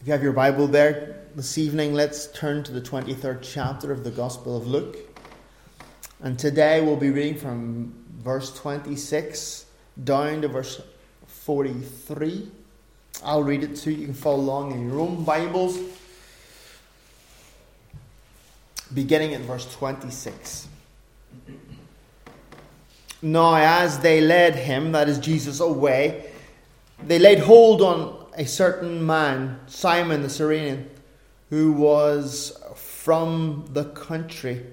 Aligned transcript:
If 0.00 0.06
you 0.06 0.14
have 0.14 0.22
your 0.22 0.32
Bible 0.32 0.66
there 0.66 1.26
this 1.36 1.58
evening, 1.58 1.92
let's 1.92 2.28
turn 2.28 2.62
to 2.62 2.72
the 2.72 2.80
23rd 2.80 3.40
chapter 3.42 3.92
of 3.92 4.02
the 4.02 4.10
Gospel 4.10 4.56
of 4.56 4.66
Luke. 4.66 4.96
And 6.22 6.38
today 6.38 6.80
we'll 6.80 6.96
be 6.96 7.10
reading 7.10 7.36
from 7.36 7.92
verse 8.18 8.50
26 8.58 9.66
down 10.02 10.40
to 10.40 10.48
verse 10.48 10.80
43. 11.26 12.50
I'll 13.22 13.42
read 13.42 13.62
it 13.62 13.76
to 13.76 13.92
you. 13.92 13.98
You 13.98 14.04
can 14.06 14.14
follow 14.14 14.36
along 14.36 14.72
in 14.72 14.88
your 14.88 15.00
own 15.00 15.22
Bibles. 15.22 15.78
Beginning 18.94 19.34
at 19.34 19.42
verse 19.42 19.70
26. 19.74 20.66
Now, 23.20 23.54
as 23.54 23.98
they 23.98 24.22
led 24.22 24.54
him, 24.54 24.92
that 24.92 25.10
is 25.10 25.18
Jesus, 25.18 25.60
away, 25.60 26.32
they 27.06 27.18
laid 27.18 27.40
hold 27.40 27.82
on 27.82 28.19
a 28.36 28.46
certain 28.46 29.04
man, 29.04 29.60
Simon 29.66 30.22
the 30.22 30.28
Cyrenian, 30.28 30.90
who 31.50 31.72
was 31.72 32.60
from 32.76 33.68
the 33.72 33.84
country. 33.84 34.64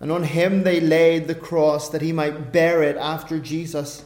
And 0.00 0.10
on 0.10 0.24
him 0.24 0.64
they 0.64 0.80
laid 0.80 1.26
the 1.26 1.34
cross 1.34 1.88
that 1.90 2.02
he 2.02 2.12
might 2.12 2.52
bear 2.52 2.82
it 2.82 2.96
after 2.96 3.38
Jesus. 3.38 4.04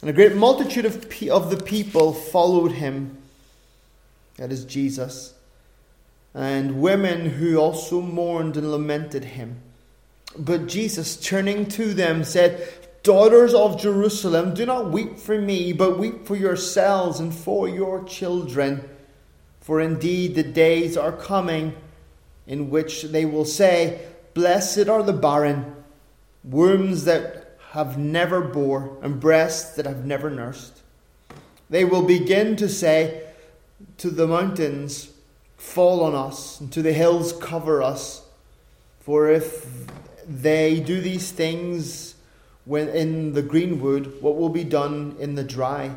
And 0.00 0.10
a 0.10 0.12
great 0.12 0.36
multitude 0.36 0.84
of, 0.84 0.96
of 1.30 1.50
the 1.50 1.62
people 1.64 2.12
followed 2.12 2.72
him. 2.72 3.16
That 4.36 4.52
is 4.52 4.64
Jesus. 4.64 5.34
And 6.34 6.80
women 6.80 7.26
who 7.26 7.56
also 7.56 8.00
mourned 8.00 8.56
and 8.56 8.70
lamented 8.70 9.24
him. 9.24 9.60
But 10.38 10.68
Jesus, 10.68 11.16
turning 11.16 11.66
to 11.70 11.94
them, 11.94 12.22
said, 12.22 12.68
Daughters 13.08 13.54
of 13.54 13.80
Jerusalem, 13.80 14.52
do 14.52 14.66
not 14.66 14.90
weep 14.90 15.18
for 15.18 15.40
me, 15.40 15.72
but 15.72 15.98
weep 15.98 16.26
for 16.26 16.36
yourselves 16.36 17.20
and 17.20 17.34
for 17.34 17.66
your 17.66 18.04
children. 18.04 18.86
For 19.62 19.80
indeed 19.80 20.34
the 20.34 20.42
days 20.42 20.94
are 20.94 21.10
coming 21.10 21.74
in 22.46 22.68
which 22.68 23.04
they 23.04 23.24
will 23.24 23.46
say, 23.46 24.06
Blessed 24.34 24.90
are 24.90 25.02
the 25.02 25.14
barren, 25.14 25.74
wombs 26.44 27.04
that 27.04 27.56
have 27.70 27.96
never 27.96 28.42
bore, 28.42 28.98
and 29.00 29.18
breasts 29.18 29.74
that 29.76 29.86
have 29.86 30.04
never 30.04 30.28
nursed. 30.28 30.82
They 31.70 31.86
will 31.86 32.02
begin 32.02 32.56
to 32.56 32.68
say 32.68 33.26
to 33.96 34.10
the 34.10 34.26
mountains, 34.26 35.14
Fall 35.56 36.04
on 36.04 36.14
us, 36.14 36.60
and 36.60 36.70
to 36.74 36.82
the 36.82 36.92
hills, 36.92 37.32
cover 37.32 37.82
us. 37.82 38.22
For 39.00 39.30
if 39.30 39.66
they 40.26 40.78
do 40.78 41.00
these 41.00 41.32
things, 41.32 42.07
when 42.68 42.90
in 42.90 43.32
the 43.32 43.40
greenwood, 43.40 44.20
what 44.20 44.36
will 44.36 44.50
be 44.50 44.62
done 44.62 45.16
in 45.18 45.36
the 45.36 45.42
dry? 45.42 45.90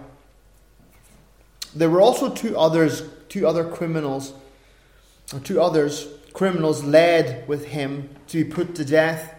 There 1.76 1.90
were 1.90 2.00
also 2.00 2.34
two 2.34 2.58
others, 2.58 3.04
two 3.28 3.46
other 3.46 3.66
criminals, 3.66 4.34
two 5.44 5.62
others, 5.62 6.08
criminals 6.32 6.86
led 6.86 7.46
with 7.46 7.66
him 7.66 8.10
to 8.28 8.46
be 8.46 8.50
put 8.50 8.74
to 8.76 8.86
death. 8.86 9.36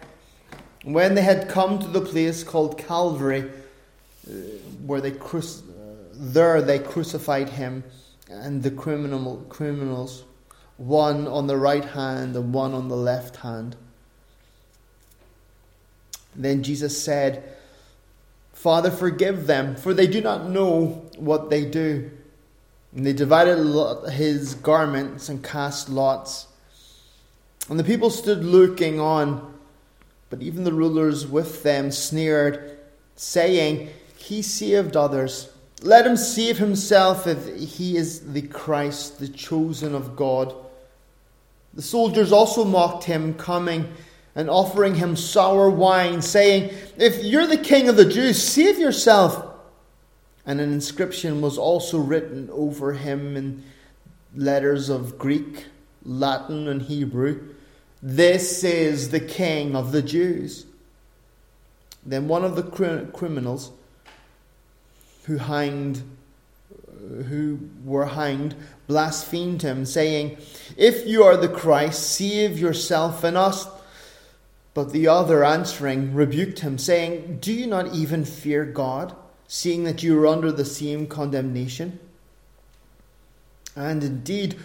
When 0.85 1.15
they 1.15 1.23
had 1.23 1.49
come 1.49 1.79
to 1.79 1.89
the 1.89 2.03
place 2.03 2.45
called 2.45 2.77
Calvary, 2.77 3.51
uh, 4.29 4.33
where 4.85 5.01
they 5.01 5.13
cruci- 5.13 5.63
uh, 5.71 6.09
there 6.13 6.61
they 6.61 6.81
crucified 6.81 7.49
him 7.49 7.83
and 8.29 8.63
the 8.63 8.71
criminal 8.71 9.47
criminals, 9.49 10.25
one 10.77 11.27
on 11.27 11.47
the 11.47 11.57
right 11.57 11.85
hand 11.85 12.37
and 12.37 12.53
one 12.53 12.75
on 12.75 12.89
the 12.89 12.97
left 12.97 13.37
hand. 13.37 13.75
Then 16.35 16.63
Jesus 16.63 17.03
said, 17.03 17.45
Father, 18.53 18.91
forgive 18.91 19.47
them, 19.47 19.77
for 19.77 19.93
they 19.93 20.07
do 20.07 20.21
not 20.21 20.49
know 20.49 21.09
what 21.17 21.51
they 21.51 21.65
do. 21.65 22.11
And 22.95 23.07
they 23.07 23.13
divided 23.13 23.59
his 24.11 24.55
garments 24.55 25.29
and 25.29 25.43
cast 25.43 25.89
lots. 25.89 26.47
And 27.69 27.79
the 27.79 27.85
people 27.85 28.11
stood 28.11 28.45
looking 28.45 29.01
on, 29.01 29.55
but 30.31 30.43
even 30.43 30.65
the 30.65 30.73
rulers 30.73 31.27
with 31.27 31.63
them 31.63 31.91
sneered, 31.91 32.79
saying, 33.17 33.89
He 34.17 34.43
saved 34.43 34.97
others. 34.97 35.51
Let 35.83 36.07
him 36.07 36.17
save 36.17 36.59
himself 36.59 37.27
if 37.27 37.57
he 37.57 37.97
is 37.97 38.33
the 38.33 38.43
Christ, 38.43 39.19
the 39.19 39.29
chosen 39.29 39.95
of 39.95 40.15
God. 40.15 40.55
The 41.75 41.83
soldiers 41.83 42.31
also 42.31 42.65
mocked 42.65 43.05
him, 43.05 43.35
coming 43.35 43.93
and 44.35 44.49
offering 44.49 44.95
him 44.95 45.17
sour 45.17 45.69
wine, 45.69 46.23
saying, 46.23 46.75
If 46.97 47.23
you're 47.23 47.47
the 47.47 47.57
king 47.57 47.89
of 47.89 47.97
the 47.97 48.05
Jews, 48.05 48.43
save 48.43 48.79
yourself. 48.79 49.49
And 50.47 50.61
an 50.61 50.73
inscription 50.73 51.41
was 51.41 51.59
also 51.59 51.99
written 51.99 52.49
over 52.51 52.95
him 52.95 53.37
in 53.37 53.63
letters 54.35 54.89
of 54.89 55.19
Greek, 55.19 55.67
Latin, 56.05 56.67
and 56.69 56.83
Hebrew 56.83 57.55
This 58.03 58.65
is 58.65 59.11
the 59.11 59.21
king 59.21 59.77
of 59.77 59.93
the 59.93 60.03
Jews. 60.03 60.67
Then 62.05 62.27
one 62.27 62.45
of 62.45 62.57
the 62.57 62.65
criminals 63.13 63.71
who 65.25 65.37
hanged 65.37 66.03
who 67.29 67.59
were 67.85 68.07
hanged 68.07 68.55
blasphemed 68.87 69.63
him 69.63 69.85
saying 69.85 70.37
if 70.77 71.07
you 71.07 71.25
are 71.25 71.37
the 71.37 71.49
Christ 71.49 72.13
save 72.13 72.59
yourself 72.59 73.25
and 73.25 73.37
us 73.37 73.67
but 74.75 74.93
the 74.93 75.09
other 75.09 75.45
answering 75.45 76.15
rebuked 76.15 76.61
him, 76.61 76.79
saying, 76.79 77.39
Do 77.41 77.53
you 77.53 77.67
not 77.67 77.95
even 77.95 78.25
fear 78.25 78.65
God, 78.65 79.15
seeing 79.47 79.85
that 79.85 80.03
you 80.03 80.19
are 80.21 80.27
under 80.27 80.51
the 80.51 80.65
same 80.65 81.07
condemnation? 81.07 81.99
And 83.77 84.03
indeed, 84.03 84.57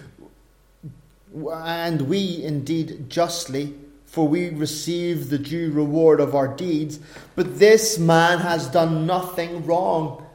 and 1.34 2.02
we 2.02 2.42
indeed 2.44 3.10
justly, 3.10 3.74
for 4.06 4.28
we 4.28 4.50
receive 4.50 5.30
the 5.30 5.38
due 5.38 5.72
reward 5.72 6.20
of 6.20 6.34
our 6.34 6.48
deeds, 6.48 7.00
but 7.36 7.60
this 7.60 8.00
man 8.00 8.40
has 8.40 8.68
done 8.68 9.06
nothing 9.06 9.66
wrong. 9.66 10.26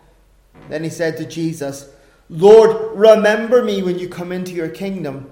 Then 0.69 0.85
he 0.85 0.91
said 0.91 1.17
to 1.17 1.27
Jesus, 1.27 1.89
Lord, 2.29 2.97
remember 2.97 3.63
me 3.63 3.83
when 3.83 3.99
you 3.99 4.09
come 4.09 4.33
into 4.33 4.53
your 4.53 4.69
kingdom. 4.69 5.31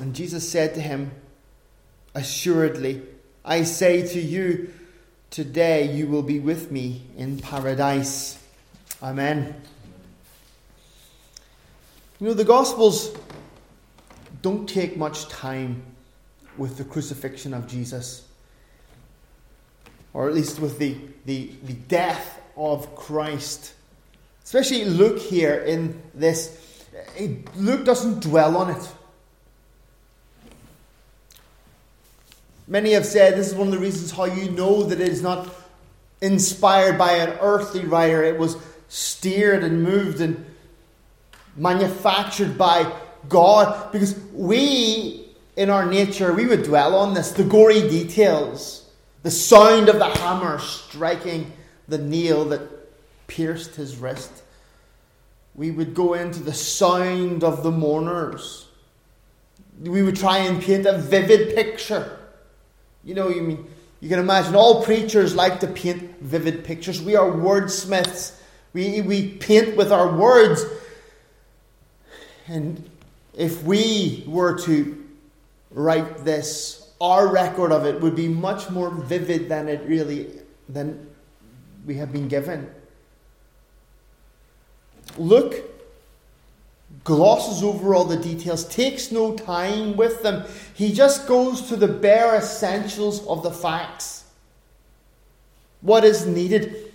And 0.00 0.14
Jesus 0.14 0.48
said 0.48 0.74
to 0.74 0.80
him, 0.80 1.10
Assuredly, 2.14 3.02
I 3.48 3.62
say 3.62 4.06
to 4.06 4.20
you, 4.20 4.74
today 5.30 5.90
you 5.90 6.06
will 6.06 6.22
be 6.22 6.38
with 6.38 6.70
me 6.70 7.00
in 7.16 7.38
paradise. 7.38 8.38
Amen. 9.02 9.54
You 12.20 12.26
know, 12.26 12.34
the 12.34 12.44
Gospels 12.44 13.16
don't 14.42 14.68
take 14.68 14.98
much 14.98 15.28
time 15.28 15.82
with 16.58 16.76
the 16.76 16.84
crucifixion 16.84 17.54
of 17.54 17.66
Jesus, 17.66 18.28
or 20.12 20.28
at 20.28 20.34
least 20.34 20.60
with 20.60 20.78
the, 20.78 20.98
the, 21.24 21.50
the 21.62 21.72
death 21.72 22.42
of 22.54 22.94
Christ. 22.96 23.72
Especially 24.44 24.84
Luke 24.84 25.20
here 25.20 25.54
in 25.54 26.02
this. 26.12 26.84
Luke 27.56 27.86
doesn't 27.86 28.20
dwell 28.20 28.58
on 28.58 28.72
it. 28.72 28.92
Many 32.68 32.92
have 32.92 33.06
said 33.06 33.34
this 33.34 33.48
is 33.48 33.54
one 33.54 33.68
of 33.68 33.72
the 33.72 33.80
reasons 33.80 34.10
how 34.10 34.26
you 34.26 34.50
know 34.50 34.82
that 34.82 35.00
it 35.00 35.08
is 35.08 35.22
not 35.22 35.48
inspired 36.20 36.98
by 36.98 37.12
an 37.12 37.38
earthly 37.40 37.86
writer. 37.86 38.22
It 38.22 38.38
was 38.38 38.58
steered 38.88 39.64
and 39.64 39.82
moved 39.82 40.20
and 40.20 40.44
manufactured 41.56 42.58
by 42.58 42.92
God. 43.30 43.90
Because 43.90 44.18
we, 44.34 45.28
in 45.56 45.70
our 45.70 45.86
nature, 45.86 46.34
we 46.34 46.46
would 46.46 46.62
dwell 46.62 46.94
on 46.94 47.14
this 47.14 47.32
the 47.32 47.42
gory 47.42 47.88
details, 47.88 48.90
the 49.22 49.30
sound 49.30 49.88
of 49.88 49.98
the 49.98 50.04
hammer 50.04 50.58
striking 50.58 51.50
the 51.88 51.98
nail 51.98 52.44
that 52.46 52.60
pierced 53.28 53.76
his 53.76 53.96
wrist. 53.96 54.42
We 55.54 55.70
would 55.70 55.94
go 55.94 56.12
into 56.12 56.40
the 56.40 56.52
sound 56.52 57.42
of 57.42 57.62
the 57.62 57.70
mourners. 57.70 58.66
We 59.80 60.02
would 60.02 60.16
try 60.16 60.38
and 60.38 60.62
paint 60.62 60.84
a 60.84 60.98
vivid 60.98 61.54
picture 61.54 62.17
you 63.04 63.14
know, 63.14 63.28
you 63.28 63.42
mean 63.42 63.66
you 64.00 64.08
can 64.08 64.18
imagine 64.18 64.54
all 64.54 64.84
preachers 64.84 65.34
like 65.34 65.60
to 65.60 65.66
paint 65.66 66.20
vivid 66.20 66.64
pictures. 66.64 67.02
We 67.02 67.16
are 67.16 67.30
wordsmiths. 67.30 68.38
We, 68.72 69.00
we 69.00 69.30
paint 69.34 69.76
with 69.76 69.90
our 69.90 70.14
words. 70.16 70.64
And 72.46 72.88
if 73.36 73.62
we 73.64 74.24
were 74.26 74.58
to 74.60 75.04
write 75.70 76.24
this, 76.24 76.90
our 77.00 77.26
record 77.28 77.72
of 77.72 77.86
it 77.86 78.00
would 78.00 78.14
be 78.14 78.28
much 78.28 78.70
more 78.70 78.90
vivid 78.90 79.48
than 79.48 79.68
it 79.68 79.86
really 79.86 80.30
than 80.68 81.08
we 81.86 81.94
have 81.96 82.12
been 82.12 82.28
given. 82.28 82.70
Luke 85.16 85.77
glosses 87.04 87.62
over 87.62 87.94
all 87.94 88.04
the 88.04 88.16
details, 88.16 88.64
takes 88.68 89.10
no 89.10 89.36
time 89.36 89.96
with 89.96 90.22
them. 90.22 90.44
He 90.74 90.92
just 90.92 91.26
goes 91.26 91.68
to 91.68 91.76
the 91.76 91.88
bare 91.88 92.36
essentials 92.36 93.26
of 93.26 93.42
the 93.42 93.50
facts. 93.50 94.24
What 95.80 96.04
is 96.04 96.26
needed? 96.26 96.92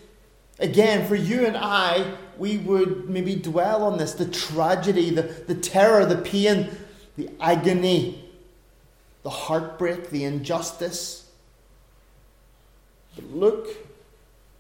Again, 0.60 1.08
for 1.08 1.16
you 1.16 1.46
and 1.46 1.58
I 1.58 2.16
we 2.38 2.58
would 2.58 3.10
maybe 3.10 3.36
dwell 3.36 3.84
on 3.84 3.98
this 3.98 4.14
the 4.14 4.26
tragedy, 4.26 5.10
the, 5.10 5.22
the 5.22 5.56
terror, 5.56 6.06
the 6.06 6.18
pain, 6.18 6.70
the 7.18 7.30
agony, 7.40 8.24
the 9.24 9.30
heartbreak, 9.30 10.10
the 10.10 10.24
injustice. 10.24 11.30
But 13.16 13.26
look 13.26 13.68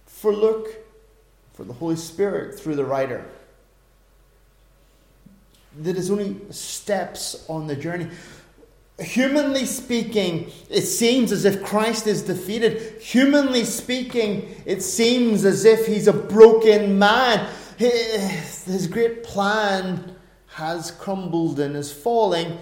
for 0.06 0.34
look 0.34 0.70
for 1.54 1.64
the 1.64 1.74
Holy 1.74 1.96
Spirit 1.96 2.60
through 2.60 2.76
the 2.76 2.86
writer. 2.86 3.26
That 5.80 5.98
is 5.98 6.12
only 6.12 6.40
steps 6.52 7.46
on 7.50 7.68
the 7.68 7.76
journey. 7.76 8.08
Humanly 9.00 9.66
speaking, 9.66 10.52
it 10.70 10.84
seems 10.84 11.32
as 11.32 11.46
if 11.46 11.64
Christ 11.64 12.06
is 12.06 12.22
defeated. 12.22 13.02
Humanly 13.02 13.66
speaking, 13.66 14.56
it 14.66 14.84
seems 14.84 15.46
as 15.46 15.66
if 15.66 15.88
he's 15.88 16.08
a 16.08 16.14
broken 16.14 17.00
man. 17.00 17.50
His 17.78 18.88
great 18.88 19.24
plan 19.24 20.16
has 20.48 20.92
crumbled 20.92 21.60
and 21.60 21.76
is 21.76 21.92
falling. 21.92 22.60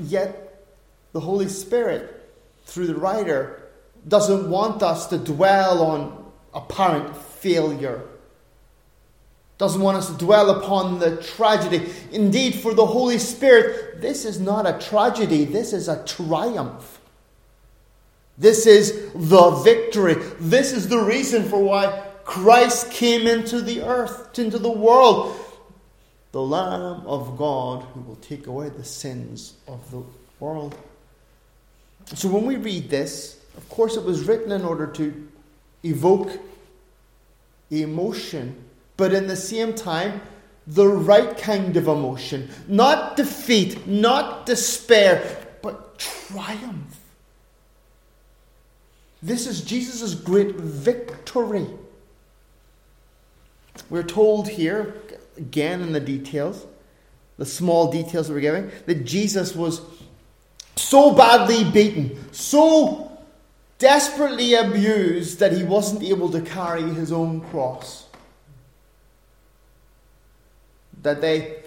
Yet, 0.00 0.66
the 1.12 1.20
Holy 1.20 1.48
Spirit, 1.48 2.28
through 2.64 2.88
the 2.88 2.96
writer, 2.96 3.62
doesn't 4.06 4.50
want 4.50 4.82
us 4.82 5.06
to 5.06 5.18
dwell 5.18 5.80
on 5.82 6.32
apparent 6.52 7.16
failure 7.16 8.02
doesn't 9.58 9.82
want 9.82 9.96
us 9.96 10.08
to 10.08 10.16
dwell 10.16 10.50
upon 10.50 11.00
the 11.00 11.16
tragedy. 11.16 11.90
Indeed, 12.12 12.54
for 12.54 12.74
the 12.74 12.86
Holy 12.86 13.18
Spirit, 13.18 14.00
this 14.00 14.24
is 14.24 14.40
not 14.40 14.66
a 14.66 14.78
tragedy, 14.78 15.44
this 15.44 15.72
is 15.72 15.88
a 15.88 16.04
triumph. 16.04 17.00
This 18.38 18.66
is 18.66 19.10
the 19.14 19.50
victory. 19.64 20.14
This 20.38 20.72
is 20.72 20.88
the 20.88 20.98
reason 20.98 21.42
for 21.42 21.60
why 21.60 22.04
Christ 22.24 22.92
came 22.92 23.26
into 23.26 23.60
the 23.60 23.82
earth, 23.82 24.38
into 24.38 24.60
the 24.60 24.70
world. 24.70 25.36
The 26.30 26.42
Lamb 26.42 27.04
of 27.04 27.36
God 27.36 27.82
who 27.82 28.00
will 28.02 28.16
take 28.16 28.46
away 28.46 28.68
the 28.68 28.84
sins 28.84 29.54
of 29.66 29.90
the 29.90 30.04
world. 30.38 30.76
So 32.14 32.28
when 32.28 32.46
we 32.46 32.54
read 32.56 32.88
this, 32.88 33.40
of 33.56 33.68
course, 33.68 33.96
it 33.96 34.04
was 34.04 34.22
written 34.28 34.52
in 34.52 34.64
order 34.64 34.86
to 34.86 35.28
evoke 35.82 36.30
emotion 37.70 38.67
but 38.98 39.14
in 39.14 39.28
the 39.28 39.36
same 39.36 39.72
time, 39.72 40.20
the 40.66 40.86
right 40.86 41.38
kind 41.38 41.74
of 41.78 41.88
emotion. 41.88 42.50
Not 42.66 43.16
defeat, 43.16 43.86
not 43.86 44.44
despair, 44.44 45.46
but 45.62 45.98
triumph. 45.98 47.00
This 49.22 49.46
is 49.46 49.62
Jesus' 49.62 50.14
great 50.14 50.56
victory. 50.56 51.66
We're 53.88 54.02
told 54.02 54.48
here, 54.48 54.94
again 55.36 55.80
in 55.80 55.92
the 55.92 56.00
details, 56.00 56.66
the 57.38 57.46
small 57.46 57.90
details 57.90 58.26
that 58.26 58.34
we're 58.34 58.40
giving, 58.40 58.70
that 58.86 59.04
Jesus 59.04 59.54
was 59.54 59.80
so 60.74 61.14
badly 61.14 61.64
beaten, 61.70 62.18
so 62.32 63.16
desperately 63.78 64.54
abused 64.54 65.38
that 65.38 65.52
he 65.52 65.62
wasn't 65.62 66.02
able 66.02 66.28
to 66.30 66.40
carry 66.40 66.82
his 66.82 67.12
own 67.12 67.40
cross 67.42 68.07
that 71.02 71.20
they 71.20 71.62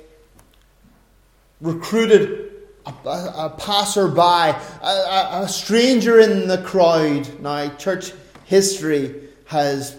recruited 1.60 2.52
a, 2.86 2.94
a, 3.08 3.46
a 3.46 3.56
passerby, 3.58 4.20
a, 4.20 5.30
a 5.44 5.48
stranger 5.48 6.20
in 6.20 6.48
the 6.48 6.58
crowd. 6.60 7.40
Now, 7.42 7.76
church 7.76 8.12
history 8.46 9.30
has 9.46 9.96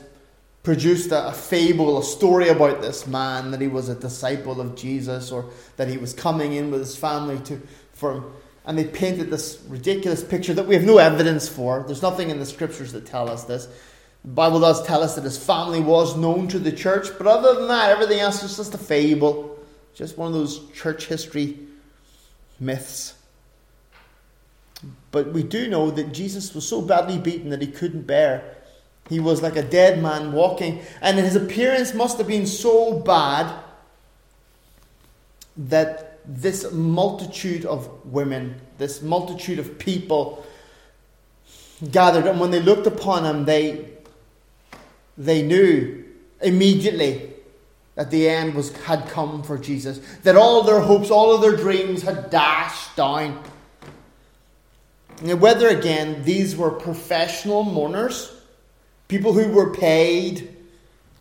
produced 0.62 1.10
a, 1.12 1.28
a, 1.28 1.32
fable, 1.32 1.98
a 1.98 2.04
story 2.04 2.48
about 2.48 2.82
this 2.82 3.06
man 3.06 3.50
that 3.50 3.60
he 3.60 3.68
was 3.68 3.88
a 3.88 3.94
disciple 3.94 4.60
of 4.60 4.76
Jesus 4.76 5.32
or 5.32 5.50
that 5.76 5.88
he 5.88 5.98
was 5.98 6.12
coming 6.12 6.52
in 6.54 6.70
with 6.70 6.80
his 6.80 6.96
family 6.96 7.38
to 7.40 7.60
for 7.92 8.32
and 8.64 8.78
they 8.78 8.84
painted 8.84 9.30
this 9.30 9.60
ridiculous 9.68 10.22
picture 10.22 10.54
that 10.54 10.66
we 10.66 10.74
have 10.74 10.84
no 10.84 10.98
evidence 10.98 11.48
for. 11.48 11.82
There's 11.84 12.02
nothing 12.02 12.30
in 12.30 12.38
the 12.38 12.46
scriptures 12.46 12.92
that 12.92 13.06
tell 13.06 13.28
us 13.28 13.44
this. 13.44 13.66
The 14.24 14.30
Bible 14.30 14.60
does 14.60 14.86
tell 14.86 15.02
us 15.02 15.16
that 15.16 15.24
his 15.24 15.36
family 15.36 15.80
was 15.80 16.16
known 16.16 16.46
to 16.48 16.58
the 16.58 16.70
church, 16.70 17.08
but 17.18 17.26
other 17.26 17.54
than 17.54 17.68
that, 17.68 17.90
everything 17.90 18.20
else 18.20 18.42
is 18.42 18.56
just 18.56 18.74
a 18.74 18.78
fable. 18.78 19.58
Just 19.94 20.16
one 20.16 20.28
of 20.28 20.34
those 20.34 20.70
church 20.70 21.06
history 21.06 21.58
myths. 22.60 23.14
But 25.10 25.32
we 25.32 25.42
do 25.42 25.68
know 25.68 25.90
that 25.90 26.12
Jesus 26.12 26.54
was 26.54 26.66
so 26.66 26.80
badly 26.80 27.18
beaten 27.18 27.50
that 27.50 27.60
he 27.60 27.66
couldn't 27.66 28.06
bear. 28.06 28.56
He 29.08 29.20
was 29.20 29.42
like 29.42 29.56
a 29.56 29.62
dead 29.62 30.00
man 30.00 30.32
walking, 30.32 30.80
and 31.00 31.18
his 31.18 31.36
appearance 31.36 31.92
must 31.92 32.18
have 32.18 32.28
been 32.28 32.46
so 32.46 32.98
bad 33.00 33.52
that 35.56 36.20
this 36.24 36.72
multitude 36.72 37.66
of 37.66 38.06
women, 38.06 38.60
this 38.78 39.02
multitude 39.02 39.58
of 39.58 39.78
people 39.78 40.46
gathered, 41.90 42.26
and 42.26 42.38
when 42.38 42.52
they 42.52 42.60
looked 42.60 42.86
upon 42.86 43.24
him, 43.24 43.44
they 43.44 43.88
they 45.16 45.42
knew 45.42 46.04
immediately 46.40 47.30
that 47.94 48.10
the 48.10 48.28
end 48.28 48.54
was 48.54 48.72
had 48.84 49.08
come 49.08 49.42
for 49.42 49.58
Jesus, 49.58 49.98
that 50.22 50.36
all 50.36 50.62
their 50.62 50.80
hopes, 50.80 51.10
all 51.10 51.34
of 51.34 51.42
their 51.42 51.56
dreams 51.56 52.02
had 52.02 52.30
dashed 52.30 52.96
down. 52.96 53.42
Now, 55.22 55.36
whether 55.36 55.68
again 55.68 56.24
these 56.24 56.56
were 56.56 56.70
professional 56.70 57.62
mourners, 57.62 58.32
people 59.08 59.32
who 59.34 59.52
were 59.52 59.74
paid 59.74 60.56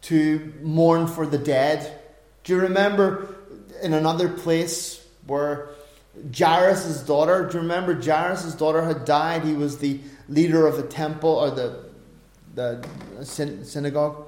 to 0.04 0.54
mourn 0.62 1.08
for 1.08 1.28
the 1.28 1.38
dead. 1.38 2.00
Do 2.44 2.54
you 2.56 2.62
remember 2.62 3.36
in 3.84 3.94
another 3.94 4.30
place 4.30 5.06
where 5.28 5.70
Jairus' 6.36 7.02
daughter, 7.04 7.48
do 7.48 7.58
you 7.58 7.62
remember 7.62 8.02
Jairus' 8.02 8.56
daughter 8.56 8.82
had 8.84 9.06
died? 9.06 9.44
He 9.44 9.54
was 9.54 9.78
the 9.78 10.00
leader 10.30 10.66
of 10.66 10.78
the 10.78 10.84
temple 10.84 11.30
or 11.30 11.52
the 11.52 11.91
the 12.56 12.86
synagogue. 13.24 14.28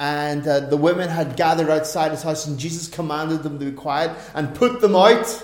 And 0.00 0.46
uh, 0.46 0.60
the 0.60 0.76
women 0.76 1.08
had 1.08 1.36
gathered 1.36 1.70
outside 1.70 2.10
his 2.10 2.22
house, 2.22 2.46
and 2.46 2.58
Jesus 2.58 2.88
commanded 2.88 3.42
them 3.42 3.58
to 3.58 3.64
be 3.66 3.72
quiet 3.72 4.16
and 4.34 4.54
put 4.54 4.80
them 4.80 4.96
out. 4.96 5.42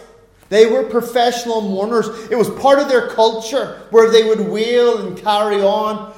They 0.48 0.66
were 0.66 0.82
professional 0.82 1.60
mourners. 1.60 2.08
It 2.30 2.36
was 2.36 2.50
part 2.50 2.80
of 2.80 2.88
their 2.88 3.08
culture 3.10 3.82
where 3.90 4.10
they 4.10 4.24
would 4.24 4.40
wail 4.40 5.06
and 5.06 5.16
carry 5.16 5.62
on. 5.62 6.12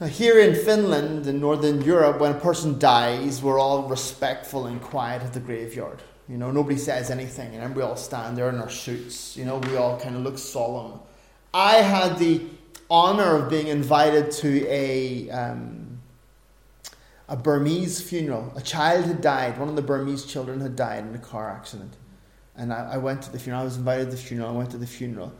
Now, 0.00 0.06
here 0.06 0.38
in 0.38 0.54
Finland, 0.54 1.26
in 1.26 1.40
Northern 1.40 1.82
Europe, 1.82 2.20
when 2.20 2.32
a 2.32 2.40
person 2.40 2.78
dies, 2.78 3.42
we're 3.42 3.58
all 3.58 3.88
respectful 3.88 4.66
and 4.66 4.80
quiet 4.80 5.22
at 5.22 5.34
the 5.34 5.40
graveyard. 5.40 6.02
You 6.28 6.38
know, 6.38 6.50
nobody 6.50 6.78
says 6.78 7.10
anything, 7.10 7.54
and 7.56 7.74
we 7.74 7.82
all 7.82 7.96
stand 7.96 8.38
there 8.38 8.48
in 8.48 8.58
our 8.58 8.70
suits. 8.70 9.36
You 9.36 9.44
know, 9.44 9.58
we 9.58 9.76
all 9.76 9.98
kind 9.98 10.14
of 10.14 10.22
look 10.22 10.38
solemn. 10.38 11.00
I 11.52 11.76
had 11.76 12.18
the 12.18 12.42
honor 12.90 13.36
of 13.36 13.50
being 13.50 13.68
invited 13.68 14.30
to 14.30 14.66
a 14.68 15.30
um, 15.30 16.00
a 17.28 17.36
Burmese 17.36 18.00
funeral. 18.00 18.52
A 18.56 18.62
child 18.62 19.04
had 19.04 19.20
died. 19.20 19.58
One 19.58 19.68
of 19.68 19.76
the 19.76 19.82
Burmese 19.82 20.24
children 20.24 20.60
had 20.60 20.76
died 20.76 21.04
in 21.04 21.14
a 21.14 21.18
car 21.18 21.50
accident, 21.50 21.94
and 22.56 22.72
I, 22.72 22.92
I 22.94 22.96
went 22.96 23.22
to 23.22 23.32
the 23.32 23.38
funeral. 23.38 23.62
I 23.62 23.64
was 23.64 23.76
invited 23.76 24.06
to 24.06 24.10
the 24.12 24.16
funeral. 24.16 24.50
I 24.50 24.52
went 24.52 24.70
to 24.70 24.78
the 24.78 24.86
funeral, 24.86 25.32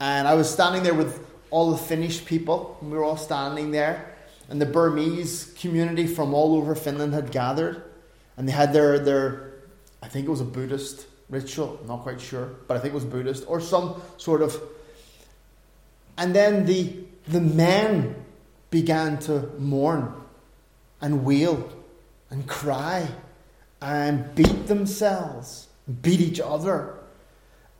and 0.00 0.26
I 0.26 0.34
was 0.34 0.50
standing 0.50 0.82
there 0.82 0.94
with 0.94 1.26
all 1.50 1.70
the 1.70 1.78
Finnish 1.78 2.24
people. 2.24 2.78
We 2.82 2.88
were 2.90 3.04
all 3.04 3.16
standing 3.16 3.70
there, 3.70 4.16
and 4.48 4.60
the 4.60 4.66
Burmese 4.66 5.54
community 5.58 6.06
from 6.06 6.34
all 6.34 6.56
over 6.56 6.74
Finland 6.74 7.14
had 7.14 7.30
gathered, 7.30 7.84
and 8.36 8.48
they 8.48 8.52
had 8.52 8.72
their 8.72 8.98
their 8.98 9.50
I 10.02 10.08
think 10.08 10.26
it 10.26 10.30
was 10.30 10.40
a 10.40 10.44
Buddhist 10.46 11.06
ritual. 11.28 11.78
I'm 11.80 11.86
not 11.86 12.02
quite 12.02 12.20
sure, 12.20 12.46
but 12.66 12.76
I 12.76 12.80
think 12.80 12.92
it 12.92 12.94
was 12.94 13.04
Buddhist 13.04 13.44
or 13.46 13.60
some 13.60 14.02
sort 14.16 14.42
of 14.42 14.60
and 16.20 16.34
then 16.34 16.66
the, 16.66 16.92
the 17.28 17.40
men 17.40 18.14
began 18.70 19.18
to 19.20 19.50
mourn 19.58 20.12
and 21.00 21.24
wail 21.24 21.72
and 22.28 22.46
cry 22.46 23.08
and 23.80 24.34
beat 24.34 24.66
themselves, 24.66 25.68
beat 26.02 26.20
each 26.20 26.38
other. 26.38 26.94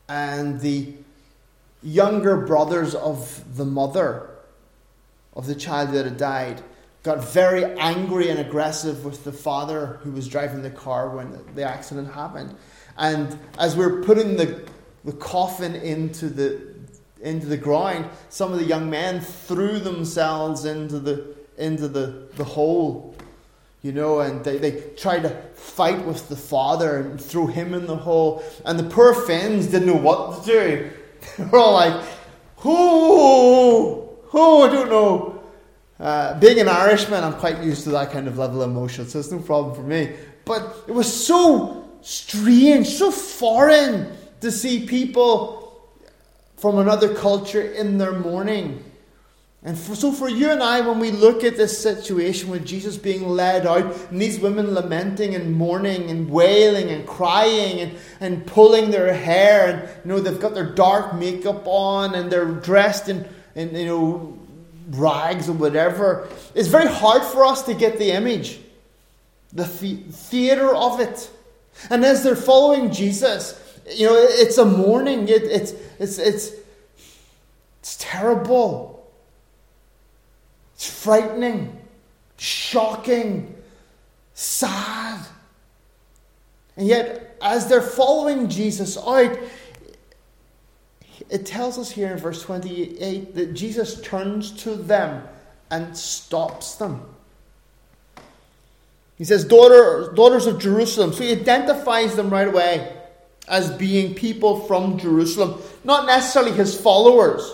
And 0.09 0.59
the 0.61 0.94
younger 1.82 2.38
brothers 2.38 2.94
of 2.94 3.44
the 3.59 3.66
mother 3.66 4.30
of 5.35 5.47
the 5.47 5.54
child 5.54 5.90
that 5.90 6.06
had 6.06 6.16
died 6.16 6.62
got 7.02 7.23
very 7.23 7.64
angry 7.78 8.30
and 8.30 8.40
aggressive 8.40 9.04
with 9.04 9.23
the 9.23 9.32
father 9.32 10.00
who 10.02 10.12
was 10.12 10.26
driving 10.26 10.62
the 10.62 10.70
car 10.70 11.14
when 11.14 11.38
the 11.54 11.62
accident 11.62 12.14
happened. 12.14 12.56
And 12.97 13.38
as 13.59 13.76
we 13.76 13.87
we're 13.87 14.02
putting 14.02 14.38
the, 14.38 14.66
the 15.04 15.12
coffin 15.12 15.75
into 15.75 16.30
the, 16.30 16.69
into 17.22 17.46
the 17.46 17.56
ground, 17.56 18.08
some 18.28 18.52
of 18.52 18.58
the 18.58 18.64
young 18.64 18.88
men 18.88 19.20
threw 19.20 19.78
themselves 19.78 20.64
into 20.64 20.98
the 20.98 21.34
into 21.60 21.88
the, 21.88 22.28
the 22.36 22.44
hole. 22.44 23.14
You 23.82 23.92
know, 23.92 24.20
and 24.20 24.44
they, 24.44 24.58
they 24.58 24.82
tried 24.96 25.22
to 25.22 25.30
fight 25.54 26.04
with 26.04 26.28
the 26.28 26.36
father 26.36 26.98
and 26.98 27.20
threw 27.20 27.46
him 27.46 27.72
in 27.72 27.86
the 27.86 27.96
hole. 27.96 28.42
And 28.66 28.78
the 28.78 28.84
poor 28.84 29.14
Finns 29.14 29.68
didn't 29.68 29.86
know 29.86 29.94
what 29.94 30.44
to 30.44 30.46
do. 30.46 30.90
They 31.36 31.44
were 31.44 31.58
all 31.58 31.74
like, 31.74 32.02
oh, 32.64 34.18
oh, 34.32 34.66
I 34.66 34.72
don't 34.72 34.88
know. 34.88 35.42
Uh, 35.98 36.38
being 36.40 36.58
an 36.58 36.68
Irishman, 36.68 37.22
I'm 37.22 37.34
quite 37.34 37.62
used 37.62 37.84
to 37.84 37.90
that 37.90 38.10
kind 38.10 38.26
of 38.26 38.38
level 38.38 38.62
of 38.62 38.70
emotion, 38.70 39.06
so 39.06 39.18
it's 39.18 39.30
no 39.30 39.38
problem 39.38 39.74
for 39.74 39.82
me. 39.82 40.14
But 40.46 40.84
it 40.88 40.92
was 40.92 41.12
so 41.12 41.90
strange, 42.00 42.88
so 42.88 43.10
foreign 43.10 44.16
to 44.40 44.50
see 44.50 44.86
people 44.86 45.60
from 46.61 46.79
another 46.79 47.14
culture 47.14 47.62
in 47.62 47.99
their 47.99 48.12
mourning. 48.12 48.85
And 49.62 49.79
for, 49.79 49.95
so, 49.95 50.11
for 50.11 50.29
you 50.29 50.50
and 50.50 50.62
I, 50.62 50.81
when 50.81 50.99
we 50.99 51.11
look 51.11 51.45
at 51.45 51.57
this 51.57 51.76
situation 51.76 52.49
with 52.49 52.64
Jesus 52.64 52.97
being 52.97 53.29
led 53.29 53.67
out, 53.67 53.95
and 54.11 54.21
these 54.21 54.38
women 54.38 54.73
lamenting 54.73 55.35
and 55.35 55.52
mourning 55.52 56.11
and 56.11 56.31
wailing 56.31 56.88
and 56.88 57.07
crying 57.07 57.81
and, 57.81 57.99
and 58.21 58.47
pulling 58.47 58.90
their 58.90 59.12
hair, 59.12 59.69
and 59.69 59.88
you 60.05 60.09
know 60.11 60.21
they've 60.21 60.40
got 60.40 60.55
their 60.55 60.71
dark 60.71 61.14
makeup 61.14 61.62
on 61.67 62.14
and 62.14 62.31
they're 62.31 62.47
dressed 62.47 63.11
in, 63.11 63.29
in 63.55 63.75
you 63.75 63.87
know 63.87 64.38
rags 64.93 65.49
or 65.49 65.52
whatever, 65.52 66.29
it's 66.55 66.69
very 66.69 66.88
hard 66.88 67.23
for 67.23 67.45
us 67.45 67.62
to 67.64 67.75
get 67.75 67.99
the 67.99 68.12
image, 68.12 68.61
the, 69.52 69.64
the 69.64 69.97
theater 70.11 70.75
of 70.75 71.00
it. 71.00 71.31
And 71.90 72.05
as 72.05 72.23
they're 72.23 72.37
following 72.37 72.90
Jesus, 72.90 73.60
you 73.94 74.06
know, 74.06 74.16
it's 74.16 74.59
a 74.59 74.64
mourning. 74.64 75.28
It, 75.28 75.44
it's 75.44 75.73
it's 75.99 76.18
it's 76.18 76.52
it's 77.80 77.97
terrible. 77.99 79.11
It's 80.75 80.88
frightening, 81.02 81.78
shocking, 82.37 83.54
sad. 84.35 85.20
And 86.76 86.87
yet, 86.87 87.37
as 87.42 87.68
they're 87.68 87.82
following 87.82 88.49
Jesus 88.49 88.97
out, 88.97 89.38
it 91.28 91.44
tells 91.44 91.78
us 91.78 91.90
here 91.90 92.12
in 92.12 92.18
verse 92.18 92.42
28 92.42 93.35
that 93.35 93.54
Jesus 93.54 94.00
turns 94.00 94.52
to 94.62 94.75
them 94.75 95.26
and 95.70 95.97
stops 95.97 96.76
them. 96.76 97.02
He 99.16 99.25
says, 99.25 99.44
Daughter, 99.44 100.12
Daughters 100.14 100.47
of 100.47 100.59
Jerusalem. 100.59 101.12
So 101.12 101.23
he 101.23 101.32
identifies 101.32 102.16
them 102.16 102.30
right 102.30 102.49
away 102.49 103.00
as 103.50 103.71
being 103.73 104.14
people 104.14 104.61
from 104.61 104.99
Jerusalem, 104.99 105.61
not 105.85 106.07
necessarily 106.07 106.52
his 106.52 106.80
followers. 106.80 107.52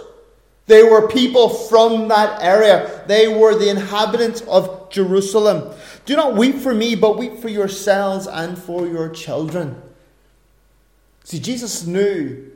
They 0.67 0.83
were 0.83 1.09
people 1.09 1.49
from 1.49 2.09
that 2.09 2.43
area. 2.43 3.05
They 3.07 3.29
were 3.29 3.57
the 3.57 3.71
inhabitants 3.71 4.43
of 4.43 4.91
Jerusalem. 4.91 5.75
Do 6.05 6.15
not 6.17 6.37
weep 6.37 6.57
for 6.57 6.75
me, 6.75 6.95
but 6.95 7.19
weep 7.19 7.39
for 7.39 7.49
yourselves 7.49 8.27
and 8.27 8.59
for 8.59 8.87
your 8.87 9.09
children. 9.09 9.81
See, 11.25 11.39
Jesus 11.39 11.87
knew 11.87 12.53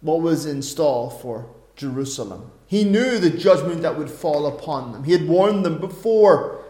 what 0.00 0.20
was 0.20 0.46
in 0.46 0.62
store 0.62 1.10
for 1.10 1.46
Jerusalem. 1.74 2.50
He 2.66 2.84
knew 2.84 3.18
the 3.18 3.30
judgment 3.30 3.82
that 3.82 3.96
would 3.96 4.10
fall 4.10 4.46
upon 4.46 4.92
them. 4.92 5.04
He 5.04 5.12
had 5.12 5.28
warned 5.28 5.64
them 5.64 5.78
before, 5.78 6.64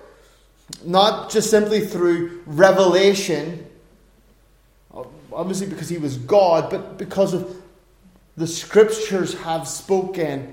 not 0.84 1.30
just 1.30 1.50
simply 1.50 1.80
through 1.86 2.42
revelation, 2.46 3.66
obviously 5.36 5.66
because 5.66 5.88
he 5.88 5.98
was 5.98 6.16
God, 6.16 6.70
but 6.70 6.98
because 6.98 7.34
of 7.34 7.62
the 8.36 8.46
scriptures 8.46 9.34
have 9.40 9.68
spoken. 9.68 10.52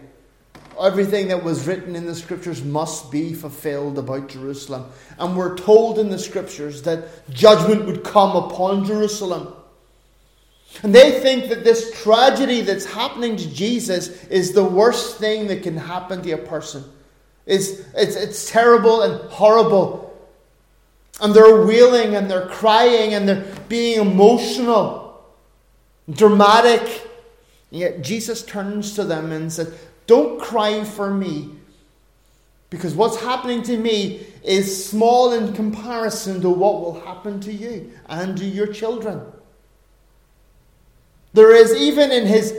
Everything 0.79 1.27
that 1.27 1.43
was 1.43 1.67
written 1.67 1.95
in 1.95 2.05
the 2.05 2.15
scriptures 2.15 2.63
must 2.63 3.11
be 3.11 3.33
fulfilled 3.33 3.97
about 3.97 4.29
Jerusalem. 4.29 4.85
And 5.19 5.37
we're 5.37 5.57
told 5.57 5.99
in 5.99 6.09
the 6.09 6.17
scriptures 6.19 6.81
that 6.83 7.29
judgment 7.29 7.85
would 7.85 8.03
come 8.03 8.35
upon 8.35 8.85
Jerusalem. 8.85 9.53
And 10.81 10.93
they 10.93 11.19
think 11.19 11.49
that 11.49 11.63
this 11.63 12.01
tragedy 12.01 12.61
that's 12.61 12.85
happening 12.85 13.35
to 13.37 13.53
Jesus 13.53 14.23
is 14.25 14.53
the 14.53 14.63
worst 14.63 15.17
thing 15.17 15.47
that 15.47 15.61
can 15.61 15.77
happen 15.77 16.23
to 16.23 16.31
a 16.31 16.37
person. 16.37 16.83
It's, 17.45 17.81
it's, 17.95 18.15
it's 18.15 18.49
terrible 18.49 19.03
and 19.03 19.29
horrible. 19.29 20.02
And 21.22 21.34
they're 21.34 21.65
wailing 21.65 22.15
and 22.15 22.29
they're 22.29 22.48
crying 22.48 23.13
and 23.13 23.27
they're 23.27 23.46
being 23.70 24.00
emotional, 24.00 25.24
dramatic. 26.10 26.82
And 27.72 27.79
yet 27.79 28.01
Jesus 28.01 28.43
turns 28.43 28.96
to 28.96 29.03
them 29.03 29.32
and 29.32 29.51
says, 29.51 29.74
Don't 30.08 30.39
cry 30.41 30.84
for 30.84 31.13
me, 31.13 31.50
because 32.70 32.96
what's 32.96 33.22
happening 33.22 33.62
to 33.63 33.77
me 33.77 34.25
is 34.43 34.86
small 34.86 35.34
in 35.34 35.53
comparison 35.53 36.41
to 36.41 36.50
what 36.50 36.82
will 36.82 37.00
happen 37.01 37.39
to 37.41 37.53
you 37.53 37.91
and 38.08 38.36
to 38.38 38.46
your 38.46 38.67
children. 38.67 39.22
There 41.34 41.55
is, 41.55 41.74
even 41.75 42.12
in 42.12 42.25
his 42.25 42.55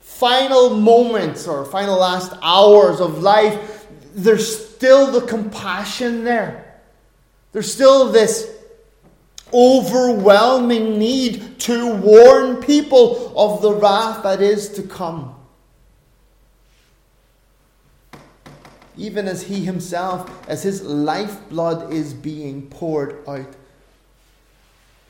final 0.00 0.70
moments 0.70 1.46
or 1.48 1.64
final 1.64 1.98
last 1.98 2.32
hours 2.42 3.00
of 3.00 3.20
life, 3.20 3.86
there's 4.14 4.74
still 4.74 5.10
the 5.10 5.26
compassion 5.26 6.24
there. 6.24 6.69
There's 7.52 7.72
still 7.72 8.12
this 8.12 8.48
overwhelming 9.52 10.98
need 10.98 11.58
to 11.60 11.94
warn 11.96 12.56
people 12.62 13.32
of 13.36 13.62
the 13.62 13.72
wrath 13.72 14.22
that 14.22 14.40
is 14.40 14.68
to 14.70 14.82
come. 14.82 15.34
Even 18.96 19.26
as 19.26 19.42
he 19.42 19.64
himself, 19.64 20.48
as 20.48 20.62
his 20.62 20.82
lifeblood 20.82 21.92
is 21.92 22.14
being 22.14 22.68
poured 22.68 23.26
out, 23.26 23.54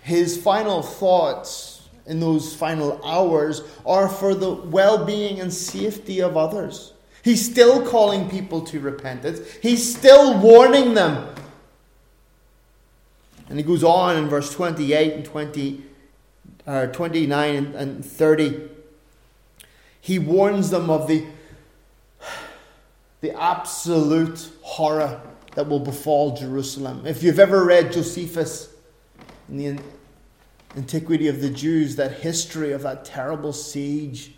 his 0.03 0.41
final 0.41 0.83
thoughts 0.83 1.89
in 2.07 2.21
those 2.21 2.55
final 2.55 3.05
hours 3.05 3.63
are 3.85 4.09
for 4.09 4.35
the 4.35 4.51
well 4.51 5.05
being 5.05 5.41
and 5.41 5.53
safety 5.53 6.21
of 6.21 6.37
others. 6.37 6.95
He's 7.23 7.45
still 7.45 7.87
calling 7.87 8.31
people 8.31 8.63
to 8.63 8.81
repentance, 8.81 9.41
he's 9.61 9.95
still 9.95 10.39
warning 10.39 10.95
them 10.95 11.35
and 13.51 13.59
he 13.59 13.65
goes 13.65 13.83
on 13.83 14.17
in 14.17 14.29
verse 14.29 14.55
28 14.55 15.13
and 15.13 15.25
20, 15.25 15.83
uh, 16.69 16.87
29 16.87 17.75
and 17.75 18.05
30. 18.05 18.69
He 20.01 20.21
warns 20.21 20.71
them 20.71 20.89
of 20.89 21.09
the, 21.09 21.27
the 23.21 23.39
absolute 23.39 24.51
horror 24.63 25.21
that 25.57 25.69
will 25.69 25.81
befall 25.81 26.37
Jerusalem. 26.37 27.05
If 27.05 27.25
you've 27.25 27.41
ever 27.41 27.65
read 27.65 27.93
Josephus 27.93 28.73
in 29.49 29.57
the 29.57 29.83
Antiquity 30.77 31.27
of 31.27 31.41
the 31.41 31.51
Jews, 31.51 31.97
that 31.97 32.21
history 32.21 32.71
of 32.71 32.83
that 32.83 33.05
terrible 33.05 33.53
siege, 33.53 34.31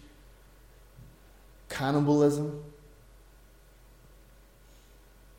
cannibalism, 1.69 2.65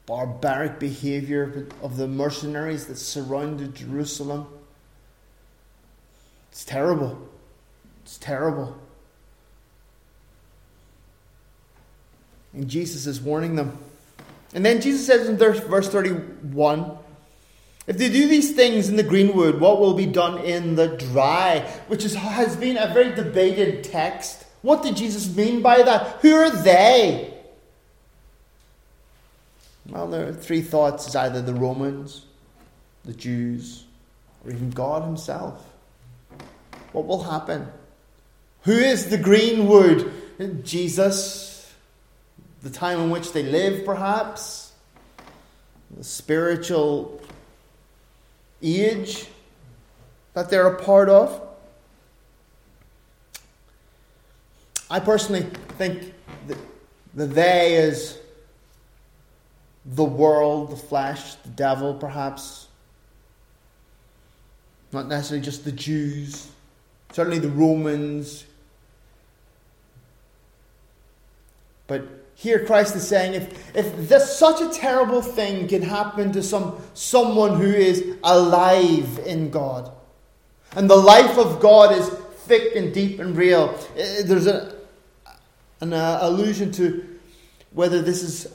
barbaric 0.06 0.80
behavior 0.80 1.68
of 1.82 1.98
the 1.98 2.08
mercenaries 2.08 2.88
that 2.88 2.98
surrounded 2.98 3.76
Jerusalem. 3.76 4.48
It's 6.52 6.66
terrible. 6.66 7.30
It's 8.04 8.18
terrible. 8.18 8.78
And 12.54 12.68
Jesus 12.68 13.08
is 13.08 13.20
warning 13.20 13.56
them. 13.56 13.78
And 14.54 14.64
then 14.66 14.82
Jesus 14.82 15.06
says 15.06 15.28
in 15.28 15.38
verse 15.38 15.90
31 15.90 16.98
If 17.88 17.98
they 17.98 18.10
do 18.10 18.28
these 18.28 18.52
things 18.56 18.90
in 18.90 18.98
the 18.98 19.04
greenwood, 19.04 19.60
what 19.60 19.80
will 19.80 19.96
be 19.96 20.06
done 20.06 20.38
in 20.40 20.76
the 20.76 20.90
dry? 20.90 21.62
Which 21.88 22.06
is, 22.06 22.14
has 22.14 22.56
been 22.56 22.78
a 22.78 22.94
very 22.94 23.16
debated 23.16 23.84
text. 23.84 24.46
What 24.62 24.84
did 24.84 24.96
Jesus 24.96 25.36
mean 25.36 25.62
by 25.62 25.82
that? 25.82 26.20
Who 26.22 26.36
are 26.36 26.52
they? 26.52 27.33
Well, 29.90 30.08
there 30.08 30.28
are 30.30 30.34
three 30.34 30.62
thoughts 30.62 31.08
is 31.08 31.16
either 31.16 31.42
the 31.42 31.54
Romans, 31.54 32.26
the 33.04 33.14
Jews, 33.14 33.84
or 34.44 34.52
even 34.52 34.70
God 34.70 35.04
Himself. 35.04 35.70
What 36.94 37.06
will 37.06 37.24
happen? 37.24 37.68
Who 38.64 38.74
is 38.74 39.10
the 39.10 39.18
greenwood? 39.18 40.12
Jesus, 40.64 41.74
the 42.62 42.70
time 42.70 43.00
in 43.00 43.10
which 43.10 43.34
they 43.34 43.44
live, 43.44 43.86
perhaps, 43.86 44.72
the 45.96 46.04
spiritual 46.04 47.22
age 48.62 49.28
that 50.34 50.50
they're 50.50 50.68
a 50.68 50.82
part 50.82 51.10
of. 51.10 51.42
I 54.90 55.00
personally 55.00 55.48
think 55.78 56.14
that 56.48 56.58
the 57.14 57.26
they 57.26 57.76
is 57.76 58.18
the 59.86 60.04
world, 60.04 60.72
the 60.72 60.76
flesh, 60.76 61.36
the 61.36 61.50
devil, 61.50 61.94
perhaps. 61.94 62.68
Not 64.92 65.08
necessarily 65.08 65.44
just 65.44 65.66
the 65.66 65.72
Jews, 65.72 66.50
certainly 67.12 67.40
the 67.40 67.50
Romans. 67.50 68.46
But 71.88 72.04
here 72.36 72.66
Christ 72.66 72.96
is 72.96 73.08
saying 73.08 73.34
if, 73.34 73.76
if 73.76 74.08
this, 74.08 74.38
such 74.38 74.62
a 74.62 74.70
terrible 74.70 75.22
thing 75.22 75.68
can 75.68 75.82
happen 75.82 76.32
to 76.34 76.44
some, 76.44 76.82
someone 76.94 77.60
who 77.60 77.68
is 77.68 78.18
alive 78.24 79.20
in 79.26 79.50
God, 79.50 79.92
and 80.76 80.90
the 80.90 80.96
life 80.96 81.38
of 81.38 81.60
God 81.60 81.98
is 81.98 82.10
thick 82.10 82.76
and 82.76 82.94
deep 82.94 83.20
and 83.20 83.36
real, 83.36 83.78
eh, 83.98 84.24
there's 84.24 84.48
a, 84.48 84.76
an 85.82 85.94
uh, 85.94 86.20
allusion 86.22 86.72
to 86.74 87.08
whether 87.72 88.02
this 88.02 88.24
is 88.24 88.48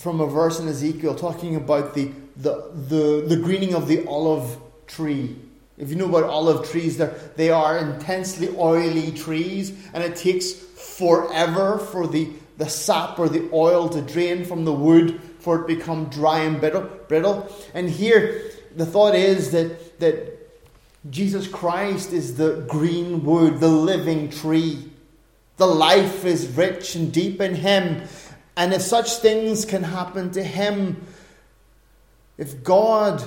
from 0.00 0.18
a 0.22 0.26
verse 0.26 0.58
in 0.58 0.66
Ezekiel 0.66 1.14
talking 1.14 1.56
about 1.56 1.92
the, 1.92 2.10
the, 2.38 2.70
the, 2.88 3.22
the 3.28 3.36
greening 3.36 3.74
of 3.74 3.86
the 3.86 4.06
olive 4.06 4.56
tree. 4.86 5.36
If 5.76 5.90
you 5.90 5.96
know 5.96 6.08
about 6.08 6.24
olive 6.24 6.70
trees, 6.70 6.96
they 7.36 7.50
are 7.50 7.76
intensely 7.76 8.48
oily 8.56 9.12
trees, 9.12 9.72
and 9.92 10.02
it 10.02 10.16
takes 10.16 10.52
forever 10.52 11.78
for 11.78 12.06
the, 12.06 12.30
the 12.56 12.66
sap 12.66 13.18
or 13.18 13.28
the 13.28 13.46
oil 13.52 13.90
to 13.90 14.00
drain 14.00 14.46
from 14.46 14.64
the 14.64 14.72
wood 14.72 15.20
for 15.38 15.56
it 15.56 15.68
to 15.68 15.76
become 15.76 16.06
dry 16.06 16.40
and 16.40 16.60
brittle. 16.60 16.88
brittle. 17.06 17.54
And 17.74 17.90
here, 17.90 18.52
the 18.74 18.86
thought 18.86 19.14
is 19.14 19.50
that, 19.50 20.00
that 20.00 20.38
Jesus 21.10 21.46
Christ 21.46 22.14
is 22.14 22.36
the 22.36 22.64
green 22.68 23.22
wood, 23.22 23.60
the 23.60 23.68
living 23.68 24.30
tree. 24.30 24.90
The 25.58 25.66
life 25.66 26.24
is 26.24 26.48
rich 26.56 26.94
and 26.94 27.12
deep 27.12 27.42
in 27.42 27.54
Him. 27.54 28.08
And 28.60 28.74
if 28.74 28.82
such 28.82 29.14
things 29.14 29.64
can 29.64 29.82
happen 29.82 30.32
to 30.32 30.42
Him, 30.42 31.06
if 32.36 32.62
God 32.62 33.22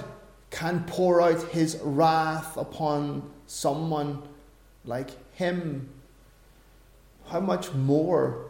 can 0.51 0.83
pour 0.83 1.23
out 1.23 1.41
His 1.45 1.79
wrath 1.81 2.55
upon 2.55 3.27
someone 3.47 4.21
like 4.85 5.09
Him, 5.33 5.89
how 7.29 7.39
much 7.39 7.73
more 7.73 8.45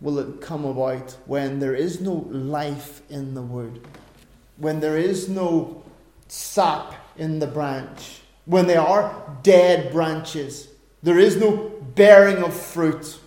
will 0.00 0.20
it 0.20 0.40
come 0.40 0.64
about 0.64 1.16
when 1.26 1.58
there 1.58 1.74
is 1.74 2.00
no 2.00 2.24
life 2.30 3.02
in 3.10 3.34
the 3.34 3.42
wood, 3.42 3.84
when 4.58 4.78
there 4.78 4.96
is 4.96 5.28
no 5.28 5.82
sap 6.28 6.94
in 7.16 7.40
the 7.40 7.48
branch, 7.48 8.20
when 8.44 8.68
they 8.68 8.76
are 8.76 9.40
dead 9.42 9.90
branches, 9.90 10.68
there 11.02 11.18
is 11.18 11.36
no 11.36 11.68
bearing 11.96 12.44
of 12.44 12.54
fruit. 12.54 13.18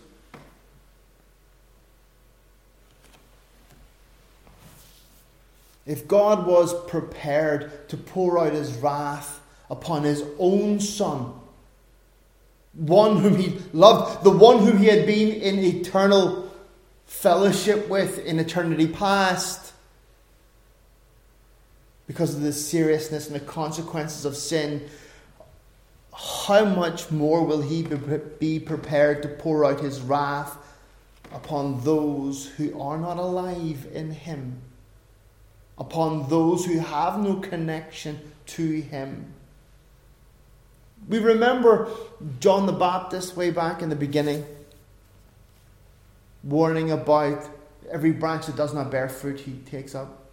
If 5.86 6.08
God 6.08 6.46
was 6.48 6.74
prepared 6.86 7.90
to 7.90 7.98
pour 7.98 8.40
out 8.40 8.54
his 8.54 8.74
wrath 8.75 9.42
upon 9.70 10.04
his 10.04 10.24
own 10.40 10.80
Son, 10.80 11.34
one 12.74 13.18
whom 13.18 13.36
he 13.36 13.60
loved, 13.74 14.24
the 14.24 14.32
one 14.32 14.60
whom 14.60 14.78
he 14.78 14.86
had 14.86 15.06
been 15.06 15.30
in 15.30 15.60
eternal 15.60 16.52
fellowship 17.06 17.90
with 17.90 18.25
in 18.25 18.40
eternity 18.40 18.88
past, 18.88 19.74
because 22.08 22.36
of 22.36 22.42
the 22.42 22.54
seriousness 22.54 23.28
and 23.28 23.36
the 23.36 23.40
consequences 23.40 24.25
of 24.25 24.36
sin, 24.36 24.88
how 26.13 26.63
much 26.63 27.12
more 27.12 27.44
will 27.44 27.62
he 27.62 27.84
be 28.40 28.60
prepared 28.60 29.22
to 29.24 29.28
pour 29.28 29.66
out 29.66 29.80
his 29.80 30.00
wrath 30.02 30.58
upon 31.34 31.84
those 31.84 32.46
who 32.46 32.80
are 32.80 32.98
not 32.98 33.18
alive 33.18 33.88
in 33.94 34.12
him? 34.12 34.62
Upon 35.77 36.30
those 36.30 36.65
who 36.65 36.80
have 36.80 37.20
no 37.20 37.36
connection 37.36 38.20
to 38.46 38.82
him. 38.82 39.34
We 41.08 41.20
remember 41.20 41.89
John 42.39 42.65
the 42.65 42.74
Baptist 42.74 43.36
way 43.36 43.51
back 43.51 43.82
in 43.82 43.89
the 43.89 43.96
beginning, 43.96 44.46
warning 46.44 46.92
about 46.92 47.50
every 47.92 48.12
branch 48.12 48.46
that 48.46 48.56
does 48.56 48.74
not 48.74 48.89
bear 48.89 49.10
fruit 49.10 49.42
he 49.42 49.53
takes 49.70 49.96
up. 49.96 50.24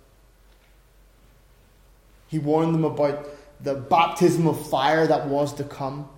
He 2.29 2.39
warned 2.39 2.75
them 2.75 2.85
about 2.85 3.29
the 3.61 3.75
baptism 3.75 4.47
of 4.47 4.69
fire 4.69 5.07
that 5.07 5.27
was 5.27 5.53
to 5.55 5.65
come. 5.65 6.09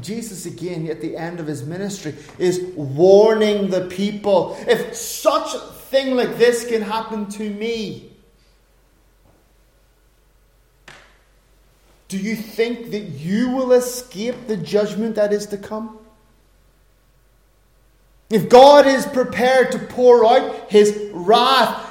Jesus, 0.00 0.46
again, 0.46 0.88
at 0.88 1.00
the 1.00 1.16
end 1.16 1.40
of 1.40 1.46
his 1.46 1.64
ministry, 1.64 2.14
is 2.38 2.60
warning 2.74 3.70
the 3.70 3.86
people 3.86 4.56
if 4.66 4.94
such 4.94 5.54
a 5.54 5.58
thing 5.58 6.16
like 6.16 6.38
this 6.38 6.66
can 6.66 6.82
happen 6.82 7.28
to 7.30 7.50
me, 7.50 8.10
do 12.08 12.16
you 12.16 12.36
think 12.36 12.90
that 12.90 13.00
you 13.00 13.50
will 13.50 13.72
escape 13.72 14.46
the 14.46 14.56
judgment 14.56 15.14
that 15.16 15.32
is 15.32 15.46
to 15.46 15.58
come? 15.58 15.98
If 18.30 18.48
God 18.48 18.86
is 18.86 19.04
prepared 19.04 19.72
to 19.72 19.78
pour 19.78 20.24
out 20.24 20.70
his 20.70 21.10
wrath 21.12 21.90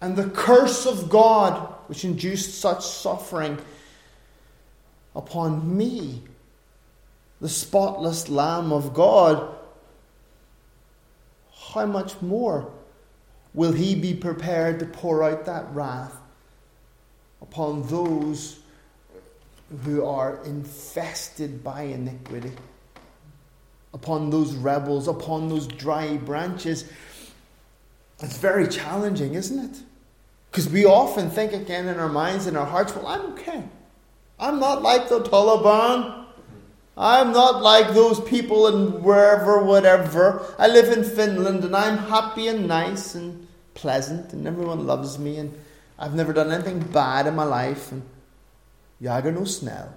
and 0.00 0.16
the 0.16 0.30
curse 0.30 0.86
of 0.86 1.10
God, 1.10 1.74
which 1.88 2.04
induced 2.04 2.60
such 2.60 2.84
suffering 2.84 3.58
upon 5.14 5.76
me, 5.76 6.22
the 7.40 7.48
spotless 7.48 8.28
Lamb 8.28 8.72
of 8.72 8.92
God, 8.94 9.54
how 11.72 11.86
much 11.86 12.20
more 12.20 12.70
will 13.54 13.72
He 13.72 13.94
be 13.94 14.14
prepared 14.14 14.78
to 14.80 14.86
pour 14.86 15.22
out 15.22 15.44
that 15.46 15.72
wrath 15.72 16.16
upon 17.40 17.86
those 17.88 18.60
who 19.84 20.04
are 20.04 20.42
infested 20.44 21.62
by 21.62 21.82
iniquity? 21.82 22.52
Upon 23.94 24.30
those 24.30 24.54
rebels, 24.54 25.08
upon 25.08 25.48
those 25.48 25.66
dry 25.66 26.16
branches. 26.18 26.90
It's 28.20 28.38
very 28.38 28.66
challenging, 28.68 29.34
isn't 29.34 29.58
it? 29.58 29.82
Because 30.50 30.68
we 30.68 30.84
often 30.84 31.30
think 31.30 31.52
again 31.52 31.88
in 31.88 31.98
our 31.98 32.08
minds 32.08 32.46
and 32.46 32.56
our 32.56 32.66
hearts, 32.66 32.94
well, 32.94 33.06
I'm 33.06 33.32
okay. 33.32 33.64
I'm 34.40 34.58
not 34.58 34.82
like 34.82 35.08
the 35.08 35.20
Taliban. 35.20 36.17
I'm 37.00 37.32
not 37.32 37.62
like 37.62 37.94
those 37.94 38.20
people 38.20 38.66
in 38.66 39.04
wherever, 39.04 39.62
whatever. 39.62 40.44
I 40.58 40.66
live 40.66 40.90
in 40.90 41.04
Finland 41.04 41.64
and 41.64 41.76
I'm 41.76 41.96
happy 41.96 42.48
and 42.48 42.66
nice 42.66 43.14
and 43.14 43.46
pleasant 43.74 44.32
and 44.32 44.48
everyone 44.48 44.84
loves 44.84 45.16
me 45.16 45.36
and 45.36 45.56
I've 45.96 46.16
never 46.16 46.32
done 46.32 46.50
anything 46.50 46.80
bad 46.80 47.28
in 47.28 47.36
my 47.36 47.44
life 47.44 47.92
and 47.92 48.02
Jager 49.00 49.30
no 49.30 49.44
snell. 49.44 49.94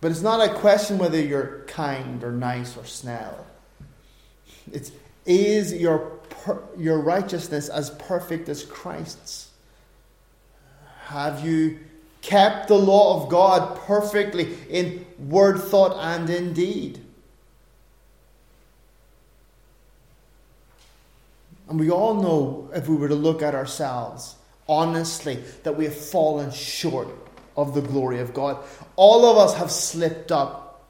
But 0.00 0.10
it's 0.10 0.22
not 0.22 0.40
a 0.40 0.54
question 0.54 0.96
whether 0.96 1.20
you're 1.20 1.64
kind 1.66 2.24
or 2.24 2.32
nice 2.32 2.78
or 2.78 2.86
snell. 2.86 3.46
It's 4.72 4.90
is 5.26 5.74
your, 5.74 5.98
per, 6.30 6.62
your 6.78 7.00
righteousness 7.00 7.68
as 7.68 7.90
perfect 7.90 8.48
as 8.48 8.62
Christ's? 8.62 9.50
Have 11.06 11.44
you 11.44 11.80
kept 12.26 12.68
the 12.68 12.76
law 12.76 13.22
of 13.22 13.28
God 13.28 13.78
perfectly 13.86 14.56
in 14.68 15.06
word, 15.18 15.60
thought, 15.60 15.96
and 16.00 16.28
in 16.28 16.52
deed. 16.52 17.00
And 21.68 21.78
we 21.78 21.90
all 21.90 22.14
know, 22.14 22.70
if 22.74 22.88
we 22.88 22.96
were 22.96 23.08
to 23.08 23.14
look 23.14 23.42
at 23.42 23.54
ourselves 23.54 24.36
honestly, 24.68 25.42
that 25.62 25.76
we 25.76 25.84
have 25.84 25.96
fallen 25.96 26.50
short 26.50 27.08
of 27.56 27.74
the 27.74 27.80
glory 27.80 28.18
of 28.18 28.34
God. 28.34 28.62
All 28.96 29.24
of 29.24 29.36
us 29.36 29.56
have 29.56 29.70
slipped 29.70 30.32
up. 30.32 30.84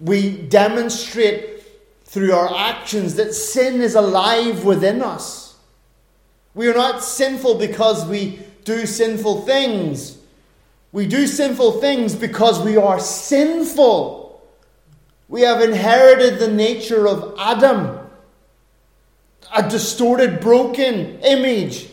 We 0.00 0.32
demonstrate 0.32 1.62
through 2.04 2.32
our 2.32 2.56
actions 2.56 3.16
that 3.16 3.34
sin 3.34 3.82
is 3.82 3.94
alive 3.94 4.64
within 4.64 5.02
us. 5.02 5.58
We 6.54 6.66
are 6.68 6.74
not 6.74 7.04
sinful 7.04 7.56
because 7.56 8.06
we 8.06 8.40
do 8.64 8.86
sinful 8.86 9.42
things. 9.42 10.18
We 10.92 11.06
do 11.06 11.26
sinful 11.26 11.80
things 11.80 12.14
because 12.14 12.64
we 12.64 12.76
are 12.76 12.98
sinful. 12.98 14.42
We 15.28 15.42
have 15.42 15.60
inherited 15.60 16.38
the 16.38 16.48
nature 16.48 17.06
of 17.06 17.36
Adam, 17.38 17.98
a 19.54 19.68
distorted, 19.68 20.40
broken 20.40 21.20
image, 21.20 21.88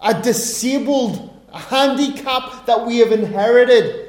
a 0.00 0.20
disabled 0.20 1.28
handicap 1.52 2.66
that 2.66 2.86
we 2.86 2.98
have 2.98 3.10
inherited 3.10 4.08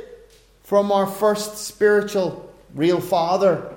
from 0.63 0.91
our 0.91 1.08
first 1.08 1.58
spiritual 1.58 2.54
real 2.76 3.02
father. 3.02 3.76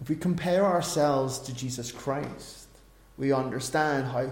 If 0.00 0.08
we 0.08 0.16
compare 0.16 0.64
ourselves 0.64 1.38
to 1.40 1.54
Jesus 1.54 1.92
Christ, 1.92 2.61
we 3.18 3.32
understand 3.32 4.06
how 4.06 4.30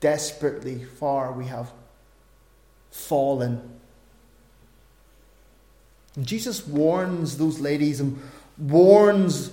desperately 0.00 0.84
far 0.84 1.32
we 1.32 1.46
have 1.46 1.72
fallen. 2.90 3.78
And 6.16 6.26
Jesus 6.26 6.66
warns 6.66 7.38
those 7.38 7.60
ladies 7.60 8.00
and 8.00 8.20
warns 8.58 9.50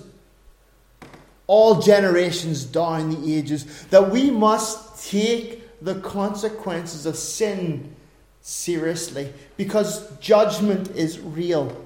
all 1.46 1.80
generations 1.80 2.64
down 2.64 3.10
the 3.10 3.34
ages 3.34 3.86
that 3.86 4.10
we 4.10 4.30
must 4.30 5.10
take 5.10 5.60
the 5.82 5.96
consequences 5.96 7.06
of 7.06 7.16
sin 7.16 7.94
seriously 8.40 9.32
because 9.56 10.08
judgment 10.18 10.90
is 10.90 11.18
real. 11.18 11.84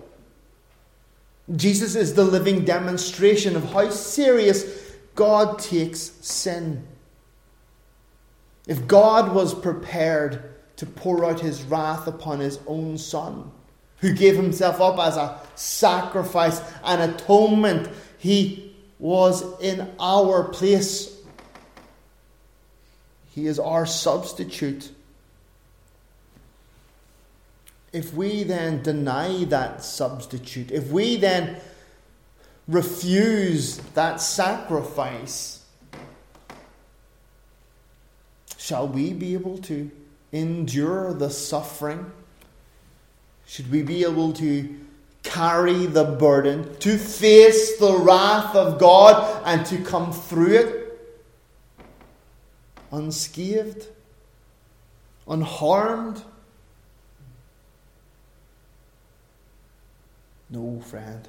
Jesus 1.57 1.95
is 1.95 2.15
the 2.15 2.25
living 2.25 2.65
demonstration 2.65 3.55
of 3.57 3.73
how 3.73 3.91
serious 3.91 4.84
God 5.15 5.59
takes 5.59 6.01
sin. 6.01 6.87
If 8.67 8.87
God 8.87 9.35
was 9.35 9.55
prepared 9.55 10.55
to 10.77 10.87
pour 10.87 11.25
out 11.25 11.41
his 11.41 11.63
wrath 11.63 12.07
upon 12.07 12.41
his 12.41 12.59
own 12.67 12.99
Son, 12.99 13.51
who 14.05 14.13
gave 14.13 14.37
himself 14.37 14.83
up 14.83 14.99
as 14.99 15.17
a 15.17 15.41
sacrifice 15.55 16.61
and 16.85 17.15
atonement. 17.15 17.89
He 18.19 18.77
was 18.99 19.43
in 19.61 19.91
our 19.99 20.45
place. 20.45 21.17
He 23.35 23.47
is 23.47 23.59
our 23.59 23.87
substitute. 23.87 24.91
If 27.95 28.13
we 28.13 28.43
then 28.43 28.83
deny 28.83 29.45
that 29.45 29.83
substitute, 29.83 30.71
if 30.71 30.89
we 30.89 31.17
then 31.17 31.57
refuse 32.67 33.79
that 33.95 34.21
sacrifice, 34.21 35.65
shall 38.57 38.89
we 38.89 39.13
be 39.13 39.35
able 39.35 39.59
to 39.59 39.91
endure 40.33 41.13
the 41.13 41.31
suffering? 41.31 42.11
Should 43.47 43.71
we 43.71 43.83
be 43.83 44.05
able 44.05 44.33
to 44.35 44.81
carry 45.23 45.87
the 45.87 46.05
burden, 46.05 46.77
to 46.79 46.99
face 46.99 47.79
the 47.79 47.97
wrath 47.97 48.55
of 48.55 48.79
God, 48.79 49.43
and 49.45 49.67
to 49.67 49.79
come 49.79 50.13
through 50.13 50.55
it 50.55 50.81
unscathed, 52.91 53.87
unharmed? 55.27 56.23
No, 60.49 60.81
friend. 60.81 61.29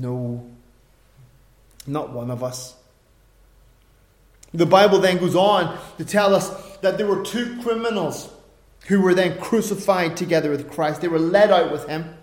No, 0.00 0.48
not 1.86 2.10
one 2.10 2.30
of 2.30 2.42
us. 2.42 2.74
The 4.54 4.64
Bible 4.64 4.98
then 4.98 5.18
goes 5.18 5.36
on 5.36 5.78
to 5.98 6.06
tell 6.06 6.34
us 6.34 6.48
that 6.78 6.96
there 6.96 7.06
were 7.06 7.22
two 7.22 7.60
criminals 7.62 8.32
who 8.86 9.02
were 9.02 9.12
then 9.12 9.38
crucified 9.38 10.16
together 10.16 10.50
with 10.50 10.70
Christ. 10.70 11.02
They 11.02 11.08
were 11.08 11.18
led 11.18 11.50
out 11.50 11.70
with 11.70 11.86
him. 11.86 12.16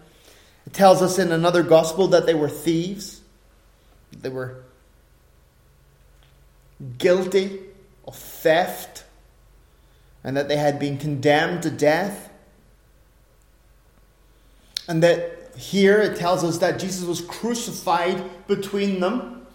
It 0.66 0.74
tells 0.74 1.04
us 1.04 1.20
in 1.20 1.32
another 1.32 1.62
gospel 1.62 2.08
that 2.08 2.26
they 2.26 2.34
were 2.34 2.50
thieves. 2.50 3.22
They 4.12 4.30
were 4.30 4.64
guilty 6.98 7.60
of 8.08 8.16
theft 8.16 9.04
and 10.24 10.36
that 10.36 10.48
they 10.48 10.58
had 10.58 10.80
been 10.80 10.98
condemned 10.98 11.62
to 11.62 11.70
death. 11.70 12.32
And 14.88 15.04
that 15.04 15.47
here 15.58 16.00
it 16.02 16.18
tells 16.18 16.44
us 16.44 16.60
that 16.60 16.80
Jesus 16.80 17.04
was 17.06 17.22
crucified 17.22 18.48
between 18.48 19.00
them. 19.00 19.46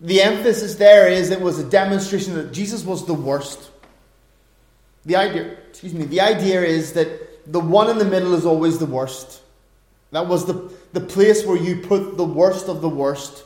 The 0.00 0.22
emphasis 0.22 0.76
there 0.76 1.08
is 1.08 1.30
it 1.30 1.40
was 1.40 1.58
a 1.58 1.68
demonstration 1.68 2.34
that 2.34 2.52
Jesus 2.52 2.84
was 2.84 3.04
the 3.06 3.14
worst. 3.14 3.70
The 5.04 5.16
idea, 5.16 5.56
excuse 5.68 5.94
me, 5.94 6.04
the 6.04 6.20
idea 6.20 6.62
is 6.62 6.92
that 6.92 7.52
the 7.52 7.60
one 7.60 7.90
in 7.90 7.98
the 7.98 8.04
middle 8.04 8.34
is 8.34 8.46
always 8.46 8.78
the 8.78 8.86
worst. 8.86 9.42
That 10.12 10.26
was 10.26 10.46
the, 10.46 10.72
the 10.92 11.00
place 11.00 11.44
where 11.44 11.56
you 11.56 11.82
put 11.82 12.16
the 12.16 12.24
worst 12.24 12.68
of 12.68 12.80
the 12.80 12.88
worst. 12.88 13.44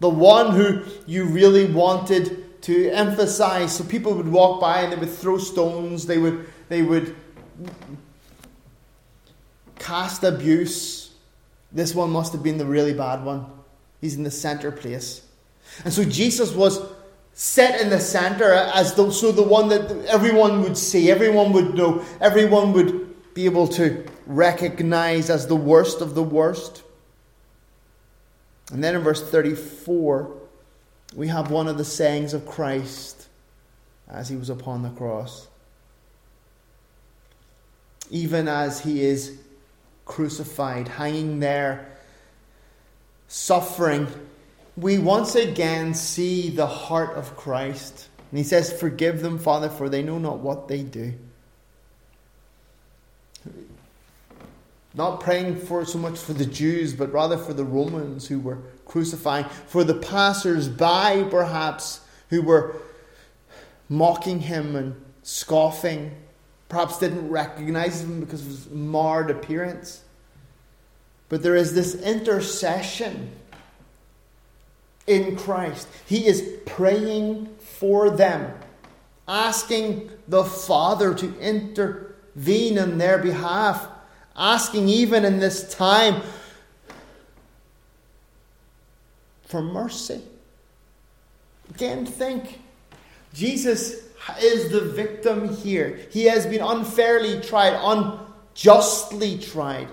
The 0.00 0.08
one 0.08 0.54
who 0.54 0.84
you 1.06 1.24
really 1.24 1.66
wanted 1.66 2.62
to 2.62 2.90
emphasize. 2.90 3.76
So 3.76 3.84
people 3.84 4.14
would 4.14 4.28
walk 4.28 4.60
by 4.60 4.82
and 4.82 4.92
they 4.92 4.96
would 4.96 5.10
throw 5.10 5.38
stones, 5.38 6.06
they 6.06 6.18
would, 6.18 6.46
they 6.68 6.82
would 6.82 7.16
cast 9.78 10.24
abuse. 10.24 11.10
This 11.72 11.94
one 11.94 12.10
must 12.10 12.32
have 12.32 12.42
been 12.42 12.58
the 12.58 12.66
really 12.66 12.94
bad 12.94 13.24
one. 13.24 13.46
He's 14.00 14.16
in 14.16 14.22
the 14.22 14.30
center 14.30 14.70
place. 14.70 15.26
And 15.84 15.92
so 15.92 16.04
Jesus 16.04 16.52
was 16.52 16.80
set 17.32 17.80
in 17.80 17.90
the 17.90 18.00
center 18.00 18.52
as 18.52 18.94
though 18.94 19.10
so 19.10 19.32
the 19.32 19.42
one 19.42 19.68
that 19.68 19.90
everyone 20.06 20.62
would 20.62 20.76
see, 20.76 21.10
everyone 21.10 21.52
would 21.52 21.74
know, 21.74 22.04
everyone 22.20 22.72
would 22.72 23.34
be 23.34 23.44
able 23.46 23.66
to 23.66 24.06
recognize 24.26 25.30
as 25.30 25.46
the 25.46 25.56
worst 25.56 26.00
of 26.00 26.14
the 26.14 26.22
worst. 26.22 26.82
And 28.72 28.82
then 28.82 28.94
in 28.94 29.02
verse 29.02 29.22
34, 29.28 30.32
we 31.14 31.28
have 31.28 31.50
one 31.50 31.68
of 31.68 31.76
the 31.76 31.84
sayings 31.84 32.32
of 32.34 32.46
Christ 32.46 33.26
as 34.08 34.28
he 34.28 34.36
was 34.36 34.50
upon 34.50 34.82
the 34.82 34.90
cross. 34.90 35.48
Even 38.10 38.48
as 38.48 38.80
he 38.80 39.02
is 39.02 39.38
crucified, 40.04 40.88
hanging 40.88 41.40
there, 41.40 41.86
suffering, 43.28 44.06
we 44.76 44.98
once 44.98 45.34
again 45.34 45.94
see 45.94 46.50
the 46.50 46.66
heart 46.66 47.16
of 47.16 47.36
Christ. 47.36 48.08
And 48.30 48.38
he 48.38 48.44
says, 48.44 48.72
Forgive 48.72 49.22
them, 49.22 49.38
Father, 49.38 49.68
for 49.68 49.88
they 49.88 50.02
know 50.02 50.18
not 50.18 50.38
what 50.38 50.68
they 50.68 50.82
do. 50.82 51.14
Not 54.94 55.20
praying 55.20 55.58
for 55.58 55.84
so 55.84 55.98
much 55.98 56.18
for 56.18 56.32
the 56.32 56.46
Jews, 56.46 56.94
but 56.94 57.12
rather 57.12 57.36
for 57.36 57.52
the 57.52 57.64
Romans 57.64 58.28
who 58.28 58.38
were 58.38 58.58
crucifying, 58.84 59.44
for 59.66 59.82
the 59.82 59.94
passers 59.94 60.68
by, 60.68 61.24
perhaps, 61.24 62.00
who 62.30 62.42
were 62.42 62.76
mocking 63.88 64.40
him 64.40 64.76
and 64.76 64.94
scoffing 65.22 66.12
perhaps 66.68 66.98
didn't 66.98 67.28
recognize 67.28 68.02
him 68.02 68.20
because 68.20 68.40
of 68.42 68.48
his 68.48 68.70
marred 68.70 69.30
appearance. 69.30 70.02
But 71.28 71.42
there 71.42 71.56
is 71.56 71.74
this 71.74 71.94
intercession 71.94 73.30
in 75.06 75.36
Christ. 75.36 75.88
He 76.06 76.26
is 76.26 76.60
praying 76.66 77.54
for 77.58 78.10
them, 78.10 78.52
asking 79.28 80.10
the 80.28 80.44
Father 80.44 81.14
to 81.14 81.38
intervene 81.38 82.78
in 82.78 82.98
their 82.98 83.18
behalf, 83.18 83.86
asking 84.36 84.88
even 84.88 85.24
in 85.24 85.38
this 85.38 85.72
time 85.74 86.22
for 89.46 89.62
mercy. 89.62 90.22
Again, 91.70 92.06
think 92.06 92.60
Jesus 93.32 94.02
is 94.40 94.70
the 94.70 94.80
victim 94.80 95.54
here. 95.54 96.00
He 96.10 96.24
has 96.24 96.46
been 96.46 96.62
unfairly 96.62 97.40
tried, 97.40 97.74
unjustly 97.74 99.38
tried. 99.38 99.88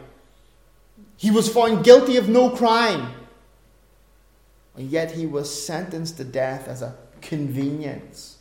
He 1.17 1.32
was 1.32 1.50
found 1.50 1.84
guilty 1.84 2.17
of 2.17 2.30
no 2.30 2.50
crime. 2.50 3.13
And 4.76 4.89
yet 4.89 5.12
he 5.12 5.26
was 5.26 5.63
sentenced 5.65 6.17
to 6.17 6.24
death 6.24 6.67
as 6.67 6.82
a 6.82 6.96
convenience 7.22 8.38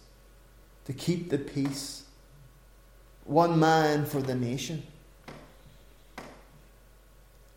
to 0.87 0.93
keep 0.93 1.31
the 1.31 1.39
peace. 1.39 2.05
One 3.25 3.59
man 3.59 4.07
for 4.07 4.23
the 4.23 4.35
nation. 4.35 4.85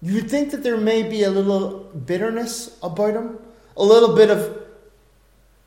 You 0.02 0.16
would 0.16 0.30
think 0.30 0.52
that 0.52 0.64
there 0.64 0.78
may 0.78 1.04
be 1.04 1.24
a 1.24 1.30
little 1.30 1.80
bitterness 2.06 2.78
about 2.84 3.14
him, 3.14 3.40
a 3.78 3.84
little 3.84 4.16
bit 4.16 4.30
of 4.30 4.62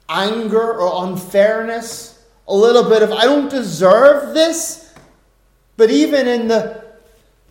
anger 0.08 0.74
or 0.74 1.06
unfairness 1.06 2.15
a 2.48 2.54
little 2.54 2.88
bit 2.88 3.02
of, 3.02 3.12
I 3.12 3.24
don't 3.24 3.50
deserve 3.50 4.34
this. 4.34 4.94
But 5.76 5.90
even 5.90 6.26
in 6.26 6.48
the 6.48 6.84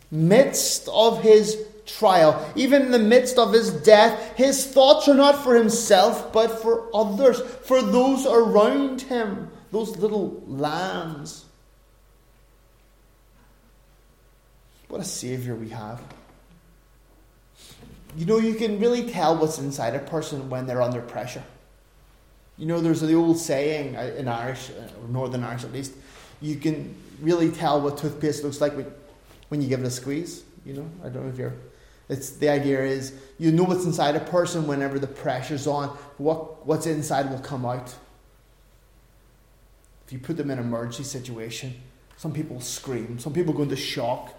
midst 0.09 0.87
of 0.91 1.21
his 1.21 1.63
trial, 1.85 2.51
even 2.55 2.83
in 2.83 2.91
the 2.91 2.99
midst 2.99 3.37
of 3.37 3.53
his 3.53 3.71
death, 3.71 4.35
his 4.35 4.65
thoughts 4.65 5.07
are 5.07 5.13
not 5.13 5.43
for 5.43 5.55
himself, 5.55 6.33
but 6.33 6.61
for 6.61 6.89
others, 6.93 7.39
for 7.39 7.81
those 7.81 8.25
around 8.25 9.01
him, 9.01 9.51
those 9.71 9.97
little 9.97 10.41
lambs. 10.47 11.45
What 14.87 15.01
a 15.01 15.03
Savior 15.03 15.55
we 15.55 15.69
have. 15.69 16.01
You 18.15 18.25
know, 18.25 18.37
you 18.37 18.55
can 18.55 18.79
really 18.79 19.09
tell 19.09 19.37
what's 19.37 19.59
inside 19.59 19.93
a 19.93 19.99
person 19.99 20.49
when 20.49 20.65
they're 20.65 20.81
under 20.81 21.01
pressure. 21.01 21.43
You 22.57 22.65
know, 22.65 22.79
there's 22.79 23.01
the 23.01 23.13
old 23.13 23.37
saying 23.37 23.95
uh, 23.95 24.13
in 24.17 24.27
Irish, 24.27 24.69
uh, 24.69 25.03
or 25.03 25.07
Northern 25.09 25.43
Irish 25.43 25.63
at 25.63 25.73
least, 25.73 25.93
you 26.41 26.55
can 26.55 26.95
really 27.21 27.51
tell 27.51 27.81
what 27.81 27.97
toothpaste 27.97 28.43
looks 28.43 28.61
like 28.61 28.73
when 29.49 29.61
you 29.61 29.67
give 29.67 29.81
it 29.81 29.85
a 29.85 29.91
squeeze. 29.91 30.43
You 30.65 30.73
know, 30.73 30.89
I 31.03 31.09
don't 31.09 31.23
know 31.23 31.29
if 31.29 31.37
you're. 31.37 31.53
It's 32.07 32.31
the 32.31 32.49
idea 32.49 32.83
is 32.83 33.13
you 33.39 33.51
know 33.51 33.63
what's 33.63 33.85
inside 33.85 34.15
a 34.15 34.19
person 34.19 34.67
whenever 34.67 34.99
the 34.99 35.07
pressure's 35.07 35.67
on. 35.67 35.89
What 36.17 36.65
what's 36.65 36.85
inside 36.85 37.29
will 37.29 37.39
come 37.39 37.65
out. 37.65 37.93
If 40.05 40.13
you 40.13 40.19
put 40.19 40.37
them 40.37 40.51
in 40.51 40.59
an 40.59 40.65
emergency 40.65 41.03
situation, 41.03 41.75
some 42.15 42.31
people 42.31 42.61
scream. 42.61 43.17
Some 43.19 43.33
people 43.33 43.53
go 43.53 43.63
into 43.63 43.75
shock. 43.75 44.33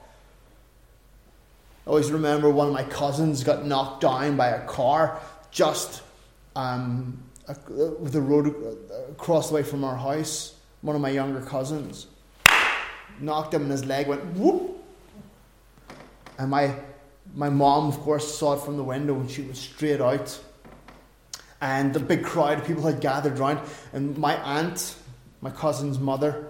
I 1.86 1.90
always 1.90 2.10
remember 2.10 2.50
one 2.50 2.68
of 2.68 2.72
my 2.72 2.84
cousins 2.84 3.44
got 3.44 3.66
knocked 3.66 4.00
down 4.00 4.36
by 4.36 4.48
a 4.48 4.64
car 4.66 5.20
just 5.50 6.02
um, 6.54 7.22
with 7.68 8.12
the 8.12 8.20
road 8.20 8.54
across 9.10 9.48
the 9.48 9.54
way 9.54 9.62
from 9.62 9.84
our 9.84 9.96
house, 9.96 10.54
one 10.82 10.96
of 10.96 11.02
my 11.02 11.10
younger 11.10 11.40
cousins 11.40 12.06
knocked 13.20 13.54
him 13.54 13.62
and 13.62 13.70
his 13.70 13.84
leg 13.84 14.06
went 14.08 14.24
whoop. 14.36 14.84
And 16.38 16.50
my 16.50 16.74
my 17.34 17.50
mom, 17.50 17.88
of 17.88 17.98
course, 18.00 18.38
saw 18.38 18.54
it 18.54 18.60
from 18.60 18.76
the 18.76 18.84
window 18.84 19.14
and 19.18 19.30
she 19.30 19.42
was 19.42 19.58
straight 19.58 20.00
out. 20.00 20.38
And 21.60 21.92
the 21.92 22.00
big 22.00 22.24
crowd 22.24 22.58
of 22.58 22.66
people 22.66 22.82
had 22.84 23.00
gathered 23.00 23.38
round. 23.38 23.60
And 23.92 24.16
my 24.18 24.36
aunt, 24.36 24.96
my 25.40 25.50
cousin's 25.50 25.98
mother, 25.98 26.48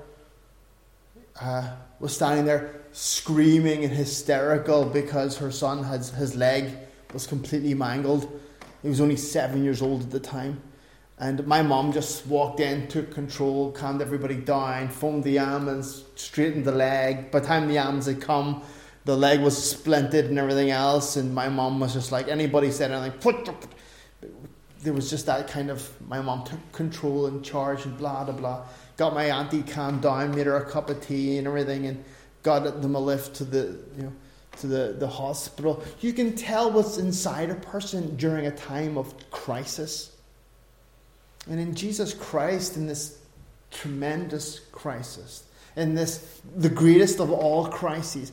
uh, 1.41 1.71
was 2.01 2.15
standing 2.15 2.45
there 2.45 2.83
screaming 2.93 3.85
and 3.85 3.93
hysterical 3.93 4.85
because 4.85 5.39
her 5.39 5.51
son 5.51 5.85
had 5.85 6.05
his 6.05 6.35
leg 6.35 6.77
was 7.13 7.27
completely 7.27 7.75
mangled. 7.75 8.41
He 8.83 8.89
was 8.89 9.01
only 9.01 9.17
seven 9.17 9.65
years 9.65 9.81
old 9.81 10.03
at 10.03 10.11
the 10.11 10.21
time. 10.21 10.61
And 11.18 11.46
my 11.46 11.62
mom 11.62 11.92
just 11.92 12.26
walked 12.26 12.61
in, 12.61 12.88
took 12.88 13.11
control, 13.11 13.72
calmed 13.72 14.02
everybody 14.02 14.35
down, 14.35 14.88
phoned 14.88 15.24
the 15.24 15.38
ambulance, 15.38 16.05
straightened 16.14 16.66
the 16.66 16.72
leg. 16.72 17.31
By 17.31 17.40
the 17.40 17.46
time 17.46 17.68
the 17.68 17.79
ambulance 17.79 18.07
had 18.07 18.20
come, 18.20 18.62
the 19.07 19.16
leg 19.16 19.40
was 19.40 19.57
splinted 19.57 20.26
and 20.26 20.38
everything 20.38 20.70
else. 20.70 21.16
And 21.16 21.35
my 21.35 21.48
mom 21.48 21.81
was 21.81 21.94
just 21.94 22.12
like, 22.12 22.29
anybody 22.29 22.70
said 22.70 22.90
anything, 22.90 23.18
put, 23.20 23.48
there 24.83 24.92
was 24.92 25.09
just 25.09 25.24
that 25.24 25.48
kind 25.48 25.70
of, 25.70 25.90
my 26.07 26.20
mom 26.20 26.44
took 26.44 26.72
control 26.72 27.26
and 27.26 27.42
charge 27.42 27.87
and 27.87 27.96
blah, 27.96 28.24
blah, 28.24 28.35
blah. 28.35 28.66
Got 28.98 29.14
my 29.14 29.31
auntie 29.31 29.62
calmed 29.62 30.02
down, 30.02 30.35
made 30.35 30.46
her 30.46 30.57
a 30.57 30.70
cup 30.70 30.90
of 30.90 31.00
tea 31.00 31.38
and 31.38 31.46
everything, 31.46 31.87
and 31.87 32.05
got 32.42 32.83
them 32.83 32.94
a 32.94 33.00
lift 33.00 33.35
to 33.37 33.44
the, 33.44 33.79
you 33.96 34.02
know, 34.02 34.12
to 34.59 34.66
the, 34.66 34.96
the 34.98 35.09
hospital. 35.09 35.83
You 36.00 36.12
can 36.12 36.35
tell 36.35 36.70
what's 36.70 36.98
inside 36.98 37.48
a 37.48 37.55
person 37.55 38.16
during 38.16 38.46
a 38.46 38.50
time 38.50 38.98
of 38.98 39.14
crisis. 39.31 40.15
And 41.49 41.61
in 41.61 41.75
Jesus 41.75 42.13
Christ, 42.13 42.77
in 42.77 42.87
this 42.87 43.19
tremendous 43.71 44.61
crisis, 44.73 45.45
in 45.77 45.95
this, 45.95 46.41
the 46.57 46.69
greatest 46.69 47.21
of 47.21 47.31
all 47.31 47.69
crises, 47.69 48.33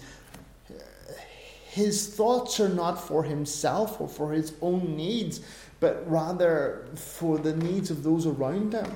his 1.69 2.07
thoughts 2.07 2.59
are 2.59 2.69
not 2.69 2.95
for 2.95 3.23
himself 3.23 3.99
or 3.99 4.07
for 4.07 4.31
his 4.31 4.53
own 4.61 4.95
needs, 4.95 5.41
but 5.79 6.09
rather 6.09 6.85
for 6.95 7.37
the 7.37 7.55
needs 7.55 7.91
of 7.91 8.03
those 8.03 8.25
around 8.25 8.73
him. 8.73 8.91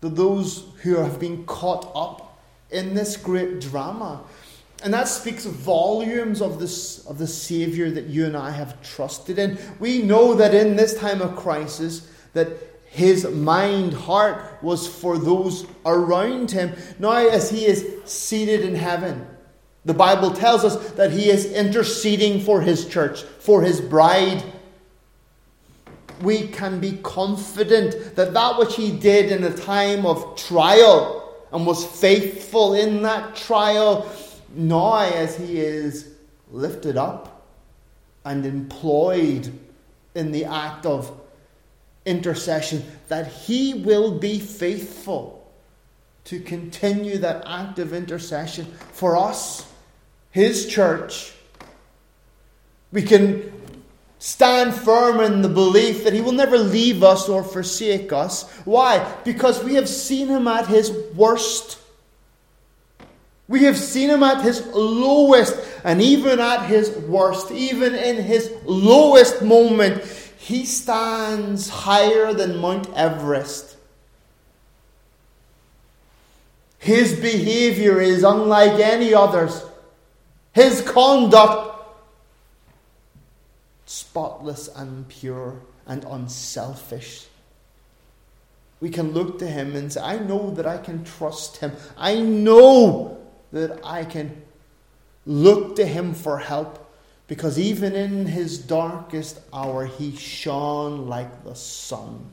Those 0.00 0.66
who 0.82 0.96
have 0.96 1.18
been 1.18 1.46
caught 1.46 1.90
up 1.94 2.38
in 2.70 2.94
this 2.94 3.16
great 3.16 3.60
drama. 3.60 4.22
And 4.82 4.92
that 4.92 5.08
speaks 5.08 5.46
volumes 5.46 6.42
of 6.42 6.58
this 6.58 7.06
of 7.06 7.16
the 7.16 7.26
Savior 7.26 7.90
that 7.90 8.06
you 8.06 8.26
and 8.26 8.36
I 8.36 8.50
have 8.50 8.82
trusted 8.82 9.38
in. 9.38 9.58
We 9.80 10.02
know 10.02 10.34
that 10.34 10.52
in 10.52 10.76
this 10.76 10.98
time 10.98 11.22
of 11.22 11.36
crisis, 11.36 12.06
that 12.34 12.73
his 12.94 13.26
mind, 13.26 13.92
heart 13.92 14.62
was 14.62 14.86
for 14.86 15.18
those 15.18 15.66
around 15.84 16.52
him. 16.52 16.74
Now, 17.00 17.10
as 17.10 17.50
he 17.50 17.66
is 17.66 17.84
seated 18.04 18.60
in 18.60 18.76
heaven, 18.76 19.26
the 19.84 19.94
Bible 19.94 20.30
tells 20.30 20.62
us 20.62 20.92
that 20.92 21.10
he 21.10 21.28
is 21.28 21.44
interceding 21.46 22.40
for 22.40 22.60
his 22.60 22.86
church, 22.86 23.22
for 23.40 23.62
his 23.62 23.80
bride. 23.80 24.44
We 26.22 26.46
can 26.46 26.78
be 26.78 26.92
confident 27.02 28.14
that 28.14 28.32
that 28.32 28.58
which 28.58 28.76
he 28.76 28.92
did 28.92 29.32
in 29.32 29.42
a 29.42 29.52
time 29.52 30.06
of 30.06 30.36
trial 30.36 31.34
and 31.50 31.66
was 31.66 31.84
faithful 31.84 32.74
in 32.74 33.02
that 33.02 33.34
trial, 33.34 34.08
now 34.54 34.98
as 35.00 35.36
he 35.36 35.58
is 35.58 36.10
lifted 36.52 36.96
up 36.96 37.44
and 38.24 38.46
employed 38.46 39.52
in 40.14 40.30
the 40.30 40.44
act 40.44 40.86
of 40.86 41.10
intercession, 42.06 42.84
that 43.08 43.26
He 43.26 43.74
will 43.74 44.18
be 44.18 44.38
faithful 44.38 45.40
to 46.24 46.40
continue 46.40 47.18
that 47.18 47.44
act 47.46 47.78
of 47.78 47.92
intercession 47.92 48.66
for 48.92 49.16
us, 49.16 49.70
His 50.30 50.66
church. 50.66 51.32
We 52.92 53.02
can 53.02 53.52
stand 54.18 54.74
firm 54.74 55.20
in 55.20 55.42
the 55.42 55.48
belief 55.48 56.04
that 56.04 56.12
He 56.12 56.20
will 56.20 56.32
never 56.32 56.58
leave 56.58 57.02
us 57.02 57.28
or 57.28 57.42
forsake 57.42 58.12
us. 58.12 58.50
Why? 58.64 59.14
Because 59.24 59.62
we 59.62 59.74
have 59.74 59.88
seen 59.88 60.28
Him 60.28 60.48
at 60.48 60.66
His 60.66 60.90
worst. 61.14 61.78
We 63.46 63.64
have 63.64 63.76
seen 63.76 64.08
him 64.08 64.22
at 64.22 64.42
his 64.42 64.66
lowest, 64.68 65.54
and 65.84 66.00
even 66.00 66.40
at 66.40 66.64
his 66.66 66.90
worst, 66.90 67.50
even 67.50 67.94
in 67.94 68.16
his 68.22 68.50
lowest 68.64 69.42
moment, 69.42 70.02
he 70.44 70.66
stands 70.66 71.70
higher 71.70 72.34
than 72.34 72.58
Mount 72.58 72.92
Everest. 72.94 73.78
His 76.78 77.18
behavior 77.18 77.98
is 77.98 78.22
unlike 78.22 78.78
any 78.78 79.14
others. 79.14 79.64
His 80.52 80.82
conduct, 80.82 81.86
spotless 83.86 84.68
and 84.68 85.08
pure 85.08 85.62
and 85.86 86.04
unselfish. 86.04 87.26
We 88.82 88.90
can 88.90 89.12
look 89.12 89.38
to 89.38 89.46
him 89.46 89.74
and 89.74 89.90
say, 89.90 90.02
I 90.02 90.18
know 90.18 90.50
that 90.50 90.66
I 90.66 90.76
can 90.76 91.04
trust 91.04 91.56
him. 91.56 91.72
I 91.96 92.20
know 92.20 93.16
that 93.50 93.80
I 93.82 94.04
can 94.04 94.42
look 95.24 95.76
to 95.76 95.86
him 95.86 96.12
for 96.12 96.36
help. 96.36 96.83
Because 97.26 97.58
even 97.58 97.94
in 97.94 98.26
his 98.26 98.58
darkest 98.58 99.40
hour, 99.52 99.86
he 99.86 100.14
shone 100.14 101.08
like 101.08 101.44
the 101.44 101.54
sun 101.54 102.30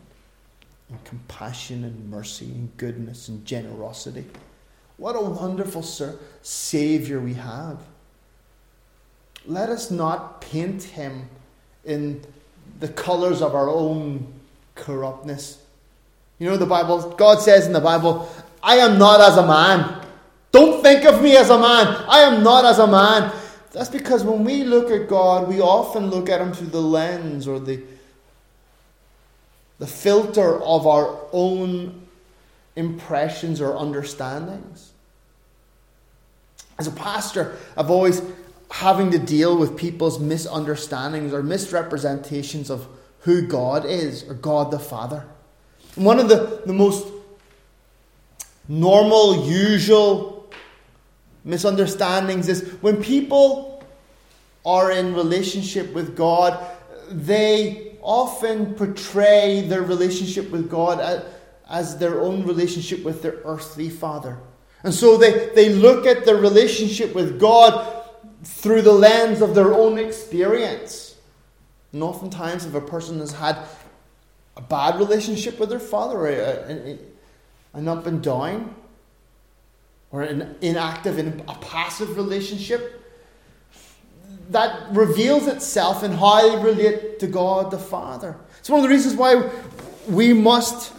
in 0.90 0.98
compassion 1.06 1.86
and 1.86 2.10
mercy 2.10 2.46
and 2.46 2.76
goodness 2.78 3.30
and 3.30 3.46
generosity. 3.46 4.26
What 4.98 5.16
a 5.16 5.22
wonderful 5.22 5.82
sir, 5.82 6.20
Savior 6.42 7.20
we 7.20 7.36
have. 7.36 7.80
Let 9.46 9.70
us 9.70 9.90
not 9.90 10.42
paint 10.42 10.84
him 10.84 11.30
in 11.86 12.22
the 12.80 12.90
colors 12.90 13.42
of 13.42 13.56
our 13.56 13.70
own 13.70 14.32
corruptness. 14.76 15.64
You 16.38 16.50
know, 16.50 16.58
the 16.58 16.66
Bible, 16.66 17.12
God 17.12 17.40
says 17.42 17.66
in 17.66 17.74
the 17.74 17.80
Bible, 17.80 18.30
I 18.62 18.78
am 18.78 19.00
not 19.00 19.22
as 19.22 19.38
a 19.38 19.48
man. 19.48 20.06
Don't 20.52 20.84
think 20.84 21.06
of 21.06 21.22
me 21.22 21.38
as 21.38 21.50
a 21.50 21.58
man. 21.58 21.88
I 22.08 22.22
am 22.22 22.44
not 22.44 22.66
as 22.66 22.80
a 22.80 22.88
man. 22.88 23.32
That's 23.72 23.90
because 23.90 24.24
when 24.24 24.44
we 24.44 24.64
look 24.64 24.92
at 24.92 25.08
God, 25.08 25.48
we 25.48 25.62
often 25.62 26.10
look 26.10 26.30
at 26.30 26.42
Him 26.42 26.54
through 26.54 26.68
the 26.68 26.82
lens 26.82 27.48
or 27.48 27.60
the, 27.60 27.82
the 29.80 29.88
filter 29.88 30.62
of 30.62 30.86
our 30.86 31.18
own 31.32 32.02
impressions 32.76 33.62
or 33.62 33.78
understandings. 33.78 34.92
As 36.78 36.88
a 36.88 36.92
pastor, 36.92 37.58
I've 37.78 37.92
always 37.92 38.22
having 38.72 39.12
to 39.12 39.20
deal 39.20 39.58
with 39.58 39.78
people's 39.78 40.20
misunderstandings 40.20 41.34
or 41.34 41.44
misrepresentations 41.44 42.70
of 42.70 42.88
who 43.20 43.46
God 43.46 43.86
is 43.86 44.24
or 44.24 44.34
God 44.34 44.72
the 44.72 44.80
Father. 44.80 45.26
one 45.96 46.20
of 46.20 46.30
the, 46.30 46.62
the 46.66 46.74
most 46.74 47.08
normal, 48.68 49.46
usual 49.48 50.41
misunderstandings 51.44 52.48
is 52.48 52.70
when 52.82 53.02
people 53.02 53.84
are 54.66 54.92
in 54.92 55.14
relationship 55.14 55.94
with 55.94 56.16
God, 56.16 56.64
they 57.10 57.98
often 58.02 58.74
portray 58.76 59.62
their 59.62 59.82
relationship 59.82 60.50
with 60.52 60.70
God 60.70 61.26
as, 61.70 61.98
their 61.98 62.22
own 62.22 62.46
relationship 62.46 63.04
with 63.04 63.22
their 63.22 63.38
earthly 63.46 63.90
father. 63.90 64.38
And 64.84 64.94
so 64.94 65.18
they, 65.18 65.50
they 65.56 65.70
look 65.70 66.06
at 66.06 66.26
their 66.26 66.38
relationship 66.38 67.14
with 67.14 67.40
God 67.40 68.04
through 68.44 68.82
the 68.82 68.92
lens 68.92 69.42
of 69.42 69.54
their 69.56 69.74
own 69.74 70.00
experience. 70.00 71.16
And 71.94 72.02
oftentimes, 72.02 72.66
if 72.66 72.74
a 72.74 72.82
person 72.82 73.20
has 73.20 73.32
had 73.32 73.58
a 74.58 74.62
bad 74.62 74.98
relationship 74.98 75.60
with 75.60 75.70
their 75.70 75.80
father, 75.80 76.28
uh, 76.28 76.66
a, 76.68 77.00
an 77.74 77.88
up 77.88 78.08
and 78.08 78.24
down, 78.24 78.76
or 80.12 80.22
an 80.22 80.56
inactive, 80.62 81.18
in 81.18 81.44
a 81.48 81.56
passive 81.56 82.18
relationship, 82.18 82.98
that 84.50 84.92
reveals 84.92 85.48
itself 85.48 86.04
in 86.04 86.12
how 86.12 86.42
they 86.42 86.64
relate 86.64 87.20
to 87.20 87.28
God 87.28 87.72
the 87.72 87.80
Father. 87.80 88.36
It's 88.60 88.70
one 88.70 88.80
of 88.80 88.84
the 88.84 88.90
reasons 88.90 89.16
why 89.16 89.50
we 90.08 90.34
must 90.34 90.94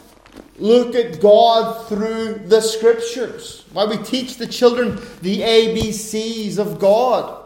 look 0.58 0.94
at 0.94 1.20
God 1.20 1.86
through 1.88 2.42
the 2.46 2.60
Scriptures, 2.60 3.64
why 3.72 3.84
we 3.84 3.98
teach 3.98 4.36
the 4.38 4.46
children 4.46 4.96
the 5.20 5.40
ABCs 5.40 6.58
of 6.58 6.78
God. 6.78 7.40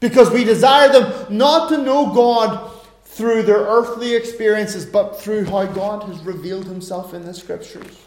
Because 0.00 0.30
we 0.30 0.44
desire 0.44 0.90
them 0.90 1.36
not 1.36 1.68
to 1.70 1.78
know 1.78 2.12
God 2.14 2.70
through 3.04 3.42
their 3.42 3.58
earthly 3.58 4.14
experiences, 4.14 4.84
but 4.84 5.20
through 5.20 5.44
how 5.44 5.66
God 5.66 6.02
has 6.04 6.22
revealed 6.24 6.66
Himself 6.66 7.14
in 7.14 7.24
the 7.24 7.34
Scriptures. 7.34 8.00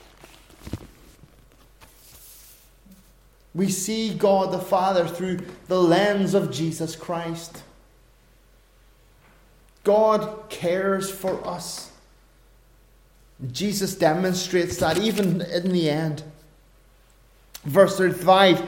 We 3.53 3.69
see 3.69 4.13
God 4.13 4.51
the 4.51 4.59
Father 4.59 5.07
through 5.07 5.39
the 5.67 5.81
lens 5.81 6.33
of 6.33 6.51
Jesus 6.51 6.95
Christ. 6.95 7.63
God 9.83 10.49
cares 10.49 11.09
for 11.09 11.45
us. 11.47 11.91
Jesus 13.51 13.95
demonstrates 13.95 14.77
that 14.77 14.97
even 14.97 15.41
in 15.41 15.71
the 15.71 15.89
end. 15.89 16.23
Verse 17.63 17.97
35, 17.97 18.67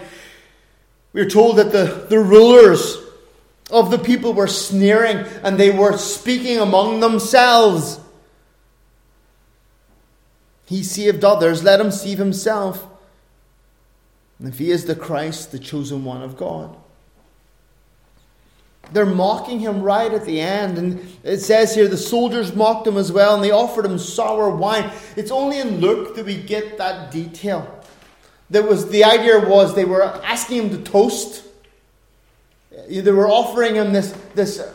we're 1.13 1.29
told 1.29 1.57
that 1.57 1.71
the, 1.71 2.05
the 2.09 2.19
rulers 2.19 2.97
of 3.71 3.91
the 3.91 3.97
people 3.97 4.33
were 4.33 4.47
sneering 4.47 5.25
and 5.43 5.57
they 5.57 5.71
were 5.71 5.97
speaking 5.97 6.59
among 6.59 6.99
themselves. 6.99 7.99
He 10.65 10.83
saved 10.83 11.23
others, 11.23 11.63
let 11.63 11.79
him 11.79 11.91
save 11.91 12.17
himself. 12.19 12.85
And 14.39 14.47
if 14.47 14.57
he 14.57 14.71
is 14.71 14.85
the 14.85 14.95
Christ, 14.95 15.51
the 15.51 15.59
chosen 15.59 16.05
one 16.05 16.21
of 16.21 16.37
God. 16.37 16.75
They're 18.91 19.05
mocking 19.05 19.59
him 19.59 19.83
right 19.83 20.11
at 20.11 20.25
the 20.25 20.39
end. 20.39 20.77
And 20.77 21.07
it 21.23 21.39
says 21.39 21.75
here 21.75 21.87
the 21.87 21.97
soldiers 21.97 22.55
mocked 22.55 22.87
him 22.87 22.97
as 22.97 23.11
well, 23.11 23.35
and 23.35 23.43
they 23.43 23.51
offered 23.51 23.85
him 23.85 23.99
sour 23.99 24.49
wine. 24.49 24.91
It's 25.15 25.31
only 25.31 25.59
in 25.59 25.79
Luke 25.79 26.15
that 26.15 26.25
we 26.25 26.37
get 26.41 26.77
that 26.77 27.11
detail. 27.11 27.83
That 28.49 28.67
was 28.67 28.89
the 28.89 29.03
idea 29.03 29.47
was 29.47 29.75
they 29.75 29.85
were 29.85 30.01
asking 30.03 30.63
him 30.63 30.69
to 30.71 30.91
toast. 30.91 31.43
They 32.89 33.11
were 33.11 33.29
offering 33.29 33.75
him 33.75 33.93
this, 33.93 34.11
this 34.33 34.65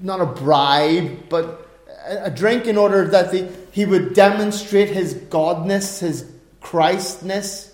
not 0.00 0.20
a 0.20 0.26
bribe, 0.26 1.28
but 1.28 1.68
a 2.06 2.30
drink 2.30 2.66
in 2.66 2.78
order 2.78 3.06
that 3.08 3.32
the, 3.32 3.52
he 3.72 3.84
would 3.84 4.14
demonstrate 4.14 4.88
his 4.88 5.14
godness, 5.14 5.98
his 6.00 6.30
Christness. 6.60 7.71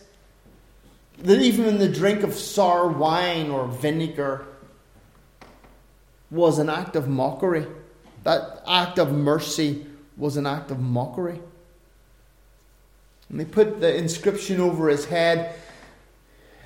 That 1.19 1.41
even 1.43 1.65
in 1.65 1.79
the 1.79 1.89
drink 1.89 2.23
of 2.23 2.35
sour 2.35 2.89
wine 2.89 3.51
or 3.51 3.67
vinegar 3.67 4.47
was 6.31 6.59
an 6.59 6.69
act 6.69 6.95
of 6.95 7.09
mockery. 7.09 7.67
That 8.25 8.63
act 8.67 8.99
of 8.99 9.13
mercy 9.13 9.87
was 10.17 10.37
an 10.37 10.47
act 10.47 10.71
of 10.71 10.79
mockery. 10.79 11.41
And 13.29 13.41
they 13.41 13.45
put 13.45 13.81
the 13.81 13.95
inscription 13.97 14.61
over 14.61 14.89
his 14.89 15.07
head 15.07 15.55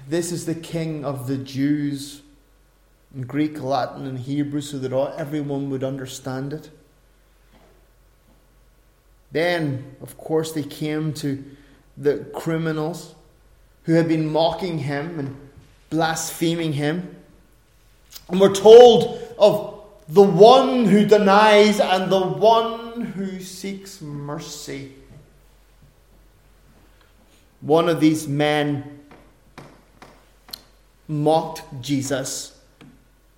This 0.09 0.33
is 0.33 0.47
the 0.47 0.55
King 0.55 1.05
of 1.05 1.29
the 1.29 1.39
Jews 1.39 2.23
in 3.15 3.23
Greek, 3.23 3.61
Latin, 3.61 4.07
and 4.07 4.19
Hebrew 4.19 4.61
so 4.61 4.79
that 4.79 4.93
everyone 5.17 5.71
would 5.71 5.85
understand 5.85 6.53
it. 6.53 6.71
Then, 9.31 9.97
of 10.03 10.19
course, 10.19 10.53
they 10.53 10.63
came 10.63 11.13
to 11.15 11.43
the 11.97 12.19
criminals 12.35 13.15
who 13.85 13.95
had 13.95 14.09
been 14.09 14.31
mocking 14.31 14.79
him 14.79 15.19
and 15.19 15.37
blaspheming 15.91 16.73
him. 16.73 17.17
And 18.29 18.41
we're 18.41 18.55
told 18.55 19.21
of 19.39 19.85
the 20.09 20.23
one 20.23 20.85
who 20.85 21.07
denies 21.07 21.81
and 21.81 22.11
the 22.11 22.21
one 22.21 23.03
who 23.03 23.41
seeks 23.41 24.01
mercy. 24.01 24.93
One 27.61 27.89
of 27.89 28.01
these 28.01 28.27
men 28.27 29.01
mocked 31.09 31.63
Jesus. 31.81 32.59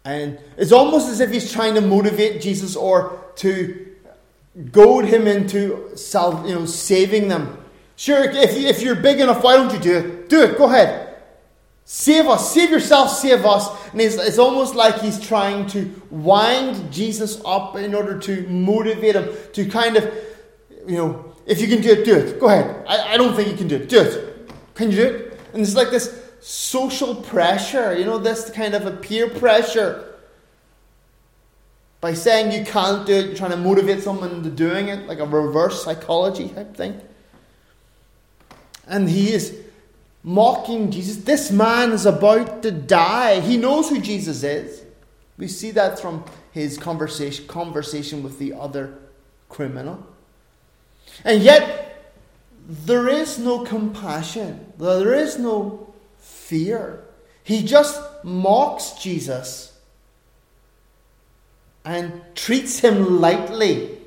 And 0.05 0.39
it's 0.57 0.73
almost 0.73 1.09
as 1.09 1.21
if 1.21 1.31
he's 1.31 1.53
trying 1.53 1.75
to 1.75 1.81
motivate 1.81 2.41
Jesus 2.41 2.77
or 2.77 3.25
to 3.37 3.95
goad 4.71 5.05
him 5.05 5.27
into 5.27 5.91
you 6.47 6.55
know, 6.55 6.67
saving 6.67 7.29
them. 7.29 7.59
Sure, 7.97 8.25
if, 8.25 8.57
if 8.57 8.83
you're 8.83 8.97
big 8.97 9.21
enough, 9.21 9.43
why 9.43 9.57
don't 9.57 9.73
you 9.73 9.79
do 9.79 9.99
it? 9.99 10.14
Do 10.29 10.43
it, 10.43 10.59
go 10.59 10.65
ahead. 10.65 11.05
Save 11.87 12.27
us, 12.29 12.53
save 12.53 12.71
yourself, 12.71 13.11
save 13.11 13.45
us. 13.45 13.69
And 13.93 14.01
it's, 14.01 14.17
it's 14.17 14.39
almost 14.39 14.75
like 14.75 15.01
he's 15.01 15.21
trying 15.21 15.67
to 15.69 15.91
wind 16.11 16.91
Jesus 16.93 17.43
up 17.45 17.77
in 17.77 17.95
order 17.95 18.19
to 18.21 18.47
motivate 18.49 19.17
him 19.17 19.29
to 19.53 19.67
kind 19.67 19.97
of, 19.97 20.13
you 20.87 20.97
know, 20.97 21.33
if 21.47 21.61
you 21.61 21.69
can 21.69 21.83
do 21.83 21.91
it, 21.93 22.05
do 22.05 22.17
it. 22.17 22.41
Go 22.41 22.47
ahead. 22.47 22.85
I, 22.89 23.15
I 23.15 23.17
don't 23.19 23.37
think 23.37 23.51
you 23.51 23.57
can 23.57 23.69
do 23.69 23.77
it. 23.77 23.89
Do 23.89 24.01
it. 24.01 24.51
Can 24.75 24.91
you 24.91 24.97
do 24.97 25.05
it? 25.05 25.41
And 25.53 25.63
it's 25.63 25.75
like 25.75 25.91
this 25.91 26.23
social 26.41 27.15
pressure, 27.15 27.97
you 27.97 28.07
know, 28.07 28.19
this 28.19 28.51
kind 28.51 28.75
of 28.75 28.87
a 28.87 28.91
peer 28.91 29.29
pressure. 29.29 30.11
By 32.01 32.15
saying 32.15 32.53
you 32.53 32.65
can't 32.65 33.07
do 33.07 33.15
it, 33.15 33.27
you're 33.27 33.37
trying 33.37 33.51
to 33.51 33.57
motivate 33.57 34.03
someone 34.03 34.31
into 34.31 34.51
doing 34.51 34.89
it, 34.89 35.07
like 35.07 35.21
a 35.21 35.27
reverse 35.27 35.85
psychology 35.85 36.49
type 36.49 36.75
thing. 36.75 37.01
And 38.87 39.09
he 39.09 39.33
is 39.33 39.64
mocking 40.25 40.91
Jesus. 40.91 41.19
This 41.19 41.53
man 41.53 41.93
is 41.93 42.07
about 42.07 42.63
to 42.63 42.73
die. 42.73 43.41
He 43.41 43.57
knows 43.59 43.91
who 43.91 44.01
Jesus 44.01 44.43
is. 44.43 44.83
We 45.37 45.47
see 45.49 45.71
that 45.73 46.01
from 46.01 46.25
his 46.51 46.79
conversation, 46.79 47.47
conversation 47.47 48.23
with 48.23 48.39
the 48.39 48.55
other 48.55 48.99
criminal. 49.49 50.05
And 51.25 51.43
yet, 51.43 52.15
there 52.67 53.09
is 53.09 53.39
no 53.39 53.61
compassion, 53.61 54.73
there 54.79 55.15
is 55.15 55.39
no 55.39 55.93
fear. 56.19 57.05
He 57.43 57.63
just 57.63 58.01
mocks 58.25 58.93
Jesus 58.93 59.79
and 61.85 62.23
treats 62.35 62.79
him 62.79 63.21
lightly. 63.21 63.99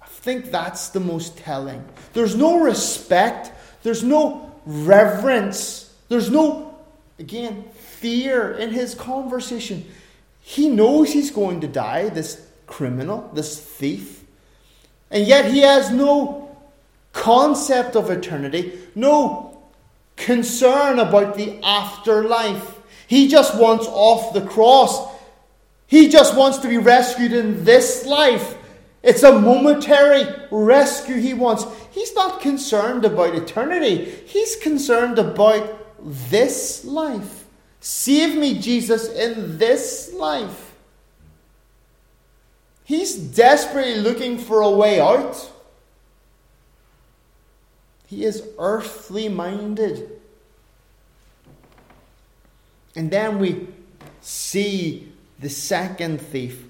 I 0.00 0.06
think 0.06 0.52
that's 0.52 0.90
the 0.90 1.00
most 1.00 1.36
telling. 1.38 1.84
There's 2.12 2.36
no 2.36 2.60
respect, 2.60 3.50
there's 3.82 4.04
no 4.04 4.45
reverence, 4.66 5.94
there's 6.08 6.30
no, 6.30 6.76
again, 7.18 7.64
fear 7.74 8.52
in 8.52 8.70
his 8.70 8.94
conversation. 8.94 9.86
He 10.42 10.68
knows 10.68 11.12
he's 11.12 11.30
going 11.30 11.60
to 11.62 11.68
die, 11.68 12.08
this 12.08 12.46
criminal, 12.66 13.30
this 13.32 13.58
thief. 13.58 14.24
And 15.10 15.26
yet 15.26 15.50
he 15.52 15.60
has 15.60 15.90
no 15.90 16.56
concept 17.12 17.96
of 17.96 18.10
eternity, 18.10 18.78
no 18.94 19.58
concern 20.16 20.98
about 20.98 21.36
the 21.36 21.58
afterlife. 21.62 22.74
He 23.06 23.28
just 23.28 23.54
wants 23.56 23.86
off 23.88 24.34
the 24.34 24.42
cross. 24.42 25.14
He 25.86 26.08
just 26.08 26.36
wants 26.36 26.58
to 26.58 26.68
be 26.68 26.78
rescued 26.78 27.32
in 27.32 27.64
this 27.64 28.04
life. 28.04 28.55
It's 29.06 29.22
a 29.22 29.38
momentary 29.38 30.26
rescue 30.50 31.14
he 31.14 31.32
wants. 31.32 31.64
He's 31.92 32.12
not 32.16 32.40
concerned 32.40 33.04
about 33.04 33.36
eternity, 33.36 34.04
he's 34.26 34.56
concerned 34.56 35.20
about 35.20 35.78
this 36.28 36.84
life. 36.84 37.44
Save 37.78 38.36
me, 38.36 38.58
Jesus, 38.58 39.08
in 39.08 39.58
this 39.58 40.12
life. 40.12 40.74
He's 42.82 43.14
desperately 43.14 43.96
looking 43.96 44.38
for 44.38 44.60
a 44.60 44.70
way 44.70 45.00
out. 45.00 45.52
He 48.08 48.24
is 48.24 48.42
earthly 48.58 49.28
minded. 49.28 50.20
And 52.96 53.10
then 53.10 53.38
we 53.38 53.68
see 54.20 55.12
the 55.38 55.48
second 55.48 56.20
thief. 56.20 56.65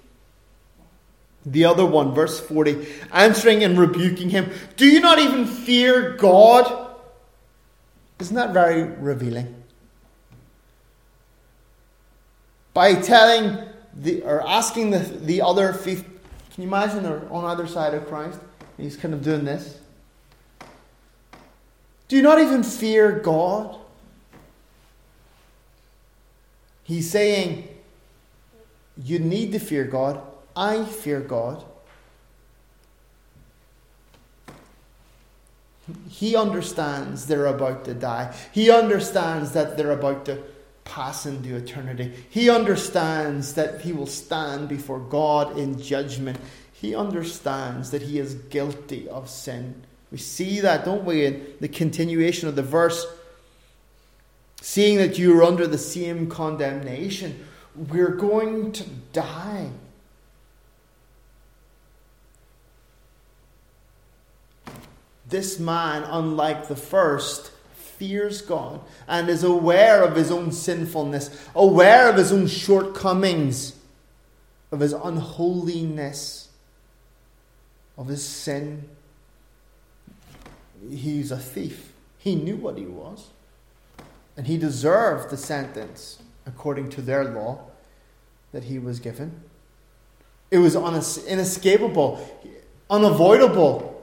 The 1.47 1.65
other 1.65 1.87
one, 1.87 2.13
verse 2.13 2.41
40, 2.41 2.87
answering 3.13 3.63
and 3.63 3.79
rebuking 3.79 4.31
him, 4.31 4.51
Do 4.77 4.87
you 4.87 5.01
not 5.01 5.21
even 5.21 5.47
fear 5.47 6.17
God? 6.17 6.91
Isn't 8.19 8.35
that 8.35 8.53
very 8.53 8.83
revealing? 8.83 9.55
By 12.75 12.95
telling 12.95 13.59
the, 13.95 14.23
or 14.23 14.47
asking 14.47 14.91
the, 14.91 14.99
the 14.99 15.41
other 15.41 15.73
can 16.57 16.63
you 16.63 16.69
imagine 16.69 17.03
they're 17.03 17.31
on 17.31 17.45
either 17.45 17.67
side 17.67 17.93
of 17.93 18.07
Christ? 18.07 18.41
He's 18.79 18.97
kind 18.97 19.13
of 19.13 19.23
doing 19.23 19.45
this. 19.45 19.79
Do 22.09 22.17
you 22.17 22.23
not 22.23 22.41
even 22.41 22.63
fear 22.63 23.13
God? 23.13 23.77
He's 26.83 27.11
saying, 27.11 27.69
You 29.03 29.19
need 29.19 29.53
to 29.53 29.59
fear 29.59 29.85
God. 29.85 30.23
I 30.57 30.85
fear 30.85 31.21
God. 31.21 31.65
He 36.09 36.35
understands 36.35 37.27
they're 37.27 37.47
about 37.47 37.85
to 37.85 37.95
die. 37.95 38.35
He 38.51 38.71
understands 38.71 39.53
that 39.53 39.77
they're 39.77 39.93
about 39.93 40.25
to 40.25 40.43
pass 40.85 41.27
into 41.27 41.55
eternity. 41.55 42.13
He 42.31 42.49
understands 42.49 43.55
that 43.55 43.83
he 43.83 43.93
will 43.93 44.07
stand 44.07 44.69
before 44.69 44.99
God 44.99 45.59
in 45.59 45.81
judgment. 45.81 46.39
He 46.73 46.95
understands 46.95 47.91
that 47.91 48.03
he 48.03 48.19
is 48.19 48.35
guilty 48.35 49.09
of 49.09 49.29
sin. 49.29 49.83
We 50.11 50.19
see 50.19 50.61
that, 50.61 50.85
don't 50.85 51.05
we, 51.05 51.27
in 51.27 51.47
the 51.61 51.69
continuation 51.69 52.49
of 52.49 52.57
the 52.57 52.63
verse. 52.63 53.07
Seeing 54.61 54.99
that 54.99 55.19
you 55.19 55.39
are 55.39 55.45
under 55.45 55.67
the 55.67 55.79
same 55.79 56.29
condemnation, 56.29 57.47
we're 57.75 58.15
going 58.15 58.73
to 58.73 58.85
die. 59.13 59.71
This 65.29 65.59
man, 65.59 66.05
unlike 66.05 66.69
the 66.69 66.77
first, 66.77 67.51
fears 67.75 68.43
God 68.43 68.81
and 69.09 69.29
is 69.29 69.43
aware 69.43 70.03
of 70.05 70.17
his 70.17 70.31
own 70.31 70.53
sinfulness, 70.53 71.49
aware 71.55 72.09
of 72.09 72.17
his 72.17 72.33
own 72.33 72.47
shortcomings, 72.47 73.75
of 74.71 74.81
his 74.81 74.93
unholiness, 74.93 76.49
of 77.97 78.09
his 78.09 78.23
sin. 78.23 78.89
He's 80.91 81.31
a 81.31 81.39
thief. 81.39 81.93
He 82.19 82.35
knew 82.35 82.57
what 82.57 82.77
he 82.77 82.85
was. 82.85 83.29
And 84.37 84.47
he 84.47 84.59
deserved 84.59 85.31
the 85.31 85.37
sentence 85.37 86.23
according 86.45 86.91
to 86.91 87.03
their 87.03 87.25
law 87.25 87.61
that 88.53 88.65
he 88.65 88.79
was 88.79 89.01
given. 89.01 89.41
It 90.51 90.59
was 90.59 90.77
inescapable, 91.27 92.21
unavoidable. 92.91 93.96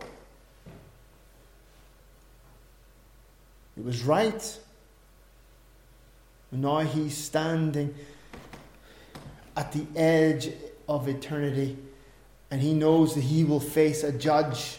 It 3.77 3.83
was 3.83 4.03
right. 4.03 4.59
Now 6.51 6.79
he's 6.79 7.17
standing 7.17 7.95
at 9.57 9.71
the 9.71 9.85
edge 9.95 10.51
of 10.87 11.07
eternity, 11.07 11.77
and 12.51 12.61
he 12.61 12.73
knows 12.73 13.15
that 13.15 13.21
he 13.21 13.43
will 13.43 13.59
face 13.59 14.03
a 14.03 14.11
judge 14.11 14.77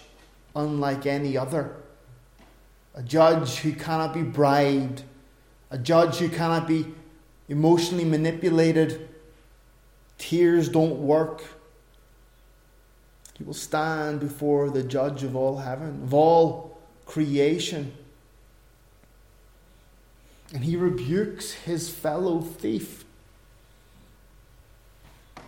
unlike 0.54 1.06
any 1.06 1.36
other. 1.36 1.76
A 2.94 3.02
judge 3.02 3.56
who 3.56 3.72
cannot 3.72 4.14
be 4.14 4.22
bribed, 4.22 5.02
a 5.70 5.78
judge 5.78 6.18
who 6.18 6.28
cannot 6.28 6.68
be 6.68 6.86
emotionally 7.48 8.04
manipulated. 8.04 9.08
Tears 10.16 10.68
don't 10.68 11.00
work. 11.00 11.42
He 13.36 13.42
will 13.42 13.52
stand 13.52 14.20
before 14.20 14.70
the 14.70 14.84
judge 14.84 15.24
of 15.24 15.34
all 15.34 15.58
heaven, 15.58 16.02
of 16.04 16.14
all 16.14 16.78
creation. 17.04 17.92
And 20.52 20.64
he 20.64 20.76
rebukes 20.76 21.52
his 21.52 21.88
fellow 21.88 22.40
thief. 22.40 23.04
It 25.36 25.42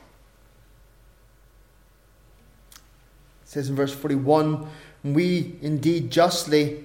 says 3.45 3.69
in 3.69 3.77
verse 3.77 3.95
41 3.95 4.67
We 5.05 5.57
indeed 5.63 6.11
justly, 6.11 6.83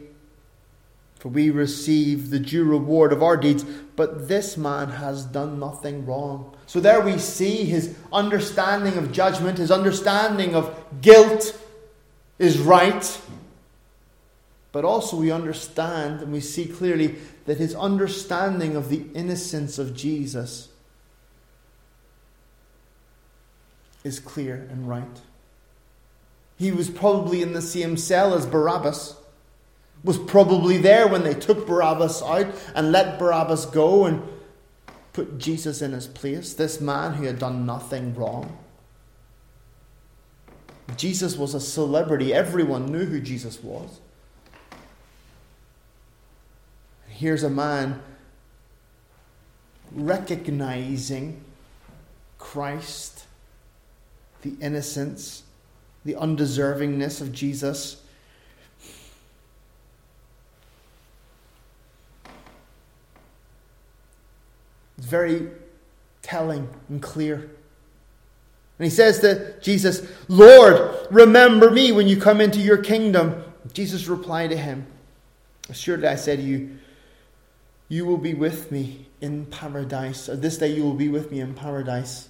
for 1.15 1.29
we 1.29 1.49
receive 1.49 2.29
the 2.29 2.39
due 2.39 2.63
reward 2.63 3.13
of 3.13 3.23
our 3.23 3.37
deeds, 3.37 3.63
but 3.95 4.27
this 4.27 4.57
man 4.57 4.89
has 4.89 5.25
done 5.25 5.59
nothing 5.59 6.05
wrong. 6.05 6.55
So 6.67 6.79
there 6.79 7.01
we 7.01 7.17
see 7.17 7.65
his 7.65 7.95
understanding 8.13 8.97
of 8.97 9.11
judgment, 9.11 9.57
his 9.57 9.71
understanding 9.71 10.55
of 10.55 10.73
guilt 11.01 11.57
is 12.39 12.57
right. 12.59 13.21
But 14.71 14.85
also, 14.85 15.17
we 15.17 15.31
understand 15.31 16.21
and 16.21 16.31
we 16.31 16.39
see 16.39 16.65
clearly 16.65 17.15
that 17.51 17.57
his 17.57 17.75
understanding 17.75 18.77
of 18.77 18.87
the 18.87 19.03
innocence 19.13 19.77
of 19.77 19.93
Jesus 19.93 20.69
is 24.05 24.21
clear 24.21 24.65
and 24.71 24.87
right. 24.87 25.19
He 26.57 26.71
was 26.71 26.89
probably 26.89 27.41
in 27.41 27.51
the 27.51 27.61
same 27.61 27.97
cell 27.97 28.33
as 28.33 28.45
Barabbas, 28.45 29.17
was 30.01 30.17
probably 30.17 30.77
there 30.77 31.09
when 31.09 31.25
they 31.25 31.33
took 31.33 31.67
Barabbas 31.67 32.21
out 32.21 32.47
and 32.73 32.93
let 32.93 33.19
Barabbas 33.19 33.65
go 33.65 34.05
and 34.05 34.23
put 35.11 35.37
Jesus 35.37 35.81
in 35.81 35.91
his 35.91 36.07
place, 36.07 36.53
this 36.53 36.79
man 36.79 37.15
who 37.15 37.25
had 37.25 37.37
done 37.37 37.65
nothing 37.65 38.15
wrong. 38.15 38.57
Jesus 40.95 41.35
was 41.35 41.53
a 41.53 41.59
celebrity, 41.59 42.33
everyone 42.33 42.85
knew 42.85 43.03
who 43.03 43.19
Jesus 43.19 43.61
was. 43.61 43.99
Here's 47.21 47.43
a 47.43 47.51
man 47.51 48.01
recognizing 49.91 51.39
Christ, 52.39 53.25
the 54.41 54.55
innocence, 54.59 55.43
the 56.03 56.15
undeservingness 56.15 57.21
of 57.21 57.31
Jesus. 57.31 58.01
It's 64.97 65.05
very 65.05 65.47
telling 66.23 66.69
and 66.89 67.03
clear. 67.03 67.35
And 67.35 67.51
he 68.79 68.89
says 68.89 69.19
to 69.19 69.59
Jesus, 69.61 70.11
Lord, 70.27 71.07
remember 71.11 71.69
me 71.69 71.91
when 71.91 72.07
you 72.07 72.19
come 72.19 72.41
into 72.41 72.59
your 72.59 72.77
kingdom. 72.79 73.43
Jesus 73.73 74.07
replied 74.07 74.49
to 74.49 74.57
him, 74.57 74.87
Assuredly 75.69 76.07
I 76.07 76.15
say 76.15 76.35
to 76.35 76.41
you, 76.41 76.79
you 77.91 78.05
will 78.05 78.17
be 78.17 78.33
with 78.33 78.71
me 78.71 79.05
in 79.19 79.45
paradise. 79.47 80.29
Or 80.29 80.37
this 80.37 80.57
day 80.57 80.73
you 80.73 80.81
will 80.81 80.93
be 80.93 81.09
with 81.09 81.29
me 81.29 81.41
in 81.41 81.53
paradise. 81.53 82.29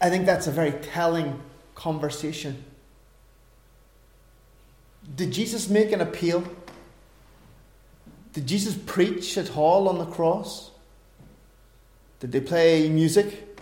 I 0.00 0.08
think 0.08 0.24
that's 0.24 0.46
a 0.46 0.50
very 0.50 0.72
telling 0.72 1.38
conversation. 1.74 2.64
Did 5.14 5.30
Jesus 5.30 5.68
make 5.68 5.92
an 5.92 6.00
appeal? 6.00 6.42
Did 8.32 8.46
Jesus 8.46 8.78
preach 8.86 9.36
at 9.36 9.58
all 9.58 9.86
on 9.90 9.98
the 9.98 10.06
cross? 10.06 10.70
Did 12.20 12.32
they 12.32 12.40
play 12.40 12.88
music? 12.88 13.58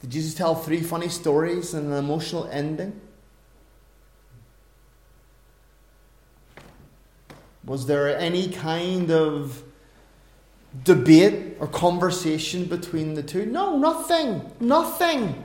Did 0.00 0.10
Jesus 0.10 0.34
tell 0.34 0.56
three 0.56 0.80
funny 0.80 1.08
stories 1.08 1.74
and 1.74 1.92
an 1.92 1.96
emotional 1.96 2.48
ending? 2.50 3.00
Was 7.64 7.86
there 7.86 8.16
any 8.18 8.48
kind 8.48 9.10
of 9.10 9.62
debate 10.84 11.56
or 11.60 11.66
conversation 11.66 12.64
between 12.64 13.14
the 13.14 13.22
two? 13.22 13.46
No, 13.46 13.78
nothing. 13.78 14.50
Nothing. 14.60 15.44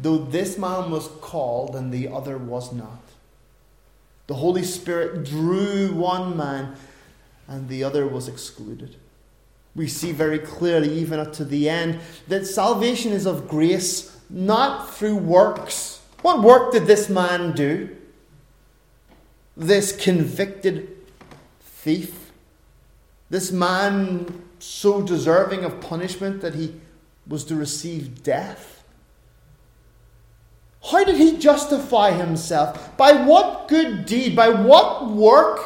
Though 0.00 0.18
this 0.18 0.58
man 0.58 0.90
was 0.90 1.08
called 1.20 1.76
and 1.76 1.92
the 1.92 2.08
other 2.08 2.38
was 2.38 2.72
not. 2.72 3.02
The 4.26 4.34
Holy 4.34 4.64
Spirit 4.64 5.24
drew 5.24 5.92
one 5.92 6.36
man 6.36 6.74
and 7.46 7.68
the 7.68 7.84
other 7.84 8.06
was 8.06 8.28
excluded. 8.28 8.96
We 9.74 9.88
see 9.88 10.12
very 10.12 10.38
clearly, 10.38 10.92
even 10.98 11.18
up 11.18 11.32
to 11.34 11.44
the 11.44 11.68
end, 11.68 12.00
that 12.28 12.46
salvation 12.46 13.12
is 13.12 13.26
of 13.26 13.48
grace, 13.48 14.16
not 14.28 14.94
through 14.94 15.16
works. 15.16 16.00
What 16.22 16.42
work 16.42 16.72
did 16.72 16.86
this 16.86 17.08
man 17.08 17.52
do? 17.52 17.96
This 19.56 19.92
convicted 19.92 20.96
thief, 21.60 22.32
this 23.30 23.50
man 23.52 24.42
so 24.58 25.02
deserving 25.02 25.64
of 25.64 25.80
punishment 25.80 26.40
that 26.40 26.54
he 26.54 26.74
was 27.26 27.44
to 27.44 27.56
receive 27.56 28.22
death? 28.22 28.84
How 30.90 31.04
did 31.04 31.16
he 31.16 31.36
justify 31.38 32.12
himself? 32.12 32.96
By 32.96 33.12
what 33.12 33.68
good 33.68 34.04
deed? 34.04 34.34
By 34.34 34.48
what 34.48 35.08
work? 35.08 35.60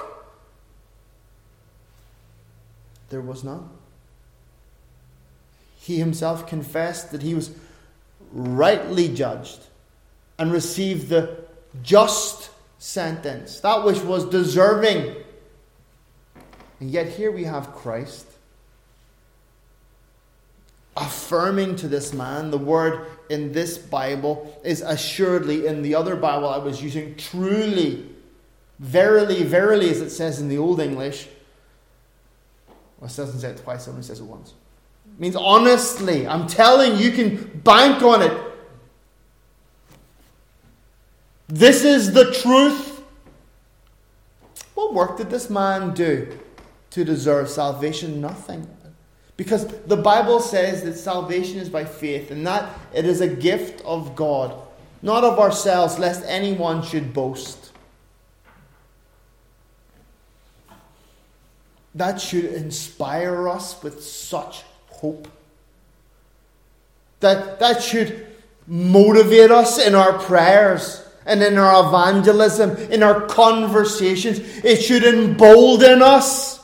There 3.09 3.21
was 3.21 3.43
none. 3.43 3.71
He 5.79 5.99
himself 5.99 6.47
confessed 6.47 7.13
that 7.13 7.23
he 7.23 7.35
was 7.35 7.53
rightly 8.33 9.09
judged 9.09 9.61
and 10.39 10.53
received 10.53 11.09
the 11.09 11.37
just 11.83 12.51
sentence, 12.79 13.61
that 13.61 13.85
which 13.85 14.01
was 14.01 14.25
deserving. 14.27 15.17
And 16.81 16.91
yet 16.91 17.09
here 17.09 17.31
we 17.31 17.45
have 17.45 17.73
Christ 17.73 18.27
affirming 20.97 21.77
to 21.77 21.89
this 21.89 22.13
man. 22.13 22.51
The 22.51 22.59
word 22.59 23.07
in 23.29 23.53
this 23.53 23.77
Bible 23.79 24.61
is 24.65 24.81
assuredly, 24.81 25.67
in 25.67 25.83
the 25.83 25.95
other 25.95 26.17
Bible 26.17 26.49
I 26.49 26.59
was 26.59 26.83
using, 26.83 27.17
truly, 27.17 28.09
verily, 28.79 29.43
verily, 29.43 29.91
as 29.91 30.01
it 30.01 30.11
says 30.11 30.41
in 30.41 30.49
the 30.49 30.59
Old 30.59 30.81
English. 30.81 31.29
Well, 32.99 33.11
it 33.11 33.17
doesn't 33.17 33.41
say 33.41 33.51
it 33.51 33.59
twice, 33.59 33.87
it 33.87 33.91
only 33.91 34.03
says 34.03 34.21
it 34.21 34.25
once. 34.25 34.55
It 35.15 35.21
means 35.21 35.37
honestly. 35.37 36.27
I'm 36.27 36.47
telling 36.47 36.93
you, 36.99 37.11
you 37.11 37.13
can 37.13 37.61
bank 37.61 38.03
on 38.03 38.23
it. 38.23 38.46
This 41.49 41.85
is 41.85 42.13
the 42.13 42.33
truth. 42.33 43.03
What 44.75 44.95
work 44.95 45.17
did 45.17 45.31
this 45.31 45.49
man 45.49 45.95
do 45.95 46.39
to 46.91 47.05
deserve 47.05 47.49
salvation? 47.49 48.21
Nothing. 48.21 48.69
Because 49.37 49.67
the 49.67 49.97
Bible 49.97 50.41
says 50.41 50.83
that 50.85 50.95
salvation 50.95 51.59
is 51.59 51.69
by 51.69 51.85
faith 51.85 52.31
and 52.31 52.47
that 52.47 52.71
it 52.95 53.05
is 53.05 53.21
a 53.21 53.29
gift 53.29 53.83
of 53.85 54.17
God, 54.17 54.55
not 55.03 55.25
of 55.25 55.39
ourselves, 55.39 55.99
lest 55.99 56.25
anyone 56.27 56.83
should 56.83 57.13
boast. 57.13 57.71
That 61.95 62.21
should 62.21 62.47
inspire 62.47 63.49
us 63.49 63.83
with 63.83 64.03
such 64.03 64.65
hope. 64.89 65.29
That, 67.21 67.59
that 67.61 67.83
should 67.83 68.27
motivate 68.67 69.51
us 69.51 69.79
in 69.79 69.95
our 69.95 70.19
prayers 70.19 71.06
and 71.27 71.43
in 71.43 71.59
our 71.59 71.87
evangelism, 71.87 72.77
in 72.91 73.03
our 73.03 73.27
conversations. 73.27 74.39
It 74.65 74.77
should 74.77 75.05
embolden 75.05 76.01
us. 76.01 76.57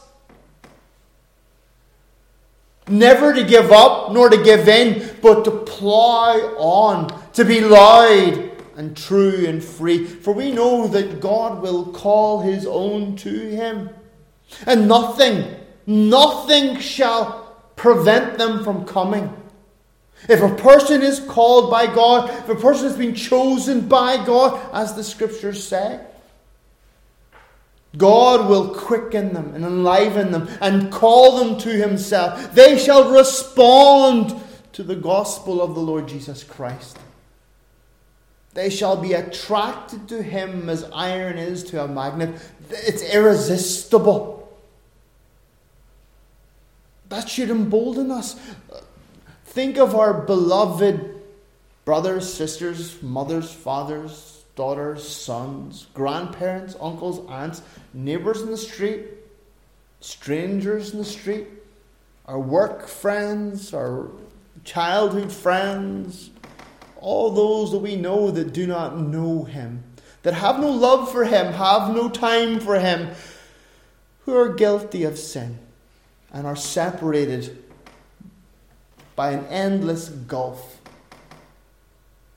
Never 2.89 3.33
to 3.35 3.45
give 3.45 3.71
up 3.71 4.13
nor 4.13 4.29
to 4.29 4.43
give 4.43 4.69
in, 4.69 5.17
but 5.21 5.45
to 5.45 5.51
plough 5.51 6.57
on, 6.57 7.33
to 7.35 7.45
be 7.45 7.61
loud 7.61 8.51
and 8.77 8.97
true 8.97 9.47
and 9.47 9.63
free. 9.63 10.05
For 10.05 10.33
we 10.33 10.53
know 10.53 10.89
that 10.89 11.21
God 11.21 11.61
will 11.63 11.87
call 11.93 12.41
his 12.41 12.67
own 12.67 13.17
to 13.17 13.31
him. 13.31 13.91
And 14.67 14.89
nothing, 14.89 15.55
nothing 15.87 16.79
shall 16.79 17.57
prevent 17.77 18.39
them 18.39 18.65
from 18.65 18.85
coming. 18.85 19.42
If 20.29 20.41
a 20.41 20.55
person 20.55 21.03
is 21.03 21.21
called 21.21 21.71
by 21.71 21.87
God, 21.87 22.31
if 22.31 22.49
a 22.49 22.55
person 22.55 22.85
has 22.85 22.97
been 22.97 23.15
chosen 23.15 23.89
by 23.89 24.25
God, 24.25 24.61
as 24.73 24.95
the 24.95 25.03
scriptures 25.03 25.67
say, 25.67 26.01
God 27.97 28.49
will 28.49 28.75
quicken 28.75 29.35
them 29.35 29.55
and 29.55 29.65
enliven 29.65 30.33
them 30.33 30.49
and 30.61 30.91
call 30.91 31.45
them 31.45 31.59
to 31.59 31.71
Himself. 31.71 32.55
They 32.55 32.79
shall 32.79 33.13
respond 33.13 34.35
to 34.73 34.83
the 34.83 34.97
gospel 34.97 35.61
of 35.61 35.75
the 35.75 35.81
Lord 35.81 36.09
Jesus 36.09 36.43
Christ. 36.43 36.99
They 38.55 38.71
shall 38.71 38.97
be 38.97 39.15
attracted 39.15 40.09
to 40.09 40.23
Him 40.23 40.69
as 40.69 40.85
iron 40.93 41.37
is 41.39 41.65
to 41.65 41.83
a 41.83 41.89
magnet. 41.89 42.41
It's 42.71 43.03
irresistible. 43.03 44.39
That 47.09 47.29
should 47.29 47.51
embolden 47.51 48.11
us. 48.11 48.37
Think 49.53 49.77
of 49.77 49.95
our 49.95 50.15
beloved 50.15 51.15
brothers, 51.85 52.33
sisters, 52.33 53.03
mothers, 53.03 53.53
fathers, 53.53 54.45
daughters, 54.57 55.07
sons, 55.07 55.89
grandparents, 55.93 56.75
uncles, 56.81 57.21
aunts, 57.29 57.61
neighbours 57.93 58.41
in 58.41 58.51
the 58.51 58.57
street, 58.57 59.09
strangers 60.01 60.93
in 60.93 60.99
the 61.01 61.05
street, 61.05 61.49
our 62.25 62.39
work 62.39 62.89
friends, 62.89 63.75
our 63.75 64.09
childhood 64.65 65.31
friends, 65.31 66.31
all 66.99 67.31
those 67.31 67.73
that 67.73 67.81
we 67.81 67.95
know 67.95 68.31
that 68.31 68.55
do 68.55 68.67
not 68.67 68.99
know 68.99 69.45
Him, 69.45 69.85
that 70.23 70.33
have 70.33 70.61
no 70.61 70.71
love 70.71 71.13
for 71.13 71.27
Him, 71.27 71.53
have 71.53 71.95
no 71.95 72.09
time 72.09 72.59
for 72.59 72.81
Him, 72.81 73.11
who 74.21 74.35
are 74.35 74.49
guilty 74.49 75.05
of 75.05 75.19
sin 75.19 75.59
and 76.33 76.47
are 76.47 76.57
separated 76.57 77.62
by 79.17 79.33
an 79.33 79.45
endless 79.47 80.09
gulf. 80.09 80.81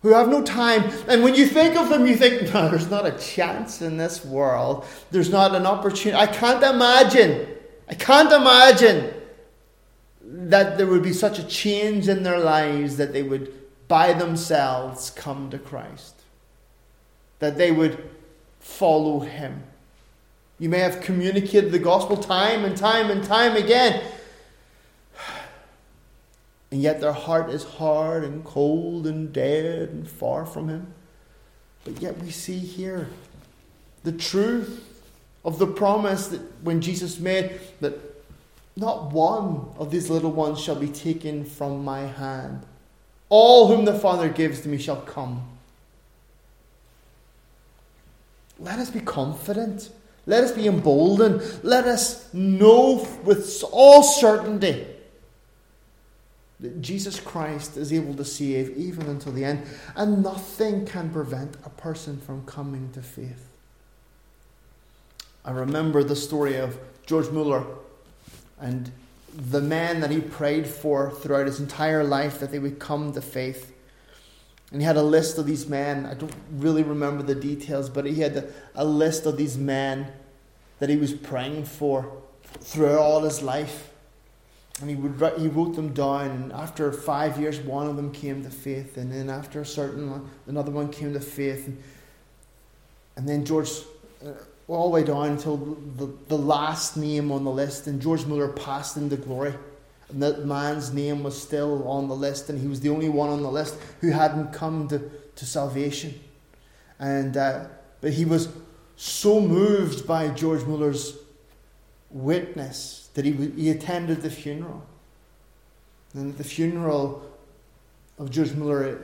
Who 0.01 0.13
have 0.13 0.29
no 0.29 0.43
time. 0.43 0.83
And 1.07 1.23
when 1.23 1.33
you 1.33 1.47
think 1.47 1.75
of 1.75 1.89
them, 1.89 2.05
you 2.05 2.15
think, 2.15 2.53
no, 2.53 2.69
there's 2.69 2.91
not 2.91 3.07
a 3.07 3.11
chance 3.13 3.81
in 3.81 3.97
this 3.97 4.23
world. 4.23 4.85
There's 5.09 5.31
not 5.31 5.55
an 5.55 5.65
opportunity. 5.65 6.21
I 6.21 6.27
can't 6.27 6.63
imagine. 6.63 7.47
I 7.89 7.95
can't 7.95 8.31
imagine 8.31 9.13
that 10.21 10.77
there 10.77 10.87
would 10.87 11.01
be 11.01 11.13
such 11.13 11.39
a 11.39 11.43
change 11.43 12.07
in 12.07 12.23
their 12.23 12.39
lives 12.39 12.97
that 12.97 13.13
they 13.13 13.23
would 13.23 13.51
by 13.87 14.13
themselves 14.13 15.09
come 15.11 15.49
to 15.49 15.57
Christ. 15.57 16.21
That 17.39 17.57
they 17.57 17.71
would 17.71 18.09
follow 18.59 19.19
Him. 19.19 19.63
You 20.59 20.69
may 20.69 20.79
have 20.79 21.01
communicated 21.01 21.71
the 21.71 21.79
gospel 21.79 22.17
time 22.17 22.63
and 22.63 22.77
time 22.77 23.11
and 23.11 23.23
time 23.23 23.55
again. 23.55 24.03
And 26.75 26.83
yet 26.83 26.99
their 26.99 27.13
heart 27.13 27.49
is 27.51 27.63
hard 27.63 28.25
and 28.25 28.43
cold 28.43 29.07
and 29.07 29.31
dead 29.31 29.87
and 29.91 30.05
far 30.05 30.45
from 30.45 30.67
Him. 30.67 30.93
But 31.85 32.01
yet 32.01 32.21
we 32.21 32.31
see 32.31 32.59
here 32.59 33.07
the 34.03 34.11
truth 34.11 35.01
of 35.45 35.57
the 35.57 35.67
promise 35.67 36.27
that 36.27 36.41
when 36.65 36.81
Jesus 36.81 37.17
made 37.17 37.61
that 37.79 37.97
not 38.75 39.13
one 39.13 39.69
of 39.77 39.89
these 39.89 40.09
little 40.09 40.33
ones 40.33 40.59
shall 40.59 40.75
be 40.75 40.89
taken 40.89 41.45
from 41.45 41.85
my 41.85 42.01
hand. 42.01 42.63
All 43.29 43.69
whom 43.69 43.85
the 43.85 43.97
Father 43.97 44.27
gives 44.27 44.59
to 44.59 44.67
me 44.67 44.77
shall 44.77 44.99
come. 44.99 45.47
Let 48.59 48.79
us 48.79 48.89
be 48.89 48.99
confident 48.99 49.91
let 50.27 50.43
us 50.43 50.53
be 50.53 50.65
emboldened. 50.65 51.43
Let 51.61 51.85
us 51.85 52.33
know 52.33 53.07
with 53.23 53.63
all 53.71 54.01
certainty 54.01 54.87
that 56.65 56.81
Jesus 56.81 57.19
Christ 57.19 57.77
is 57.77 57.93
able 57.93 58.15
to 58.15 58.25
save 58.25 58.75
even 58.75 59.07
until 59.07 59.31
the 59.31 59.45
end, 59.45 59.63
and 59.95 60.23
nothing 60.23 60.85
can 60.85 61.11
prevent 61.11 61.55
a 61.63 61.69
person 61.69 62.19
from 62.19 62.45
coming 62.45 62.91
to 62.93 63.01
faith. 63.01 63.47
I 65.43 65.51
remember 65.51 66.03
the 66.03 66.15
story 66.15 66.57
of 66.57 66.77
George 67.05 67.29
Mueller 67.29 67.63
and 68.59 68.91
the 69.35 69.61
men 69.61 69.99
that 69.99 70.09
he 70.09 70.19
prayed 70.19 70.65
for 70.65 71.11
throughout 71.11 71.45
his 71.45 71.59
entire 71.59 72.03
life 72.03 72.39
that 72.39 72.51
they 72.51 72.57
would 72.57 72.79
come 72.79 73.13
to 73.13 73.21
faith. 73.21 73.71
And 74.71 74.81
he 74.81 74.85
had 74.85 74.97
a 74.97 75.03
list 75.03 75.37
of 75.37 75.45
these 75.45 75.67
men. 75.67 76.07
I 76.07 76.15
don't 76.15 76.33
really 76.51 76.81
remember 76.81 77.21
the 77.21 77.35
details, 77.35 77.89
but 77.89 78.05
he 78.05 78.21
had 78.21 78.51
a 78.73 78.83
list 78.85 79.27
of 79.27 79.37
these 79.37 79.57
men 79.57 80.11
that 80.79 80.89
he 80.89 80.97
was 80.97 81.13
praying 81.13 81.65
for 81.65 82.11
throughout 82.61 82.99
all 82.99 83.21
his 83.21 83.43
life. 83.43 83.91
And 84.81 84.89
he, 84.89 84.95
would, 84.95 85.39
he 85.39 85.47
wrote 85.47 85.75
them 85.75 85.93
down, 85.93 86.29
and 86.31 86.51
after 86.51 86.91
five 86.91 87.39
years, 87.39 87.59
one 87.59 87.87
of 87.87 87.95
them 87.95 88.11
came 88.11 88.43
to 88.43 88.49
faith, 88.49 88.97
and 88.97 89.11
then 89.11 89.29
after 89.29 89.61
a 89.61 89.65
certain 89.65 90.11
one, 90.11 90.29
another 90.47 90.71
one 90.71 90.91
came 90.91 91.13
to 91.13 91.21
faith. 91.21 91.67
And, 91.67 91.81
and 93.15 93.27
then 93.27 93.45
George, 93.45 93.69
uh, 94.25 94.31
all 94.67 94.89
the 94.89 94.93
way 94.95 95.03
down 95.03 95.29
until 95.29 95.55
the, 95.55 96.11
the 96.27 96.37
last 96.37 96.97
name 96.97 97.31
on 97.31 97.45
the 97.45 97.51
list, 97.51 97.87
and 97.87 98.01
George 98.01 98.25
Mueller 98.25 98.49
passed 98.49 98.97
into 98.97 99.15
glory. 99.15 99.53
And 100.09 100.21
that 100.21 100.45
man's 100.45 100.93
name 100.93 101.23
was 101.23 101.41
still 101.41 101.87
on 101.87 102.09
the 102.09 102.15
list, 102.15 102.49
and 102.49 102.59
he 102.59 102.67
was 102.67 102.81
the 102.81 102.89
only 102.89 103.09
one 103.09 103.29
on 103.29 103.41
the 103.43 103.51
list 103.51 103.77
who 104.01 104.11
hadn't 104.11 104.51
come 104.51 104.89
to, 104.89 104.99
to 105.35 105.45
salvation. 105.45 106.19
And 106.99 107.37
uh, 107.37 107.65
but 108.01 108.13
he 108.13 108.25
was 108.25 108.49
so 108.97 109.39
moved 109.39 110.05
by 110.05 110.27
George 110.29 110.63
Mueller's 110.63 111.17
witness 112.11 113.04
that 113.15 113.25
he, 113.25 113.31
he 113.31 113.69
attended 113.71 114.21
the 114.21 114.29
funeral. 114.29 114.85
And 116.13 116.31
at 116.31 116.37
the 116.37 116.43
funeral 116.43 117.29
of 118.17 118.29
George 118.29 118.53
Mueller, 118.53 119.01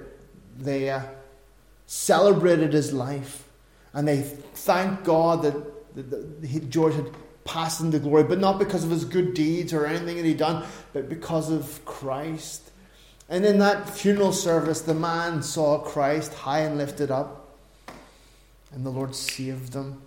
they 0.57 0.89
uh, 0.89 1.01
celebrated 1.87 2.71
his 2.71 2.93
life 2.93 3.45
and 3.93 4.07
they 4.07 4.21
thanked 4.21 5.03
God 5.03 5.41
that, 5.41 5.95
that, 5.95 6.41
that 6.41 6.69
George 6.69 6.95
had 6.95 7.09
passed 7.43 7.81
into 7.81 7.99
glory, 7.99 8.23
but 8.23 8.39
not 8.39 8.59
because 8.59 8.83
of 8.83 8.91
his 8.91 9.03
good 9.03 9.33
deeds 9.33 9.73
or 9.73 9.85
anything 9.85 10.15
that 10.17 10.25
he'd 10.25 10.37
done, 10.37 10.65
but 10.93 11.09
because 11.09 11.51
of 11.51 11.83
Christ. 11.85 12.71
And 13.27 13.45
in 13.45 13.59
that 13.59 13.89
funeral 13.89 14.31
service, 14.31 14.81
the 14.81 14.93
man 14.93 15.41
saw 15.41 15.79
Christ 15.79 16.33
high 16.33 16.59
and 16.59 16.77
lifted 16.77 17.11
up, 17.11 17.57
and 18.71 18.85
the 18.85 18.89
Lord 18.89 19.15
saved 19.15 19.73
them. 19.73 20.01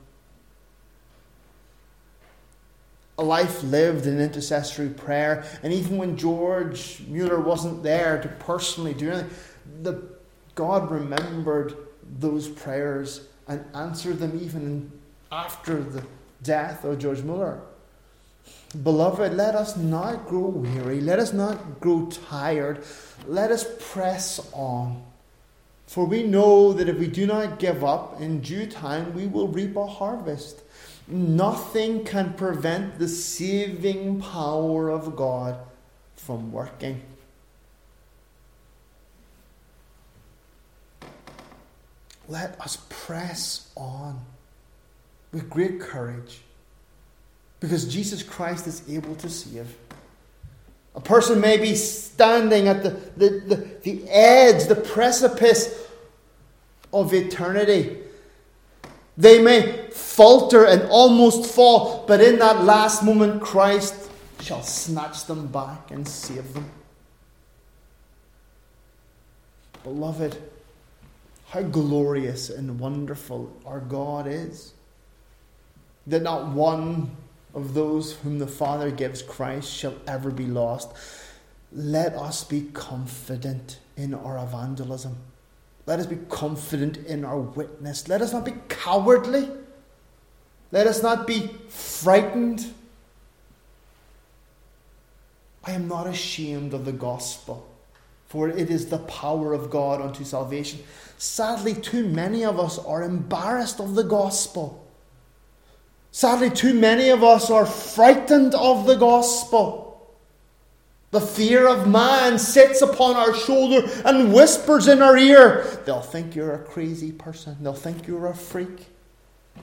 A 3.16 3.22
life 3.22 3.62
lived 3.62 4.06
in 4.06 4.20
intercessory 4.20 4.88
prayer, 4.88 5.44
and 5.62 5.72
even 5.72 5.98
when 5.98 6.16
George 6.16 7.02
Mueller 7.06 7.40
wasn't 7.40 7.82
there 7.82 8.20
to 8.20 8.28
personally 8.28 8.94
do 8.94 9.10
anything, 9.10 9.30
the, 9.82 10.02
God 10.54 10.90
remembered 10.90 11.76
those 12.18 12.48
prayers 12.48 13.28
and 13.46 13.64
answered 13.74 14.18
them 14.18 14.38
even 14.42 14.90
after 15.30 15.80
the 15.82 16.04
death 16.42 16.84
of 16.84 16.98
George 16.98 17.22
Mueller. 17.22 17.60
Beloved, 18.82 19.34
let 19.34 19.54
us 19.54 19.76
not 19.76 20.26
grow 20.26 20.48
weary. 20.48 21.00
Let 21.00 21.18
us 21.18 21.32
not 21.32 21.80
grow 21.80 22.06
tired. 22.06 22.84
Let 23.26 23.52
us 23.52 23.64
press 23.92 24.40
on. 24.52 25.02
For 25.86 26.04
we 26.04 26.22
know 26.24 26.72
that 26.72 26.88
if 26.88 26.98
we 26.98 27.06
do 27.06 27.26
not 27.26 27.58
give 27.58 27.84
up, 27.84 28.20
in 28.20 28.40
due 28.40 28.66
time 28.66 29.14
we 29.14 29.26
will 29.26 29.48
reap 29.48 29.76
a 29.76 29.86
harvest. 29.86 30.62
Nothing 31.07 32.05
can 32.05 32.32
prevent 32.34 32.98
the 32.98 33.09
saving 33.09 34.20
power 34.20 34.90
of 34.90 35.16
God 35.16 35.59
from 36.16 36.50
working. 36.50 37.02
Let 42.26 42.59
us 42.61 42.78
press 42.88 43.70
on 43.76 44.20
with 45.30 45.50
great 45.50 45.78
courage 45.78 46.40
because 47.61 47.86
Jesus 47.92 48.22
Christ 48.22 48.66
is 48.66 48.82
able 48.88 49.14
to 49.16 49.28
save. 49.28 49.76
A 50.94 51.00
person 51.00 51.40
may 51.40 51.59
be 51.59 51.74
standing 51.74 52.68
at 52.68 52.82
the, 52.82 52.90
the, 53.16 53.40
the, 53.40 53.57
the 53.82 54.09
edge, 54.09 54.68
the 54.68 54.76
precipice 54.76 55.86
of 56.92 57.12
eternity. 57.12 57.98
They 59.16 59.42
may 59.42 59.84
falter 59.95 60.64
and 60.64 60.82
almost 60.90 61.53
fall, 61.55 62.05
but 62.07 62.20
in 62.20 62.38
that 62.40 62.64
last 62.64 63.03
moment, 63.03 63.40
Christ 63.40 64.11
shall 64.40 64.62
snatch 64.62 65.24
them 65.26 65.47
back 65.47 65.90
and 65.90 66.07
save 66.07 66.53
them. 66.53 66.70
Beloved, 69.84 70.36
how 71.49 71.62
glorious 71.62 72.51
and 72.51 72.80
wonderful 72.80 73.53
our 73.64 73.80
God 73.80 74.26
is 74.26 74.74
that 76.07 76.22
not 76.22 76.49
one 76.49 77.16
of 77.55 77.74
those 77.74 78.14
whom 78.14 78.38
the 78.38 78.47
Father 78.47 78.90
gives 78.90 79.22
Christ 79.22 79.72
shall 79.72 79.95
ever 80.07 80.30
be 80.30 80.47
lost. 80.47 80.92
Let 81.72 82.14
us 82.14 82.45
be 82.45 82.62
confident 82.72 83.78
in 83.97 84.14
our 84.14 84.38
evangelism. 84.38 85.16
Let 85.86 86.01
us 86.01 86.07
be 86.07 86.16
confident 86.28 86.97
in 86.99 87.24
our 87.24 87.38
witness. 87.38 88.09
Let 88.09 88.22
us 88.22 88.32
not 88.32 88.45
be 88.45 88.55
cowardly. 88.68 89.49
Let 90.75 90.89
us 90.89 91.05
not 91.05 91.29
be 91.29 91.47
frightened. 91.68 92.66
I 95.62 95.70
am 95.70 95.87
not 95.87 96.09
ashamed 96.09 96.75
of 96.75 96.85
the 96.85 96.93
gospel, 96.93 97.64
for 98.27 98.49
it 98.49 98.70
is 98.70 98.87
the 98.87 98.99
power 98.99 99.53
of 99.53 99.70
God 99.70 100.01
unto 100.01 100.25
salvation. 100.25 100.81
Sadly, 101.16 101.75
too 101.75 102.09
many 102.09 102.45
of 102.45 102.59
us 102.59 102.81
are 102.81 103.05
embarrassed 103.05 103.79
of 103.79 103.95
the 103.95 104.03
gospel. 104.03 104.85
Sadly, 106.11 106.51
too 106.51 106.75
many 106.75 107.09
of 107.09 107.22
us 107.22 107.51
are 107.51 107.66
frightened 107.66 108.57
of 108.57 108.85
the 108.85 108.97
gospel. 108.97 110.12
The 111.12 111.20
fear 111.20 111.68
of 111.68 111.87
man 111.87 112.37
sits 112.37 112.83
upon 112.83 113.14
our 113.14 113.33
shoulder 113.33 113.89
and 114.05 114.35
whispers 114.35 114.89
in 114.89 115.03
our 115.03 115.16
ear. 115.16 115.64
They'll 115.87 116.01
think 116.01 116.35
you're 116.35 116.55
a 116.55 116.64
crazy 116.64 117.12
person. 117.12 117.59
They'll 117.61 117.75
think 117.75 118.09
you're 118.09 118.27
a 118.27 118.35
freak. 118.35 118.89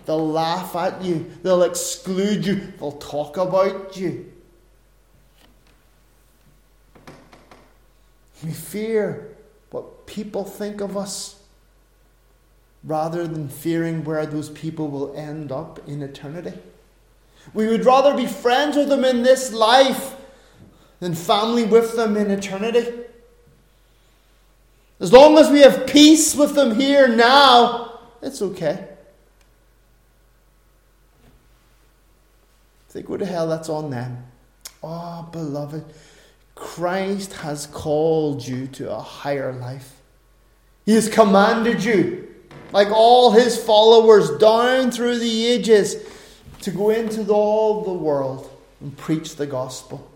They'll 0.05 0.29
laugh 0.29 0.75
at 0.75 1.01
you. 1.01 1.31
They'll 1.43 1.63
exclude 1.63 2.45
you. 2.45 2.73
They'll 2.79 2.93
talk 2.93 3.37
about 3.37 3.95
you. 3.95 4.31
We 8.43 8.51
fear 8.51 9.35
what 9.69 10.07
people 10.07 10.43
think 10.43 10.81
of 10.81 10.97
us 10.97 11.41
rather 12.83 13.27
than 13.27 13.47
fearing 13.47 14.03
where 14.03 14.25
those 14.25 14.49
people 14.49 14.87
will 14.87 15.15
end 15.15 15.51
up 15.51 15.79
in 15.87 16.01
eternity. 16.01 16.53
We 17.53 17.67
would 17.67 17.85
rather 17.85 18.15
be 18.15 18.25
friends 18.25 18.75
with 18.75 18.89
them 18.89 19.03
in 19.03 19.23
this 19.23 19.53
life 19.53 20.15
than 20.99 21.13
family 21.13 21.63
with 21.63 21.95
them 21.95 22.17
in 22.17 22.31
eternity. 22.31 22.87
As 24.99 25.11
long 25.11 25.37
as 25.37 25.49
we 25.49 25.61
have 25.61 25.87
peace 25.87 26.35
with 26.35 26.55
them 26.55 26.79
here 26.79 27.07
now, 27.07 27.99
it's 28.21 28.41
okay. 28.41 28.87
They 32.93 33.01
go 33.01 33.17
to 33.17 33.25
hell, 33.25 33.47
that's 33.47 33.69
on 33.69 33.89
them. 33.89 34.25
Oh, 34.83 35.29
beloved, 35.31 35.85
Christ 36.55 37.33
has 37.33 37.67
called 37.67 38.45
you 38.45 38.67
to 38.67 38.91
a 38.91 38.99
higher 38.99 39.53
life. 39.53 40.01
He 40.85 40.93
has 40.95 41.07
commanded 41.07 41.83
you, 41.83 42.27
like 42.71 42.89
all 42.89 43.31
his 43.31 43.57
followers 43.63 44.37
down 44.37 44.91
through 44.91 45.19
the 45.19 45.47
ages, 45.47 45.95
to 46.61 46.71
go 46.71 46.89
into 46.89 47.31
all 47.31 47.83
the 47.83 47.93
world 47.93 48.51
and 48.81 48.95
preach 48.97 49.35
the 49.35 49.47
gospel. 49.47 50.07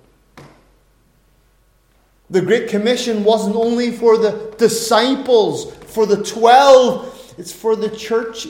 The 2.30 2.42
Great 2.42 2.70
Commission 2.70 3.24
wasn't 3.24 3.56
only 3.56 3.92
for 3.92 4.18
the 4.18 4.54
disciples, 4.58 5.74
for 5.76 6.06
the 6.06 6.24
twelve, 6.24 7.34
it's 7.38 7.52
for 7.52 7.76
the 7.76 7.90
church 7.90 8.48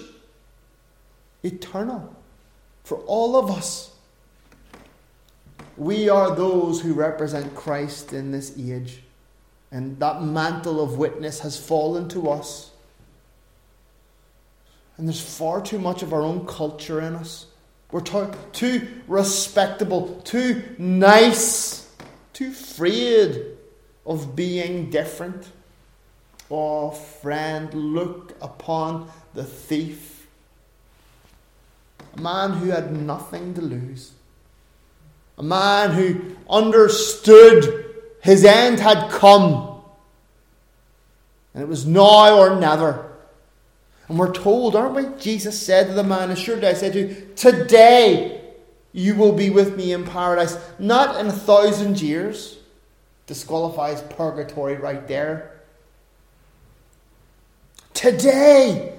eternal, 1.43 2.15
for 2.83 2.97
all 2.99 3.35
of 3.35 3.51
us. 3.51 3.91
We 5.77 6.09
are 6.09 6.35
those 6.35 6.81
who 6.81 6.93
represent 6.93 7.53
Christ 7.55 8.13
in 8.13 8.31
this 8.31 8.57
age, 8.57 9.01
and 9.71 9.99
that 9.99 10.23
mantle 10.23 10.81
of 10.81 10.97
witness 10.97 11.39
has 11.41 11.57
fallen 11.59 12.07
to 12.09 12.29
us. 12.29 12.71
And 14.97 15.07
there's 15.07 15.21
far 15.21 15.61
too 15.61 15.79
much 15.79 16.01
of 16.01 16.13
our 16.13 16.21
own 16.21 16.45
culture 16.45 17.01
in 17.01 17.15
us. 17.15 17.47
We're 17.91 18.01
too, 18.01 18.31
too 18.53 18.87
respectable, 19.07 20.21
too 20.21 20.63
nice, 20.77 21.93
too 22.33 22.47
afraid 22.47 23.45
of 24.05 24.35
being 24.35 24.89
different. 24.89 25.47
Oh, 26.49 26.91
friend, 26.91 27.73
look 27.73 28.33
upon 28.41 29.09
the 29.33 29.43
thief, 29.43 30.27
a 32.15 32.21
man 32.21 32.51
who 32.53 32.69
had 32.69 32.95
nothing 32.95 33.53
to 33.55 33.61
lose, 33.61 34.11
a 35.37 35.43
man 35.43 35.91
who 35.91 36.35
understood 36.49 37.85
his 38.21 38.43
end 38.43 38.79
had 38.79 39.09
come, 39.11 39.81
and 41.53 41.63
it 41.63 41.67
was 41.67 41.85
now 41.85 42.37
or 42.37 42.59
never. 42.59 43.11
And 44.07 44.19
we're 44.19 44.33
told, 44.33 44.75
aren't 44.75 44.95
we? 44.95 45.19
Jesus 45.19 45.59
said 45.59 45.87
to 45.87 45.93
the 45.93 46.03
man, 46.03 46.29
Assuredly 46.29 46.67
I 46.67 46.73
say 46.73 46.91
to 46.91 46.99
you, 46.99 47.27
today 47.35 48.41
you 48.93 49.15
will 49.15 49.33
be 49.33 49.49
with 49.49 49.75
me 49.75 49.93
in 49.93 50.05
paradise, 50.05 50.57
not 50.79 51.19
in 51.19 51.27
a 51.27 51.31
thousand 51.31 52.01
years 52.01 52.57
disqualifies 53.27 54.01
purgatory 54.03 54.75
right 54.75 55.07
there. 55.07 55.51
Today, 57.93 58.93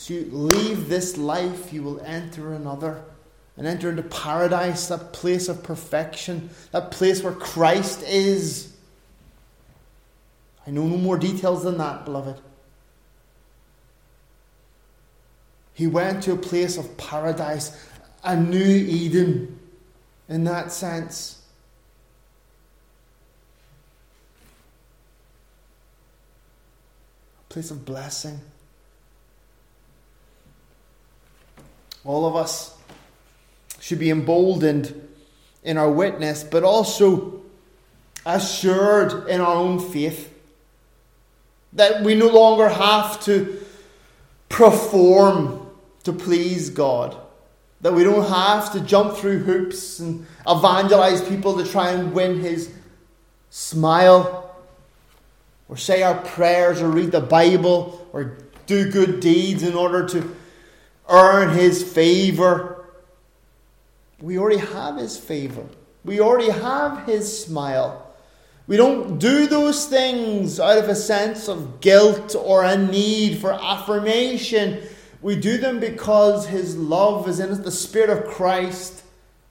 as 0.00 0.08
you 0.08 0.26
leave 0.32 0.88
this 0.88 1.18
life, 1.18 1.74
you 1.74 1.82
will 1.82 2.00
enter 2.00 2.54
another 2.54 3.04
and 3.58 3.66
enter 3.66 3.90
into 3.90 4.02
paradise, 4.02 4.88
that 4.88 5.12
place 5.12 5.46
of 5.46 5.62
perfection, 5.62 6.48
that 6.70 6.90
place 6.90 7.22
where 7.22 7.34
Christ 7.34 8.02
is. 8.04 8.74
I 10.66 10.70
know 10.70 10.86
no 10.86 10.96
more 10.96 11.18
details 11.18 11.64
than 11.64 11.76
that, 11.76 12.06
beloved. 12.06 12.40
He 15.74 15.86
went 15.86 16.22
to 16.22 16.32
a 16.32 16.36
place 16.36 16.78
of 16.78 16.96
paradise, 16.96 17.86
a 18.24 18.34
new 18.34 18.58
Eden 18.58 19.58
in 20.30 20.44
that 20.44 20.72
sense. 20.72 21.42
A 27.50 27.52
place 27.52 27.70
of 27.70 27.84
blessing. 27.84 28.40
All 32.04 32.26
of 32.26 32.36
us 32.36 32.74
should 33.80 33.98
be 33.98 34.10
emboldened 34.10 35.08
in 35.62 35.76
our 35.76 35.90
witness, 35.90 36.42
but 36.42 36.64
also 36.64 37.42
assured 38.24 39.28
in 39.28 39.40
our 39.40 39.54
own 39.54 39.78
faith 39.78 40.32
that 41.72 42.02
we 42.02 42.14
no 42.14 42.28
longer 42.28 42.68
have 42.68 43.22
to 43.24 43.60
perform 44.48 45.68
to 46.04 46.12
please 46.12 46.70
God. 46.70 47.16
That 47.82 47.94
we 47.94 48.04
don't 48.04 48.28
have 48.28 48.72
to 48.72 48.80
jump 48.80 49.16
through 49.16 49.38
hoops 49.38 50.00
and 50.00 50.26
evangelize 50.46 51.26
people 51.26 51.56
to 51.56 51.70
try 51.70 51.92
and 51.92 52.12
win 52.12 52.40
his 52.40 52.70
smile, 53.50 54.54
or 55.68 55.76
say 55.76 56.02
our 56.02 56.16
prayers, 56.16 56.82
or 56.82 56.90
read 56.90 57.12
the 57.12 57.20
Bible, 57.20 58.06
or 58.12 58.36
do 58.66 58.90
good 58.90 59.20
deeds 59.20 59.62
in 59.62 59.74
order 59.74 60.06
to 60.08 60.36
earn 61.10 61.54
his 61.56 61.82
favor. 61.82 62.84
We 64.20 64.38
already 64.38 64.58
have 64.58 64.96
his 64.96 65.16
favor, 65.18 65.66
we 66.04 66.20
already 66.20 66.50
have 66.50 67.06
his 67.06 67.44
smile. 67.44 68.06
We 68.66 68.76
don't 68.76 69.18
do 69.18 69.48
those 69.48 69.86
things 69.86 70.60
out 70.60 70.78
of 70.78 70.88
a 70.88 70.94
sense 70.94 71.48
of 71.48 71.80
guilt 71.80 72.36
or 72.38 72.62
a 72.62 72.78
need 72.78 73.38
for 73.38 73.52
affirmation. 73.52 74.80
We 75.22 75.34
do 75.34 75.58
them 75.58 75.80
because 75.80 76.46
His 76.46 76.76
love 76.76 77.28
is 77.28 77.40
in 77.40 77.50
us. 77.50 77.58
The 77.58 77.72
Spirit 77.72 78.10
of 78.10 78.26
Christ 78.26 79.02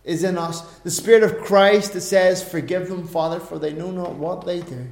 is 0.06 0.24
in 0.24 0.38
us. 0.38 0.62
The 0.80 0.92
Spirit 0.92 1.24
of 1.24 1.40
Christ 1.40 1.94
that 1.94 2.02
says, 2.02 2.42
Forgive 2.42 2.88
them, 2.88 3.08
Father, 3.08 3.42
for 3.42 3.60
they 3.60 3.74
know 3.74 3.92
not 3.92 4.16
what 4.16 4.46
they 4.46 4.62
do. 4.62 4.88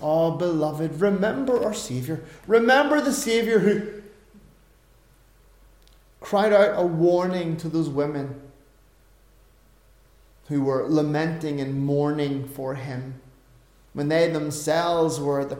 Oh, 0.00 0.30
beloved, 0.30 1.00
remember 1.00 1.62
our 1.64 1.74
Saviour. 1.74 2.20
Remember 2.46 3.00
the 3.00 3.12
Saviour 3.12 3.58
who 3.58 3.97
cried 6.20 6.52
out 6.52 6.78
a 6.78 6.86
warning 6.86 7.56
to 7.58 7.68
those 7.68 7.88
women 7.88 8.40
who 10.48 10.62
were 10.62 10.88
lamenting 10.88 11.60
and 11.60 11.84
mourning 11.84 12.48
for 12.48 12.74
him 12.74 13.20
when 13.92 14.08
they 14.08 14.30
themselves 14.30 15.20
were 15.20 15.40
at 15.40 15.50
the 15.50 15.58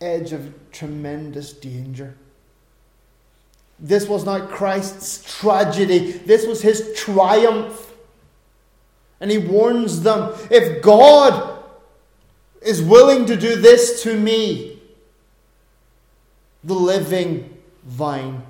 edge 0.00 0.32
of 0.32 0.54
tremendous 0.70 1.52
danger. 1.52 2.14
This 3.80 4.08
was 4.08 4.24
not 4.24 4.50
Christ's 4.50 5.38
tragedy, 5.40 6.12
this 6.12 6.46
was 6.46 6.62
his 6.62 6.92
triumph. 6.96 7.92
And 9.20 9.30
he 9.30 9.38
warns 9.38 10.02
them 10.02 10.32
if 10.50 10.82
God 10.82 11.64
is 12.62 12.82
willing 12.82 13.26
to 13.26 13.36
do 13.36 13.56
this 13.56 14.02
to 14.02 14.16
me, 14.16 14.80
the 16.62 16.74
living 16.74 17.56
vine, 17.84 18.42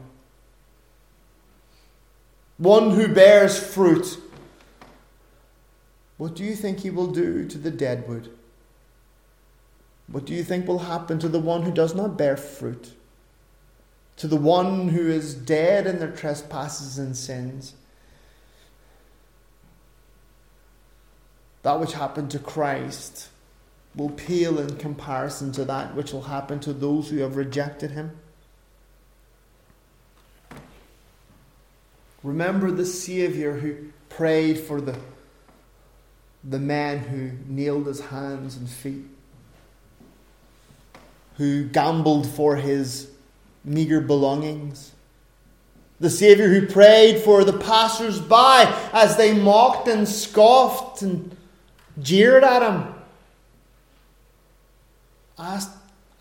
one 2.59 2.91
who 2.91 3.09
bears 3.09 3.59
fruit, 3.59 4.19
what 6.17 6.35
do 6.35 6.45
you 6.45 6.55
think 6.55 6.81
he 6.81 6.91
will 6.91 7.07
do 7.07 7.49
to 7.49 7.59
the 7.59 7.71
deadwood? 7.71 8.31
What 10.09 10.25
do 10.25 10.35
you 10.35 10.45
think 10.45 10.67
will 10.67 10.81
happen 10.81 11.19
to 11.21 11.29
the 11.29 11.39
one 11.39 11.63
who 11.63 11.73
does 11.73 11.95
not 11.95 12.19
bear 12.19 12.37
fruit? 12.37 12.93
to 14.19 14.27
the 14.27 14.37
one 14.37 14.89
who 14.89 15.09
is 15.09 15.33
dead 15.33 15.87
in 15.87 16.01
their 16.01 16.11
trespasses 16.11 16.99
and 16.99 17.17
sins. 17.17 17.75
That 21.63 21.81
which 21.81 21.93
happened 21.93 22.33
to 22.33 22.41
Christ 22.41 23.29
will 23.95 24.11
pale 24.11 24.59
in 24.59 24.77
comparison 24.77 25.53
to 25.53 25.65
that 25.67 25.95
which 25.95 26.13
will 26.13 26.23
happen 26.23 26.59
to 26.61 26.73
those 26.73 27.11
who 27.11 27.19
have 27.19 27.37
rejected 27.37 27.93
him. 27.93 28.19
Remember 32.29 32.71
the 32.71 32.85
Saviour 32.85 33.55
who 33.55 33.75
prayed 34.11 34.61
for 34.61 34.83
the, 34.83 34.99
the 36.45 36.59
man 36.59 36.99
who 36.99 37.31
nailed 37.47 37.87
his 37.87 38.01
hands 38.01 38.55
and 38.55 38.69
feet, 38.69 39.07
who 41.39 41.65
gambled 41.65 42.29
for 42.29 42.57
his 42.57 43.11
meager 43.65 44.03
belongings. 44.03 44.93
The 46.01 46.11
Saviour 46.11 46.49
who 46.49 46.67
prayed 46.67 47.23
for 47.23 47.45
the 47.45 47.59
passers 47.59 48.21
by 48.21 48.79
as 48.93 49.17
they 49.17 49.33
mocked 49.33 49.89
and 49.89 50.07
scoffed 50.07 51.01
and 51.01 51.35
jeered 51.99 52.45
at 52.45 52.63
him. 52.63 52.95
Ask, 55.39 55.73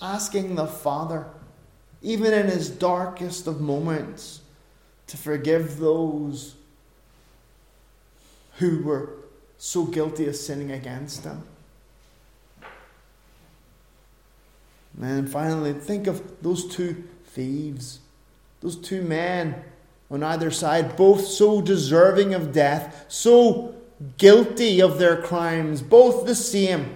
asking 0.01 0.55
the 0.55 0.68
Father, 0.68 1.28
even 2.01 2.34
in 2.34 2.47
his 2.47 2.70
darkest 2.70 3.45
of 3.45 3.60
moments, 3.60 4.39
to 5.08 5.18
forgive 5.18 5.80
those 5.80 6.55
who 8.58 8.84
were 8.84 9.10
so 9.58 9.86
guilty 9.86 10.28
of 10.28 10.36
sinning 10.36 10.72
against 10.72 11.24
him. 11.24 11.43
And 15.01 15.30
finally, 15.30 15.74
think 15.74 16.08
of 16.08 16.41
those 16.41 16.68
two 16.68 17.03
thieves, 17.26 17.99
those 18.62 18.76
two 18.76 19.03
men 19.03 19.64
on 20.10 20.24
either 20.24 20.49
side, 20.49 20.97
both 20.97 21.26
so 21.26 21.62
deserving 21.62 22.34
of 22.34 22.51
death, 22.51 23.05
so 23.08 23.76
guilty 24.18 24.82
of 24.82 24.97
their 24.97 25.22
crimes, 25.22 25.82
both 25.82 26.26
the 26.26 26.36
same, 26.36 26.95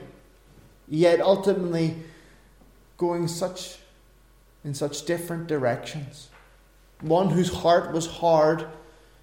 yet 0.87 1.21
ultimately 1.21 1.97
going 2.97 3.27
such 3.27 3.77
in 4.63 4.73
such 4.73 5.05
different 5.05 5.47
directions. 5.47 6.30
One 7.01 7.29
whose 7.29 7.53
heart 7.53 7.91
was 7.91 8.07
hard 8.07 8.65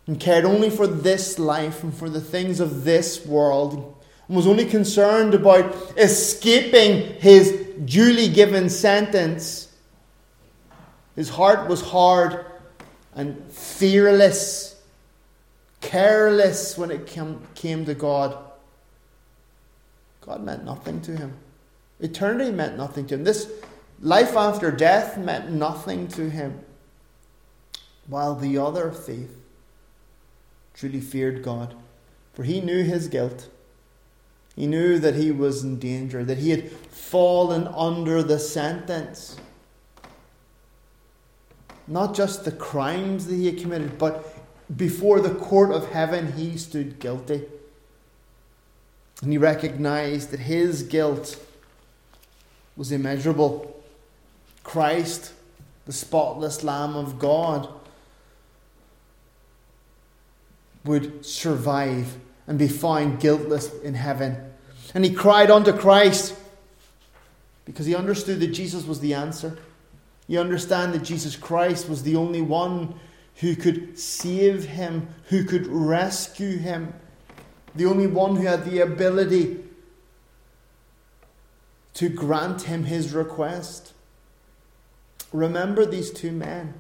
and 0.06 0.18
cared 0.18 0.44
only 0.44 0.70
for 0.70 0.86
this 0.86 1.38
life 1.38 1.82
and 1.82 1.94
for 1.94 2.08
the 2.08 2.20
things 2.20 2.60
of 2.60 2.84
this 2.84 3.24
world, 3.26 3.94
and 4.26 4.36
was 4.36 4.46
only 4.46 4.64
concerned 4.64 5.34
about 5.34 5.74
escaping 5.96 7.14
his 7.20 7.52
duly 7.84 8.28
given 8.28 8.68
sentence. 8.68 9.72
His 11.14 11.28
heart 11.28 11.68
was 11.68 11.82
hard 11.82 12.46
and 13.14 13.50
fearless, 13.52 14.80
careless 15.80 16.78
when 16.78 16.90
it 16.90 17.06
came, 17.06 17.40
came 17.54 17.84
to 17.84 17.94
God. 17.94 18.36
God 20.22 20.42
meant 20.42 20.64
nothing 20.64 21.00
to 21.02 21.16
him. 21.16 21.34
Eternity 22.00 22.50
meant 22.50 22.76
nothing 22.76 23.06
to 23.08 23.14
him. 23.14 23.24
This 23.24 23.50
life 24.00 24.36
after 24.36 24.70
death 24.70 25.18
meant 25.18 25.50
nothing 25.50 26.08
to 26.08 26.30
him. 26.30 26.60
While 28.08 28.34
the 28.34 28.58
other 28.58 28.90
thief 28.90 29.30
truly 30.74 31.00
feared 31.00 31.42
God, 31.42 31.74
for 32.32 32.42
he 32.42 32.60
knew 32.60 32.82
his 32.82 33.08
guilt 33.08 33.48
he 34.58 34.66
knew 34.66 34.98
that 34.98 35.14
he 35.14 35.30
was 35.30 35.62
in 35.62 35.78
danger, 35.78 36.24
that 36.24 36.38
he 36.38 36.50
had 36.50 36.68
fallen 36.68 37.68
under 37.68 38.24
the 38.24 38.40
sentence. 38.40 39.36
Not 41.86 42.12
just 42.12 42.44
the 42.44 42.50
crimes 42.50 43.28
that 43.28 43.36
he 43.36 43.46
had 43.46 43.58
committed, 43.58 43.98
but 43.98 44.26
before 44.76 45.20
the 45.20 45.36
court 45.36 45.70
of 45.70 45.92
heaven 45.92 46.32
he 46.32 46.58
stood 46.58 46.98
guilty. 46.98 47.44
And 49.22 49.30
he 49.30 49.38
recognized 49.38 50.32
that 50.32 50.40
his 50.40 50.82
guilt 50.82 51.40
was 52.76 52.90
immeasurable. 52.90 53.80
Christ, 54.64 55.34
the 55.86 55.92
spotless 55.92 56.64
Lamb 56.64 56.96
of 56.96 57.20
God, 57.20 57.68
would 60.84 61.24
survive 61.24 62.16
and 62.46 62.58
be 62.58 62.68
found 62.68 63.20
guiltless 63.20 63.72
in 63.80 63.94
heaven. 63.94 64.36
And 64.94 65.04
he 65.04 65.12
cried 65.12 65.50
unto 65.50 65.72
Christ 65.72 66.34
because 67.64 67.86
he 67.86 67.94
understood 67.94 68.40
that 68.40 68.48
Jesus 68.48 68.86
was 68.86 69.00
the 69.00 69.14
answer. 69.14 69.58
He 70.26 70.38
understood 70.38 70.92
that 70.92 71.02
Jesus 71.02 71.36
Christ 71.36 71.88
was 71.88 72.02
the 72.02 72.16
only 72.16 72.40
one 72.40 72.98
who 73.36 73.54
could 73.54 73.98
save 73.98 74.64
him, 74.64 75.08
who 75.24 75.44
could 75.44 75.66
rescue 75.66 76.58
him, 76.58 76.94
the 77.74 77.86
only 77.86 78.06
one 78.06 78.36
who 78.36 78.46
had 78.46 78.64
the 78.64 78.80
ability 78.80 79.58
to 81.94 82.08
grant 82.08 82.62
him 82.62 82.84
his 82.84 83.12
request. 83.12 83.92
Remember 85.32 85.84
these 85.84 86.10
two 86.10 86.32
men. 86.32 86.74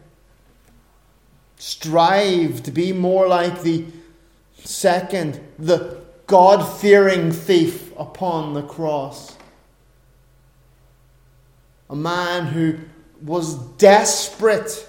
Strive 1.58 2.62
to 2.62 2.70
be 2.70 2.92
more 2.92 3.28
like 3.28 3.62
the 3.62 3.84
Second, 4.68 5.40
the 5.58 6.02
God 6.26 6.62
fearing 6.62 7.32
thief 7.32 7.90
upon 7.96 8.52
the 8.52 8.62
cross. 8.62 9.36
A 11.88 11.96
man 11.96 12.46
who 12.46 12.78
was 13.22 13.54
desperate 13.78 14.86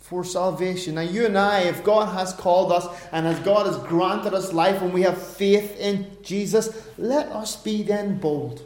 for 0.00 0.24
salvation. 0.24 0.96
Now, 0.96 1.02
you 1.02 1.24
and 1.24 1.38
I, 1.38 1.60
if 1.60 1.84
God 1.84 2.12
has 2.12 2.32
called 2.32 2.72
us 2.72 2.86
and 3.12 3.28
as 3.28 3.38
God 3.40 3.66
has 3.66 3.76
granted 3.78 4.34
us 4.34 4.52
life 4.52 4.82
and 4.82 4.92
we 4.92 5.02
have 5.02 5.22
faith 5.22 5.78
in 5.78 6.16
Jesus, 6.22 6.88
let 6.98 7.28
us 7.28 7.54
be 7.54 7.84
then 7.84 8.18
bold. 8.18 8.64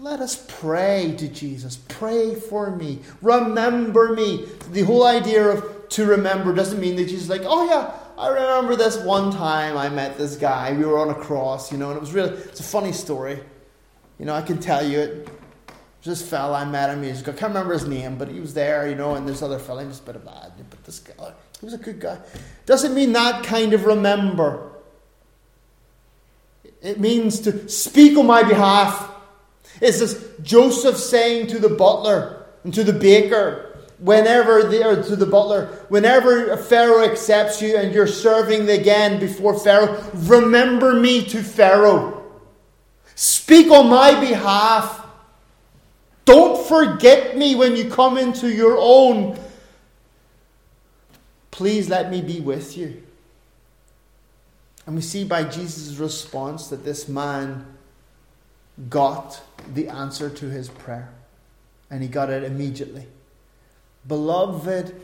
Let 0.00 0.20
us 0.20 0.46
pray 0.60 1.16
to 1.18 1.28
Jesus. 1.28 1.76
Pray 1.88 2.36
for 2.36 2.74
me. 2.74 3.00
Remember 3.20 4.14
me. 4.14 4.46
The 4.70 4.82
whole 4.82 5.04
idea 5.04 5.48
of 5.48 5.88
to 5.90 6.06
remember 6.06 6.54
doesn't 6.54 6.78
mean 6.78 6.96
that 6.96 7.08
Jesus 7.08 7.28
like, 7.28 7.42
oh 7.44 7.68
yeah, 7.68 7.92
I 8.16 8.28
remember 8.28 8.76
this 8.76 8.96
one 8.98 9.32
time 9.32 9.76
I 9.76 9.88
met 9.88 10.16
this 10.16 10.36
guy. 10.36 10.72
We 10.72 10.84
were 10.84 10.98
on 10.98 11.10
a 11.10 11.14
cross, 11.14 11.72
you 11.72 11.78
know, 11.78 11.88
and 11.88 11.96
it 11.96 12.00
was 12.00 12.12
really, 12.12 12.30
it's 12.30 12.60
a 12.60 12.64
funny 12.64 12.92
story. 12.92 13.40
You 14.18 14.26
know, 14.26 14.34
I 14.34 14.42
can 14.42 14.58
tell 14.58 14.86
you 14.86 15.00
it. 15.00 15.28
This 16.04 16.26
fella, 16.26 16.60
I 16.60 16.64
met 16.64 16.88
him 16.88 17.04
years 17.04 17.20
ago. 17.20 17.32
I 17.32 17.34
can't 17.34 17.50
remember 17.50 17.74
his 17.74 17.86
name, 17.86 18.16
but 18.16 18.28
he 18.28 18.40
was 18.40 18.54
there, 18.54 18.88
you 18.88 18.94
know, 18.94 19.16
and 19.16 19.28
this 19.28 19.42
other 19.42 19.58
fella, 19.58 19.82
he 19.82 19.88
was 19.88 19.98
a 20.00 20.04
bit 20.04 20.16
of 20.16 20.24
bad. 20.24 20.52
But 20.70 20.82
this 20.84 21.00
guy, 21.00 21.32
he 21.60 21.66
was 21.66 21.74
a 21.74 21.78
good 21.78 22.00
guy. 22.00 22.18
Doesn't 22.64 22.94
mean 22.94 23.12
that 23.12 23.44
kind 23.44 23.74
of 23.74 23.84
remember. 23.84 24.72
It 26.80 26.98
means 26.98 27.40
to 27.40 27.68
speak 27.68 28.16
on 28.16 28.26
my 28.26 28.42
behalf. 28.42 29.16
It's 29.80 30.00
this 30.00 30.32
Joseph 30.42 30.96
saying 30.96 31.48
to 31.48 31.58
the 31.58 31.68
butler 31.68 32.46
and 32.64 32.74
to 32.74 32.84
the 32.84 32.92
baker, 32.92 33.68
whenever 33.98 34.64
they 34.64 34.82
are 34.82 35.02
to 35.02 35.16
the 35.16 35.26
butler, 35.26 35.66
whenever 35.88 36.56
Pharaoh 36.56 37.04
accepts 37.04 37.60
you 37.60 37.76
and 37.76 37.92
you're 37.92 38.06
serving 38.06 38.68
again 38.68 39.20
before 39.20 39.58
Pharaoh, 39.58 40.02
remember 40.14 40.94
me 40.94 41.24
to 41.26 41.42
Pharaoh. 41.42 42.24
Speak 43.14 43.70
on 43.70 43.88
my 43.88 44.18
behalf. 44.20 45.06
Don't 46.24 46.66
forget 46.66 47.36
me 47.36 47.54
when 47.54 47.74
you 47.74 47.90
come 47.90 48.18
into 48.18 48.52
your 48.52 48.76
own. 48.78 49.38
Please 51.50 51.88
let 51.88 52.10
me 52.10 52.20
be 52.20 52.40
with 52.40 52.76
you. 52.76 53.02
And 54.86 54.94
we 54.94 55.02
see 55.02 55.24
by 55.24 55.44
Jesus' 55.44 55.96
response 55.96 56.68
that 56.68 56.84
this 56.84 57.08
man 57.08 57.66
got 58.88 59.40
the 59.74 59.88
answer 59.88 60.30
to 60.30 60.46
his 60.46 60.68
prayer. 60.68 61.10
And 61.90 62.02
he 62.02 62.08
got 62.08 62.30
it 62.30 62.44
immediately. 62.44 63.06
Beloved, 64.06 64.94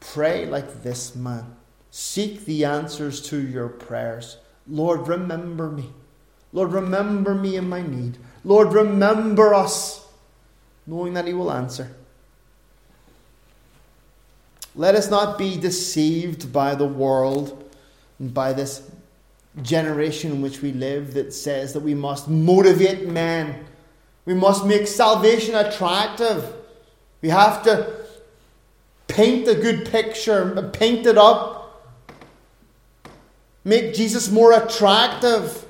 pray 0.00 0.46
like 0.46 0.82
this 0.82 1.14
man. 1.14 1.56
Seek 1.90 2.44
the 2.44 2.64
answers 2.64 3.20
to 3.28 3.38
your 3.38 3.68
prayers. 3.68 4.38
Lord, 4.66 5.08
remember 5.08 5.70
me. 5.70 5.90
Lord, 6.52 6.72
remember 6.72 7.34
me 7.34 7.56
in 7.56 7.68
my 7.68 7.82
need. 7.82 8.18
Lord, 8.44 8.72
remember 8.72 9.54
us, 9.54 10.06
knowing 10.86 11.14
that 11.14 11.26
He 11.26 11.32
will 11.32 11.52
answer. 11.52 11.94
Let 14.74 14.94
us 14.94 15.10
not 15.10 15.38
be 15.38 15.58
deceived 15.58 16.52
by 16.52 16.74
the 16.74 16.86
world 16.86 17.70
and 18.18 18.32
by 18.32 18.52
this 18.52 18.90
generation 19.60 20.32
in 20.32 20.40
which 20.40 20.62
we 20.62 20.72
live 20.72 21.14
that 21.14 21.34
says 21.34 21.74
that 21.74 21.80
we 21.80 21.94
must 21.94 22.28
motivate 22.28 23.08
men. 23.08 23.64
We 24.24 24.34
must 24.34 24.64
make 24.64 24.86
salvation 24.86 25.54
attractive. 25.54 26.54
We 27.20 27.28
have 27.28 27.62
to 27.64 27.92
paint 29.08 29.46
a 29.48 29.54
good 29.54 29.90
picture, 29.90 30.70
paint 30.72 31.06
it 31.06 31.18
up, 31.18 31.92
make 33.64 33.94
Jesus 33.94 34.30
more 34.30 34.52
attractive. 34.52 35.66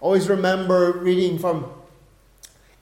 Always 0.00 0.28
remember 0.28 0.92
reading 0.98 1.38
from 1.38 1.70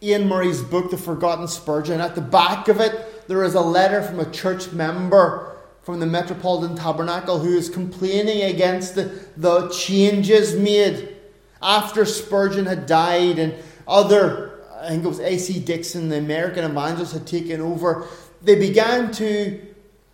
Iain 0.03 0.27
Murray's 0.27 0.63
book, 0.63 0.91
The 0.91 0.97
Forgotten 0.97 1.47
Spurgeon. 1.47 2.01
At 2.01 2.15
the 2.15 2.23
back 2.23 2.69
of 2.69 2.81
it, 2.81 3.29
there 3.29 3.45
is 3.45 3.55
a 3.55 3.61
letter 3.61 4.03
from 4.03 4.19
a 4.19 4.31
church 4.31 4.73
member 4.73 5.51
from 5.91 6.01
the 6.01 6.07
Metropolitan 6.07 6.77
Tabernacle 6.77 7.41
who 7.41 7.57
is 7.57 7.69
complaining 7.69 8.43
against 8.43 8.95
the, 8.95 9.13
the 9.37 9.69
changes 9.71 10.55
made 10.55 11.17
after 11.61 12.05
Spurgeon 12.05 12.67
had 12.67 12.87
died 12.87 13.41
and 13.41 13.55
other, 13.89 14.61
I 14.81 14.91
think 14.91 15.05
it 15.05 15.09
was 15.09 15.19
A.C. 15.19 15.59
Dixon, 15.59 16.09
the 16.09 16.19
American 16.19 16.65
evangelist, 16.65 17.13
had 17.13 17.27
taken 17.27 17.61
over 17.61 18.07
they 18.43 18.55
began 18.55 19.11
to 19.13 19.61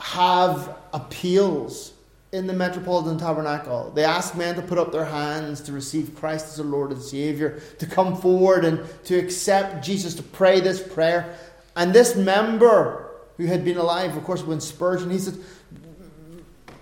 have 0.01 0.77
appeals 0.95 1.93
in 2.33 2.47
the 2.47 2.53
Metropolitan 2.53 3.19
Tabernacle. 3.19 3.93
They 3.95 4.05
asked 4.05 4.35
men 4.35 4.57
to 4.57 4.63
put 4.63 4.79
up 4.79 4.93
their 4.93 5.05
hands 5.05 5.61
to 5.63 5.73
receive 5.73 6.15
Christ 6.17 6.47
as 6.47 6.57
their 6.57 6.65
Lord 6.65 6.91
and 6.91 7.01
Savior, 7.01 7.61
to 7.79 7.87
come 7.87 8.17
forward 8.17 8.65
and 8.65 8.81
to 9.05 9.17
accept 9.17 9.85
Jesus, 9.85 10.15
to 10.15 10.23
pray 10.23 10.59
this 10.61 10.83
prayer. 10.83 11.37
And 11.77 11.93
this 11.93 12.17
member 12.17 13.07
who 13.37 13.47
had 13.47 13.65
been 13.65 13.77
alive, 13.77 14.17
of 14.17 14.25
course, 14.25 14.43
when 14.43 14.61
Spurgeon, 14.61 15.11
he 15.11 15.19
said, 15.19 15.37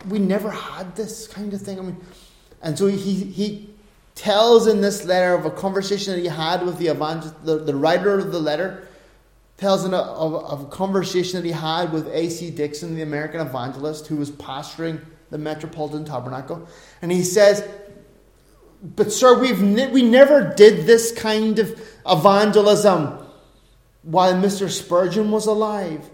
We 0.09 0.18
never 0.18 0.50
had 0.50 0.94
this 0.96 1.26
kind 1.26 1.52
of 1.55 1.61
thing. 1.61 1.78
I 1.78 1.82
mean, 1.82 1.96
and 2.62 2.78
so 2.78 2.86
he, 2.86 3.14
he 3.24 3.70
tells 4.14 4.66
in 4.66 4.80
this 4.80 5.05
letter 5.05 5.34
of 5.34 5.44
a 5.44 5.50
conversation 5.50 6.14
that 6.14 6.20
he 6.20 6.28
had 6.28 6.64
with 6.64 6.78
the, 6.78 6.88
evangel- 6.88 7.34
the, 7.44 7.59
the 7.59 7.74
writer 7.74 8.18
of 8.18 8.32
the 8.32 8.40
letter, 8.40 8.88
tells 9.57 9.84
in 9.84 9.94
a, 9.94 9.98
of, 9.98 10.34
of 10.34 10.62
a 10.62 10.66
conversation 10.66 11.40
that 11.40 11.46
he 11.46 11.52
had 11.52 11.92
with 11.92 12.09
A.C. 12.09 12.50
Dixon, 12.50 12.94
the 12.94 13.02
American 13.02 13.40
evangelist 13.40 14.07
who 14.07 14.16
was 14.16 14.30
pastoring 14.30 15.00
the 15.30 15.38
Metropolitan 15.38 16.05
Tabernacle. 16.05 16.66
And 17.02 17.12
he 17.12 17.22
says, 17.22 17.66
But, 18.82 19.12
sir, 19.12 19.38
we've 19.38 19.61
ne- 19.61 19.90
we 19.90 20.02
never 20.02 20.55
did 20.55 20.86
this 20.86 21.12
kind 21.12 21.59
of 21.59 21.80
evangelism 22.07 23.18
while 24.02 24.34
Mr. 24.34 24.70
Spurgeon 24.70 25.30
was 25.30 25.46
alive. 25.46 26.09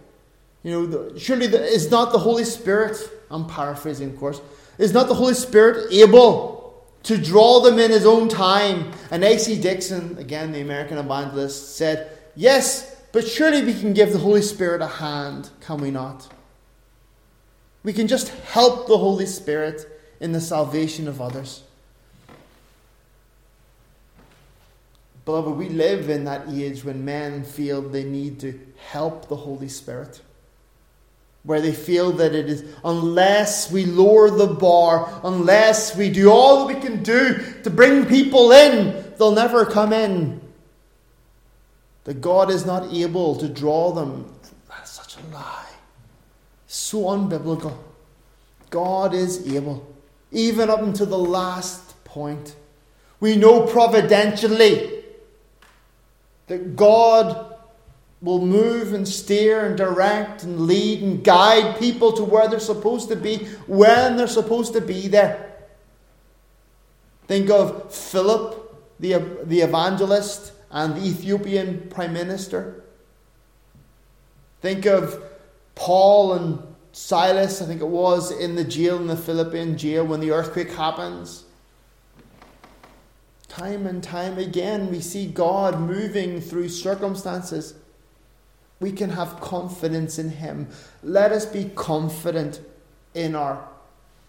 You 0.62 0.72
know, 0.72 0.86
the, 0.86 1.18
surely 1.18 1.46
the, 1.46 1.62
is 1.62 1.90
not 1.90 2.12
the 2.12 2.18
Holy 2.18 2.44
Spirit, 2.44 2.96
I'm 3.30 3.46
paraphrasing, 3.46 4.10
of 4.10 4.18
course, 4.18 4.40
is 4.78 4.92
not 4.92 5.08
the 5.08 5.14
Holy 5.14 5.34
Spirit 5.34 5.92
able 5.92 6.84
to 7.04 7.16
draw 7.16 7.60
them 7.60 7.78
in 7.78 7.90
his 7.90 8.04
own 8.04 8.28
time? 8.28 8.92
And 9.10 9.24
A.C. 9.24 9.60
Dixon, 9.60 10.18
again, 10.18 10.52
the 10.52 10.60
American 10.60 10.98
evangelist, 10.98 11.76
said, 11.76 12.18
Yes, 12.36 13.02
but 13.12 13.26
surely 13.26 13.64
we 13.64 13.78
can 13.78 13.92
give 13.92 14.12
the 14.12 14.18
Holy 14.18 14.42
Spirit 14.42 14.82
a 14.82 14.86
hand, 14.86 15.50
can 15.60 15.80
we 15.80 15.90
not? 15.90 16.32
We 17.82 17.92
can 17.92 18.06
just 18.06 18.28
help 18.28 18.86
the 18.86 18.98
Holy 18.98 19.26
Spirit 19.26 19.86
in 20.20 20.32
the 20.32 20.40
salvation 20.40 21.08
of 21.08 21.20
others. 21.20 21.62
Beloved, 25.24 25.56
we 25.56 25.68
live 25.68 26.10
in 26.10 26.24
that 26.24 26.48
age 26.50 26.84
when 26.84 27.04
men 27.04 27.44
feel 27.44 27.80
they 27.80 28.04
need 28.04 28.40
to 28.40 28.58
help 28.76 29.28
the 29.28 29.36
Holy 29.36 29.68
Spirit. 29.68 30.20
Where 31.42 31.60
they 31.60 31.72
feel 31.72 32.12
that 32.12 32.34
it 32.34 32.50
is, 32.50 32.64
unless 32.84 33.72
we 33.72 33.86
lower 33.86 34.30
the 34.30 34.46
bar, 34.46 35.20
unless 35.24 35.96
we 35.96 36.10
do 36.10 36.30
all 36.30 36.66
that 36.66 36.74
we 36.74 36.80
can 36.80 37.02
do 37.02 37.38
to 37.62 37.70
bring 37.70 38.04
people 38.04 38.52
in, 38.52 39.14
they'll 39.18 39.32
never 39.32 39.64
come 39.64 39.92
in. 39.92 40.40
That 42.04 42.20
God 42.20 42.50
is 42.50 42.66
not 42.66 42.92
able 42.92 43.36
to 43.36 43.48
draw 43.48 43.92
them. 43.92 44.30
That's 44.68 44.90
such 44.90 45.16
a 45.16 45.34
lie. 45.34 45.66
So 46.66 47.04
unbiblical. 47.04 47.76
God 48.68 49.14
is 49.14 49.52
able, 49.52 49.86
even 50.30 50.70
up 50.70 50.80
until 50.82 51.06
the 51.06 51.18
last 51.18 52.04
point. 52.04 52.54
We 53.18 53.36
know 53.36 53.66
providentially 53.66 55.04
that 56.46 56.76
God 56.76 57.49
will 58.22 58.44
move 58.44 58.92
and 58.92 59.08
steer 59.08 59.64
and 59.64 59.76
direct 59.76 60.42
and 60.42 60.60
lead 60.60 61.02
and 61.02 61.24
guide 61.24 61.78
people 61.78 62.12
to 62.12 62.22
where 62.22 62.48
they're 62.48 62.60
supposed 62.60 63.08
to 63.08 63.16
be 63.16 63.38
when 63.66 64.16
they're 64.16 64.26
supposed 64.26 64.74
to 64.74 64.80
be 64.80 65.08
there. 65.08 65.50
Think 67.26 67.48
of 67.48 67.94
Philip, 67.94 68.74
the, 68.98 69.14
the 69.44 69.60
evangelist, 69.60 70.52
and 70.70 70.96
the 70.96 71.06
Ethiopian 71.06 71.88
prime 71.88 72.12
minister. 72.12 72.84
Think 74.60 74.84
of 74.84 75.22
Paul 75.74 76.34
and 76.34 76.62
Silas, 76.92 77.62
I 77.62 77.66
think 77.66 77.80
it 77.80 77.88
was, 77.88 78.30
in 78.32 78.56
the 78.56 78.64
jail, 78.64 78.96
in 78.96 79.06
the 79.06 79.16
Philippian 79.16 79.78
jail, 79.78 80.04
when 80.04 80.20
the 80.20 80.32
earthquake 80.32 80.72
happens. 80.72 81.44
Time 83.48 83.86
and 83.86 84.02
time 84.02 84.38
again, 84.38 84.90
we 84.90 85.00
see 85.00 85.26
God 85.26 85.80
moving 85.80 86.40
through 86.40 86.68
circumstances. 86.68 87.74
We 88.80 88.92
can 88.92 89.10
have 89.10 89.40
confidence 89.40 90.18
in 90.18 90.30
Him. 90.30 90.68
Let 91.02 91.32
us 91.32 91.46
be 91.46 91.70
confident 91.74 92.60
in 93.14 93.34
our 93.34 93.68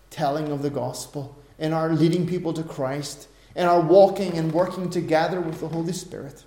telling 0.10 0.52
of 0.52 0.62
the 0.62 0.70
gospel, 0.70 1.38
in 1.58 1.74
our 1.74 1.94
leading 1.94 2.28
people 2.28 2.54
to 2.54 2.64
Christ, 2.64 3.28
in 3.56 3.66
our 3.66 3.82
walking 3.82 4.38
and 4.38 4.52
working 4.52 4.90
together 4.90 5.40
with 5.40 5.62
the 5.62 5.70
Holy 5.70 5.94
Spirit. 5.94 6.44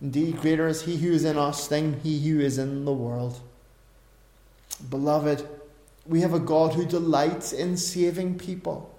Indeed, 0.00 0.40
greater 0.40 0.68
is 0.68 0.82
He 0.82 0.96
who 0.96 1.12
is 1.12 1.24
in 1.24 1.36
us 1.36 1.68
than 1.68 2.00
He 2.00 2.28
who 2.28 2.40
is 2.40 2.58
in 2.58 2.84
the 2.84 2.92
world. 2.92 3.40
Beloved, 4.88 5.46
we 6.06 6.20
have 6.20 6.34
a 6.34 6.40
God 6.40 6.74
who 6.74 6.84
delights 6.84 7.52
in 7.52 7.76
saving 7.76 8.38
people. 8.38 8.92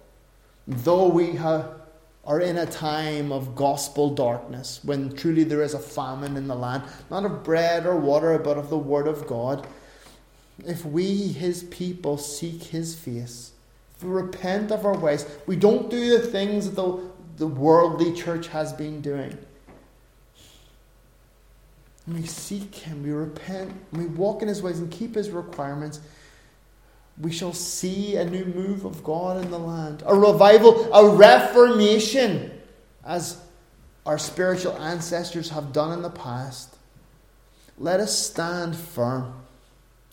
Though 0.66 1.08
we 1.08 1.34
have 1.34 1.83
are 2.26 2.40
in 2.40 2.58
a 2.58 2.66
time 2.66 3.32
of 3.32 3.56
gospel 3.56 4.10
darkness, 4.14 4.80
when 4.84 5.14
truly 5.16 5.44
there 5.44 5.62
is 5.62 5.74
a 5.74 5.80
famine 5.80 6.38
in 6.38 6.48
the 6.48 6.56
land, 6.56 6.84
not 7.10 7.26
of 7.26 7.44
bread 7.44 7.86
or 7.86 7.98
water, 7.98 8.38
but 8.40 8.58
of 8.58 8.70
the 8.70 8.78
Word 8.78 9.08
of 9.08 9.28
God, 9.28 9.68
if 10.66 10.86
we, 10.86 11.28
His 11.28 11.64
people, 11.64 12.18
seek 12.18 12.64
His 12.64 12.96
face, 12.96 13.52
if 13.98 14.04
we 14.04 14.10
repent 14.10 14.72
of 14.72 14.86
our 14.86 14.98
ways, 14.98 15.26
we 15.48 15.56
don't 15.58 15.90
do 15.90 16.18
the 16.18 16.26
things 16.26 16.66
that 16.70 16.76
the, 16.76 17.00
the 17.38 17.48
worldly 17.48 18.14
church 18.14 18.48
has 18.48 18.72
been 18.72 19.02
doing. 19.02 19.38
And 22.06 22.16
we 22.16 22.26
seek 22.26 22.74
Him, 22.76 23.04
we 23.04 23.12
repent, 23.12 23.74
we 23.92 24.06
walk 24.06 24.42
in 24.42 24.48
His 24.48 24.62
ways 24.62 24.80
and 24.80 24.90
keep 24.90 25.16
His 25.16 25.30
requirements 25.30 26.00
we 27.20 27.32
shall 27.32 27.54
see 27.54 28.16
a 28.16 28.26
new 28.26 28.46
move 28.46 28.86
of 28.86 29.04
God 29.04 29.44
in 29.44 29.52
the 29.52 29.60
land, 29.60 30.04
a 30.06 30.16
revival, 30.16 30.92
a 30.94 31.16
reformation, 31.16 32.52
as 33.06 33.40
our 34.06 34.18
spiritual 34.18 34.78
ancestors 34.78 35.50
have 35.50 35.72
done 35.72 35.94
in 35.94 36.02
the 36.02 36.10
past. 36.10 36.76
Let 37.78 38.00
us 38.00 38.18
stand 38.18 38.76
firm. 38.76 39.34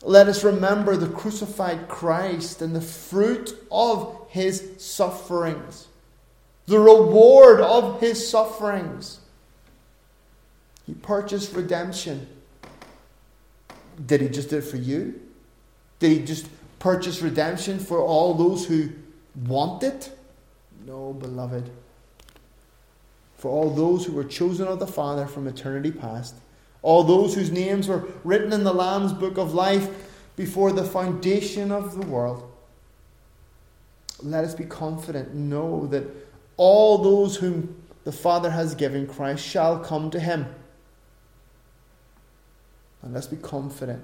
Let 0.02 0.28
us 0.28 0.44
remember 0.44 0.96
the 0.96 1.08
crucified 1.08 1.88
Christ 1.88 2.62
and 2.62 2.74
the 2.74 2.80
fruit 2.80 3.54
of 3.70 4.26
his 4.28 4.74
sufferings, 4.78 5.88
the 6.66 6.78
reward 6.78 7.60
of 7.60 8.00
his 8.00 8.26
sufferings. 8.28 9.20
He 10.86 10.94
purchased 10.94 11.54
redemption. 11.54 12.26
Did 14.06 14.22
he 14.22 14.28
just 14.28 14.50
do 14.50 14.58
it 14.58 14.64
for 14.64 14.78
you? 14.78 15.20
Did 15.98 16.12
he 16.12 16.24
just 16.24 16.46
purchase 16.80 17.22
redemption 17.22 17.78
for 17.78 18.00
all 18.00 18.34
those 18.34 18.66
who 18.66 18.88
want 19.46 19.84
it? 19.84 20.10
No, 20.84 21.12
beloved. 21.12 21.70
For 23.36 23.50
all 23.50 23.70
those 23.70 24.04
who 24.04 24.12
were 24.12 24.24
chosen 24.24 24.66
of 24.66 24.80
the 24.80 24.86
Father 24.86 25.26
from 25.26 25.46
eternity 25.46 25.92
past, 25.92 26.34
all 26.82 27.04
those 27.04 27.34
whose 27.34 27.52
names 27.52 27.86
were 27.86 28.08
written 28.24 28.52
in 28.52 28.64
the 28.64 28.72
Lamb's 28.72 29.12
book 29.12 29.38
of 29.38 29.54
life 29.54 29.88
before 30.36 30.72
the 30.72 30.84
foundation 30.84 31.70
of 31.70 31.94
the 31.94 32.06
world. 32.06 32.50
Let 34.22 34.44
us 34.44 34.54
be 34.54 34.64
confident, 34.64 35.34
know 35.34 35.86
that 35.88 36.04
all 36.56 36.98
those 36.98 37.36
whom 37.36 37.82
the 38.04 38.12
Father 38.12 38.50
has 38.50 38.74
given 38.74 39.06
Christ 39.06 39.46
shall 39.46 39.78
come 39.78 40.10
to 40.10 40.20
him. 40.20 40.46
And 43.02 43.12
let's 43.12 43.26
be 43.26 43.36
confident 43.36 44.02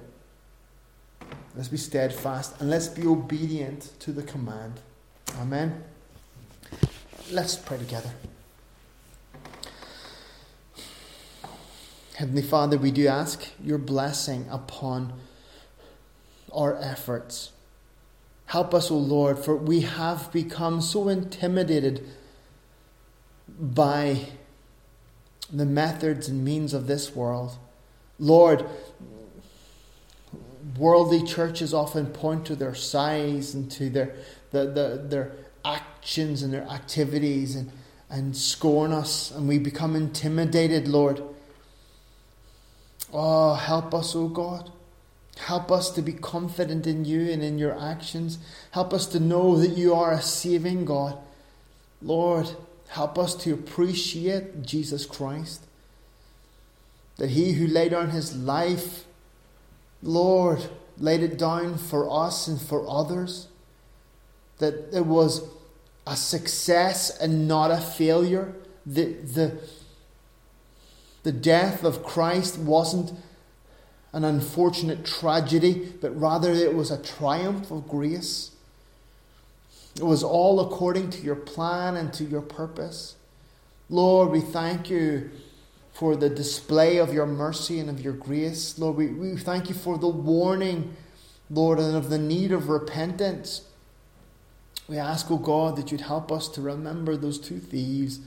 Let's 1.55 1.69
be 1.69 1.77
steadfast 1.77 2.59
and 2.59 2.69
let's 2.69 2.87
be 2.87 3.07
obedient 3.07 3.91
to 4.01 4.11
the 4.11 4.23
command. 4.23 4.79
Amen. 5.39 5.83
Let's 7.31 7.55
pray 7.55 7.77
together. 7.77 8.11
Heavenly 12.15 12.41
Father, 12.41 12.77
we 12.77 12.91
do 12.91 13.07
ask 13.07 13.47
your 13.63 13.77
blessing 13.77 14.47
upon 14.49 15.13
our 16.51 16.75
efforts. 16.77 17.51
Help 18.47 18.73
us, 18.73 18.89
O 18.89 18.97
Lord, 18.97 19.37
for 19.37 19.55
we 19.55 19.81
have 19.81 20.31
become 20.31 20.81
so 20.81 21.09
intimidated 21.09 22.07
by 23.59 24.29
the 25.51 25.65
methods 25.65 26.27
and 26.27 26.43
means 26.43 26.73
of 26.73 26.87
this 26.87 27.15
world. 27.15 27.57
Lord, 28.19 28.65
worldly 30.77 31.23
churches 31.23 31.73
often 31.73 32.07
point 32.07 32.45
to 32.45 32.55
their 32.55 32.75
size 32.75 33.53
and 33.53 33.69
to 33.71 33.89
their, 33.89 34.15
the, 34.51 34.65
the, 34.65 35.05
their 35.07 35.31
actions 35.65 36.43
and 36.43 36.53
their 36.53 36.67
activities 36.67 37.55
and, 37.55 37.71
and 38.09 38.35
scorn 38.35 38.91
us, 38.91 39.31
and 39.31 39.47
we 39.47 39.59
become 39.59 39.95
intimidated, 39.95 40.87
Lord. 40.87 41.21
Oh, 43.13 43.53
help 43.55 43.93
us, 43.93 44.15
O 44.15 44.23
oh 44.23 44.27
God. 44.27 44.71
Help 45.37 45.71
us 45.71 45.91
to 45.91 46.01
be 46.01 46.13
confident 46.13 46.87
in 46.87 47.05
you 47.05 47.29
and 47.31 47.43
in 47.43 47.59
your 47.59 47.79
actions. 47.79 48.39
Help 48.71 48.93
us 48.93 49.05
to 49.07 49.19
know 49.19 49.57
that 49.57 49.77
you 49.77 49.93
are 49.93 50.13
a 50.13 50.21
saving 50.21 50.85
God. 50.85 51.17
Lord, 52.01 52.49
help 52.89 53.17
us 53.17 53.35
to 53.35 53.53
appreciate 53.53 54.63
Jesus 54.63 55.05
Christ. 55.05 55.65
That 57.17 57.31
he 57.31 57.53
who 57.53 57.67
laid 57.67 57.91
down 57.91 58.09
his 58.09 58.35
life 58.35 59.06
Lord, 60.01 60.69
laid 60.97 61.23
it 61.23 61.37
down 61.37 61.77
for 61.77 62.09
us 62.09 62.47
and 62.47 62.61
for 62.61 62.87
others. 62.87 63.47
That 64.59 64.89
it 64.93 65.05
was 65.05 65.47
a 66.05 66.15
success 66.15 67.15
and 67.17 67.47
not 67.47 67.71
a 67.71 67.77
failure. 67.77 68.53
The, 68.85 69.13
the, 69.13 69.59
the 71.23 71.31
death 71.31 71.83
of 71.83 72.03
Christ 72.03 72.57
wasn't 72.57 73.11
an 74.13 74.23
unfortunate 74.23 75.05
tragedy, 75.05 75.93
but 76.01 76.19
rather 76.19 76.51
it 76.51 76.73
was 76.73 76.89
a 76.89 77.01
triumph 77.01 77.69
of 77.69 77.87
grace. 77.87 78.51
It 79.95 80.03
was 80.03 80.23
all 80.23 80.59
according 80.59 81.09
to 81.11 81.21
your 81.21 81.35
plan 81.35 81.97
and 81.97 82.13
to 82.13 82.23
your 82.23 82.41
purpose. 82.41 83.15
Lord, 83.89 84.31
we 84.31 84.41
thank 84.41 84.89
you 84.89 85.29
for 85.97 86.15
the 86.15 86.29
display 86.29 86.97
of 86.97 87.11
your 87.11 87.25
mercy 87.25 87.79
and 87.79 87.89
of 87.89 87.99
your 87.99 88.13
grace. 88.13 88.77
Lord, 88.77 88.97
we, 88.97 89.07
we 89.07 89.35
thank 89.35 89.67
you 89.67 89.73
for 89.73 89.97
the 89.97 90.07
warning, 90.07 90.95
Lord, 91.49 91.79
and 91.79 91.95
of 91.95 92.11
the 92.11 92.19
need 92.19 92.51
of 92.51 92.69
repentance. 92.69 93.63
We 94.87 94.99
ask, 94.99 95.31
O 95.31 95.33
oh 95.33 95.37
God, 95.39 95.75
that 95.75 95.91
you'd 95.91 96.01
help 96.01 96.31
us 96.31 96.49
to 96.49 96.61
remember 96.61 97.17
those 97.17 97.39
two 97.39 97.57
thieves, 97.57 98.19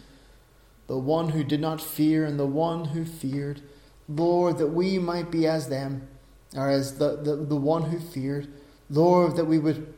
the 0.88 0.98
one 0.98 1.28
who 1.28 1.44
did 1.44 1.60
not 1.60 1.80
fear 1.80 2.24
and 2.24 2.40
the 2.40 2.46
one 2.46 2.86
who 2.86 3.04
feared. 3.04 3.62
Lord, 4.08 4.58
that 4.58 4.70
we 4.70 4.98
might 4.98 5.30
be 5.30 5.46
as 5.46 5.68
them, 5.68 6.08
or 6.56 6.68
as 6.68 6.98
the, 6.98 7.22
the, 7.22 7.36
the 7.36 7.54
one 7.54 7.84
who 7.84 8.00
feared. 8.00 8.48
Lord, 8.88 9.36
that 9.36 9.44
we 9.44 9.60
would 9.60 9.94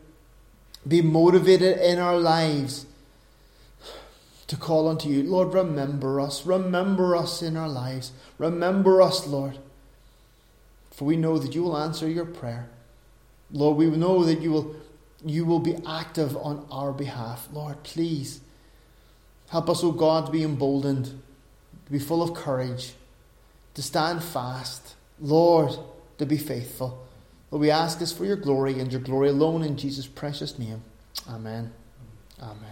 be 0.86 1.00
motivated 1.00 1.78
in 1.78 1.98
our 1.98 2.18
lives 2.18 2.84
to 4.52 4.58
call 4.58 4.86
unto 4.86 5.08
you. 5.08 5.22
Lord, 5.22 5.54
remember 5.54 6.20
us. 6.20 6.44
Remember 6.44 7.16
us 7.16 7.40
in 7.40 7.56
our 7.56 7.70
lives. 7.70 8.12
Remember 8.36 9.00
us, 9.00 9.26
Lord. 9.26 9.56
For 10.90 11.06
we 11.06 11.16
know 11.16 11.38
that 11.38 11.54
you 11.54 11.62
will 11.62 11.78
answer 11.78 12.06
your 12.06 12.26
prayer. 12.26 12.68
Lord, 13.50 13.78
we 13.78 13.86
know 13.86 14.24
that 14.24 14.42
you 14.42 14.52
will, 14.52 14.76
you 15.24 15.46
will 15.46 15.58
be 15.58 15.78
active 15.86 16.36
on 16.36 16.66
our 16.70 16.92
behalf. 16.92 17.48
Lord, 17.50 17.82
please 17.82 18.42
help 19.48 19.70
us, 19.70 19.82
O 19.82 19.88
oh 19.88 19.92
God, 19.92 20.26
to 20.26 20.32
be 20.32 20.42
emboldened, 20.42 21.06
to 21.86 21.90
be 21.90 21.98
full 21.98 22.22
of 22.22 22.34
courage, 22.34 22.92
to 23.72 23.80
stand 23.80 24.22
fast. 24.22 24.96
Lord, 25.18 25.78
to 26.18 26.26
be 26.26 26.36
faithful. 26.36 27.06
Lord, 27.50 27.62
we 27.62 27.70
ask 27.70 27.98
this 27.98 28.12
for 28.12 28.26
your 28.26 28.36
glory 28.36 28.78
and 28.78 28.92
your 28.92 29.00
glory 29.00 29.30
alone 29.30 29.62
in 29.62 29.78
Jesus' 29.78 30.06
precious 30.06 30.58
name. 30.58 30.82
Amen. 31.26 31.72
Amen. 32.38 32.71